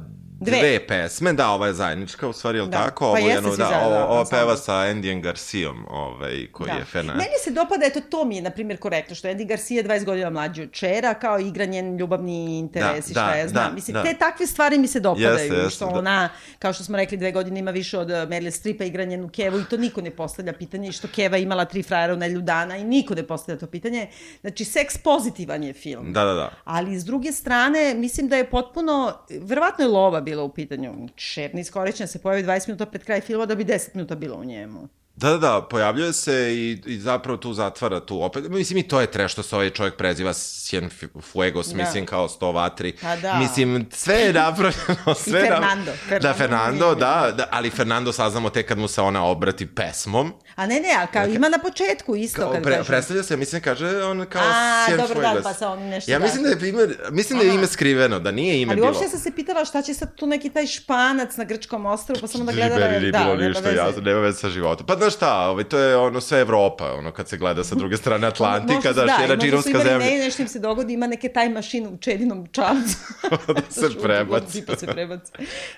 dve, 0.44 0.58
Dve. 0.58 0.88
pesme, 0.88 1.34
da, 1.34 1.50
ova 1.50 1.68
je 1.68 1.74
zajednička, 1.74 2.28
u 2.28 2.34
stvari, 2.34 2.58
je 2.58 2.62
li 2.62 2.70
Da. 2.70 2.78
tako? 2.78 3.00
Pa 3.02 3.08
Ovo 3.08 3.18
jeste 3.18 3.32
jedno, 3.32 3.50
svi 3.50 3.58
da, 3.58 3.66
zajedno, 3.66 3.88
ovo, 3.98 4.14
da, 4.14 4.20
ansambl. 4.20 4.42
peva 4.42 4.58
sa 4.58 4.74
Andijem 4.76 5.22
Garcijom, 5.22 5.86
ovaj, 5.90 6.48
koji 6.52 6.70
je 6.70 6.86
fena. 6.86 7.14
Meni 7.14 7.30
se 7.44 7.52
dopada, 7.52 7.86
eto, 7.86 8.02
to 8.02 8.26
mi 8.26 8.36
je, 8.36 8.42
na 8.42 8.50
primjer, 8.50 8.80
korektno, 8.80 9.16
što 9.16 9.28
je 9.28 9.36
Andy 9.36 9.48
Garcia 9.48 9.84
20 9.84 10.06
godina 10.06 10.30
mlađi 10.30 10.62
od 10.62 10.72
Čera, 10.72 11.14
kao 11.14 11.40
igra 11.40 11.66
njen 11.66 11.98
ljubavni 11.98 12.24
interes 12.60 13.06
Da, 13.06 13.12
i 13.12 13.14
šta 13.14 13.26
da, 13.26 13.34
ja 13.34 13.48
znam. 13.48 13.66
da, 13.66 13.74
Mislim, 13.74 13.94
da. 13.94 14.04
te 14.04 14.14
takve 14.14 14.48
stvari 14.48 14.78
mi 14.78 14.88
se 14.88 15.00
dopadaju, 15.00 15.30
Jeste, 15.34 15.56
jeste, 15.56 15.70
što 15.70 15.86
da. 15.86 15.92
ona, 15.94 16.30
kao 16.60 16.74
što 16.74 16.84
smo 16.84 16.98
rekli, 16.98 17.18
dve 17.18 17.32
godine 17.32 17.60
ima 17.60 17.72
više 17.72 17.98
od 17.98 18.10
uh, 18.10 18.16
Meryl 18.16 18.52
Streepa, 18.52 18.84
igra 18.84 19.04
njenu 19.06 19.30
Kevu 19.30 19.60
i 19.60 19.66
to 19.66 19.78
niko 19.78 20.02
ne 20.02 20.12
postavlja 20.12 20.54
pitanje, 20.54 20.92
što 20.92 21.08
Keva 21.08 21.38
imala 21.38 21.66
tri 21.66 21.84
frajera 21.84 22.14
u 22.14 22.18
nedelju 22.18 22.42
dana 22.42 22.78
i 22.78 22.84
niko 22.84 23.16
ne 23.16 23.24
postavlja 23.24 23.60
to 23.60 23.68
pitanje. 23.68 24.08
Znači, 24.42 24.66
seks 24.66 24.98
pozitivan 24.98 25.64
je 25.64 25.74
film. 25.74 26.14
Da, 26.14 26.26
da, 26.26 26.34
da. 26.34 26.52
Ali 26.64 27.00
s 27.00 27.06
druge 27.06 27.32
strane, 27.32 27.94
mislim 27.94 28.28
da 28.28 28.36
je 28.36 28.50
potpuno, 28.50 29.14
verovatno 29.32 29.86
je 29.86 29.90
lova 29.90 30.22
bila 30.22 30.33
u 30.42 30.50
pitanju. 30.50 30.94
Šer 31.16 31.56
neiskorišćena 31.56 32.08
se 32.08 32.22
pojavi 32.22 32.44
20 32.44 32.68
minuta 32.68 32.86
pred 32.86 33.04
kraj 33.04 33.22
filma 33.22 33.46
da 33.46 33.56
bi 33.56 33.66
10 33.66 33.90
minuta 33.94 34.16
bilo 34.16 34.36
u 34.38 34.44
njemu. 34.44 34.88
Da, 35.16 35.30
da, 35.30 35.38
da, 35.38 35.62
pojavljuje 35.70 36.14
se 36.14 36.54
i, 36.54 36.82
i 36.86 37.00
zapravo 37.00 37.38
tu 37.38 37.54
zatvara 37.54 38.00
tu 38.00 38.24
opet. 38.24 38.44
Mislim, 38.50 38.78
i 38.78 38.88
to 38.88 39.02
je 39.02 39.12
tre 39.12 39.28
što 39.28 39.44
se 39.44 39.56
ovaj 39.56 39.70
čovjek 39.70 39.96
preziva 39.96 40.34
Cien 40.34 40.90
Fuegos, 41.22 41.68
Da. 41.68 41.78
mislim, 41.78 42.06
kao 42.06 42.30
sto 42.30 42.52
vatri. 42.52 42.96
Pa 43.02 43.16
da. 43.16 43.34
Mislim, 43.40 43.88
sve 43.92 44.16
je 44.16 44.34
napravljeno. 44.34 45.16
Sve 45.24 45.40
je 45.40 45.46
Fernando. 45.46 45.92
Fernando 45.92 46.28
Da, 46.28 46.34
Fernando, 46.34 46.96
da, 46.96 47.34
da, 47.38 47.48
ali 47.52 47.70
Fernando 47.70 48.12
saznamo 48.12 48.50
tek 48.50 48.68
kad 48.68 48.78
mu 48.78 48.88
se 48.88 49.02
ona 49.02 49.26
obrati 49.26 49.76
pesmom. 49.76 50.34
A 50.56 50.66
ne, 50.68 50.76
ne, 50.76 50.90
ali 50.98 51.08
kao 51.14 51.26
ima 51.26 51.50
na 51.50 51.58
početku 51.58 52.16
isto 52.16 52.42
Kao, 52.42 52.52
kad 52.52 52.64
pre, 52.64 52.76
kaže. 52.76 52.88
predstavlja 52.88 53.24
se, 53.24 53.38
mislim, 53.38 53.62
kaže 53.62 54.04
on 54.04 54.26
kao 54.30 54.42
A, 54.46 54.86
dobro, 54.98 55.22
da, 55.22 55.40
pa 55.44 55.54
sa 55.54 55.70
onim 55.70 55.88
nešto 55.88 56.12
Ja 56.12 56.20
mislim 56.20 56.44
da 56.44 56.50
je, 56.50 56.70
ime, 56.70 56.88
mislim 57.12 57.40
da 57.40 57.46
je 57.46 57.56
ime 57.56 57.68
skriveno, 57.68 58.20
da 58.20 58.32
nije 58.32 58.62
ime 58.62 58.72
Ali 58.72 58.82
bilo. 58.82 58.88
uopšte 58.88 59.10
sam 59.10 59.20
se 59.20 59.32
pitala 59.32 59.66
šta 59.66 59.82
će 59.82 59.94
sad 59.94 60.16
tu 60.16 60.28
neki 60.28 60.50
taj 60.50 60.66
španac 60.68 61.38
na 61.38 61.44
grčkom 61.44 61.86
ostrvu, 61.86 62.18
pa 62.22 62.28
sam 62.28 62.42
onda 62.42 62.54
gledala... 62.54 62.80
Meni 62.82 63.00
nije 63.00 63.12
da, 63.12 63.20
bilo 63.20 63.36
nema 63.36 63.50
ništa 63.50 63.70
jasno, 63.70 64.02
nema 64.02 64.20
veze 64.20 64.38
sa 64.38 64.50
životom. 64.50 64.86
Pa 64.86 64.96
znaš 64.96 65.14
šta, 65.16 65.40
ovaj, 65.40 65.64
to 65.64 65.80
je 65.80 65.98
ono 65.98 66.22
sve 66.22 66.40
Evropa, 66.40 66.94
ono 66.94 67.12
kad 67.12 67.28
se 67.30 67.38
gleda 67.38 67.64
sa 67.64 67.76
druge 67.76 67.98
strane 67.98 68.28
Atlantika, 68.28 68.74
Možda 68.76 68.94
su- 68.94 69.00
da, 69.00 69.06
da, 69.06 69.22
jedna 69.22 69.36
džirovska 69.36 69.80
zemlja. 69.80 69.98
Ne, 69.98 70.18
nešto 70.18 70.42
im 70.42 70.48
se 70.48 70.60
dogodi, 70.60 70.94
ima 70.94 71.08
neke 71.08 71.30
taj 71.30 71.50
mašine 71.50 71.88
u 71.90 71.98
čedinom 71.98 72.48
čamcu. 72.52 72.98
da 73.56 73.62
se 73.70 74.00
prebaci. 74.04 74.66
Pa 74.66 74.76
se 74.76 74.88
prebaci. 74.88 75.32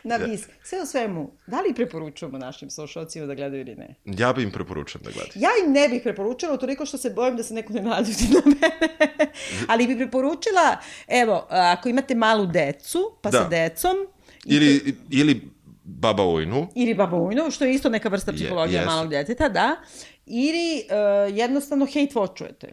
Na 0.04 0.16
vis. 0.16 0.48
Sve 0.64 0.82
u 0.82 0.86
svemu, 0.86 1.32
da 1.48 1.62
li 1.62 1.74
preporučujemo 1.76 2.38
našim 2.38 2.70
slušalcima 2.70 3.26
da 3.26 3.34
gledaju 3.36 3.62
ili 3.62 3.76
ne? 3.76 3.96
Ja 4.06 4.34
bi 4.34 4.44
im 4.44 4.52
preporučujem 4.66 5.04
da 5.04 5.12
gledaju. 5.12 5.32
Ja 5.36 5.50
im 5.66 5.72
ne 5.74 5.90
bih 5.90 6.02
preporučila, 6.04 6.58
toliko 6.58 6.86
što 6.86 6.98
se 6.98 7.10
bojim 7.10 7.38
da 7.38 7.44
se 7.44 7.54
neko 7.54 7.74
ne 7.74 7.82
naljuti 7.82 8.24
na 8.26 8.42
mene. 8.46 8.92
Ali 9.70 9.88
bi 9.88 9.98
preporučila, 9.98 10.78
evo, 11.08 11.48
ako 11.50 11.90
imate 11.90 12.16
malu 12.16 12.46
decu, 12.46 13.18
pa 13.22 13.30
Da. 13.30 13.38
sa 13.38 13.48
decom, 13.50 13.96
Ili, 14.46 14.96
ili 15.10 15.42
Baba 15.84 16.24
Ujnu. 16.26 16.68
ili 16.76 16.94
babuinu, 16.94 17.52
što 17.52 17.66
je 17.66 17.74
isto 17.74 17.90
neka 17.90 18.10
vrsta 18.10 18.34
psihologije 18.34 18.78
jeste. 18.78 18.86
malog 18.86 19.10
djeteta, 19.10 19.50
da, 19.50 19.76
ili 20.26 20.84
uh, 21.30 21.38
jednostavno 21.38 21.86
hate 21.86 22.14
watchujete. 22.16 22.68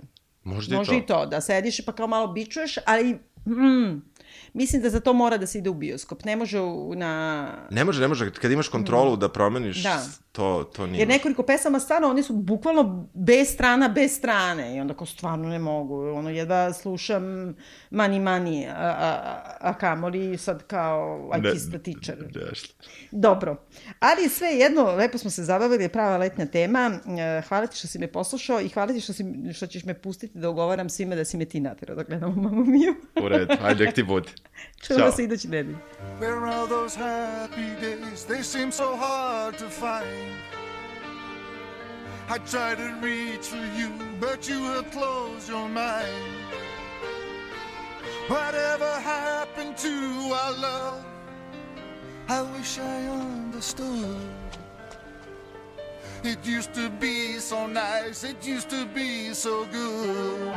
Možda 0.44 0.76
Može 0.76 0.94
i 0.94 0.98
i 0.98 1.06
to, 1.06 1.26
da 1.26 1.40
sediš 1.40 1.84
pa 1.86 1.92
kao 1.92 2.06
malo 2.06 2.26
bičuješ, 2.26 2.78
ali 2.84 3.18
mm, 3.46 4.02
mislim 4.54 4.82
da 4.82 4.90
za 4.90 5.00
to 5.00 5.12
mora 5.12 5.36
da 5.36 5.46
se 5.46 5.58
ide 5.58 5.70
u 5.70 5.74
bioskop. 5.74 6.24
Ne 6.24 6.36
može 6.36 6.60
u, 6.60 6.94
na... 6.94 7.48
Ne 7.70 7.84
može, 7.84 8.00
ne 8.00 8.08
može. 8.08 8.30
Kad 8.32 8.50
imaš 8.52 8.68
kontrolu 8.68 9.16
da 9.16 9.28
promeniš, 9.28 9.78
Mm. 9.78 9.82
Da. 9.82 10.02
To, 10.32 10.70
to 10.76 10.86
nije. 10.86 10.98
Jer 11.00 11.08
nekoliko 11.08 11.42
pesama 11.42 11.80
stvarno, 11.80 12.08
oni 12.08 12.22
su 12.22 12.32
bukvalno 12.32 13.08
bez 13.14 13.48
strana, 13.48 13.88
bez 13.88 14.12
strane. 14.16 14.76
I 14.76 14.80
onda 14.80 14.94
ko 14.94 15.06
stvarno 15.06 15.48
ne 15.48 15.58
mogu. 15.58 15.94
Ono, 15.94 16.30
jedva 16.30 16.72
slušam 16.72 17.54
mani 17.90 18.20
mani, 18.20 18.68
a, 18.68 18.72
a, 18.76 19.42
a 19.60 19.74
kamoli 19.74 20.38
sad 20.38 20.66
kao 20.66 21.30
I 21.38 21.40
Ne- 21.40 21.52
the 21.70 21.78
teacher. 21.78 22.16
Dobro. 23.10 23.56
Ali 23.98 24.28
sve 24.28 24.48
jedno, 24.48 24.84
lepo 24.84 25.18
smo 25.18 25.30
se 25.30 25.44
zabavili, 25.44 25.84
je 25.84 25.88
prava 25.88 26.16
letnja 26.16 26.46
tema. 26.46 26.90
E, 27.18 27.42
Hvala 27.48 27.66
ti 27.66 27.76
što 27.76 27.86
si 27.86 27.98
me 27.98 28.06
poslušao 28.06 28.60
i 28.60 28.68
hvala 28.68 28.92
ti 28.92 29.00
što, 29.00 29.12
si, 29.12 29.24
što 29.54 29.66
ćeš 29.66 29.84
me 29.84 29.94
pustiti 29.94 30.38
da 30.38 30.50
ugovaram 30.50 30.88
svime 30.88 31.16
da 31.16 31.24
si 31.24 31.36
me 31.36 31.44
ti 31.44 31.60
naterao 31.60 31.96
da 31.96 32.02
gledamo 32.02 32.42
Mamu 32.42 32.64
Miju. 32.64 32.94
U 33.22 33.28
redu, 33.28 33.54
ajde 33.62 33.84
nek 33.84 33.94
ti 33.94 34.02
bude. 34.02 34.28
Čujemo 34.86 35.12
se 35.12 35.24
idući 35.24 35.48
nedelj. 35.48 35.76
Where 36.20 36.52
are 36.52 36.68
those 36.68 36.98
happy 37.00 37.80
days? 37.82 38.26
They 38.28 38.42
seem 38.42 38.72
so 38.72 38.96
hard 38.96 39.58
to 39.58 39.68
find. 39.68 40.21
I 42.28 42.38
try 42.38 42.74
to 42.74 42.98
reach 43.02 43.46
for 43.46 43.64
you, 43.76 43.90
but 44.18 44.48
you 44.48 44.62
have 44.72 44.90
closed 44.90 45.48
your 45.48 45.68
mind. 45.68 46.08
Whatever 48.28 48.90
happened 49.00 49.76
to 49.78 50.32
our 50.32 50.52
love? 50.52 51.04
I 52.28 52.42
wish 52.42 52.78
I 52.78 53.06
understood. 53.08 54.16
It 56.24 56.38
used 56.46 56.72
to 56.74 56.88
be 56.88 57.38
so 57.38 57.66
nice, 57.66 58.24
it 58.24 58.46
used 58.46 58.70
to 58.70 58.86
be 58.86 59.34
so 59.34 59.66
good. 59.66 60.54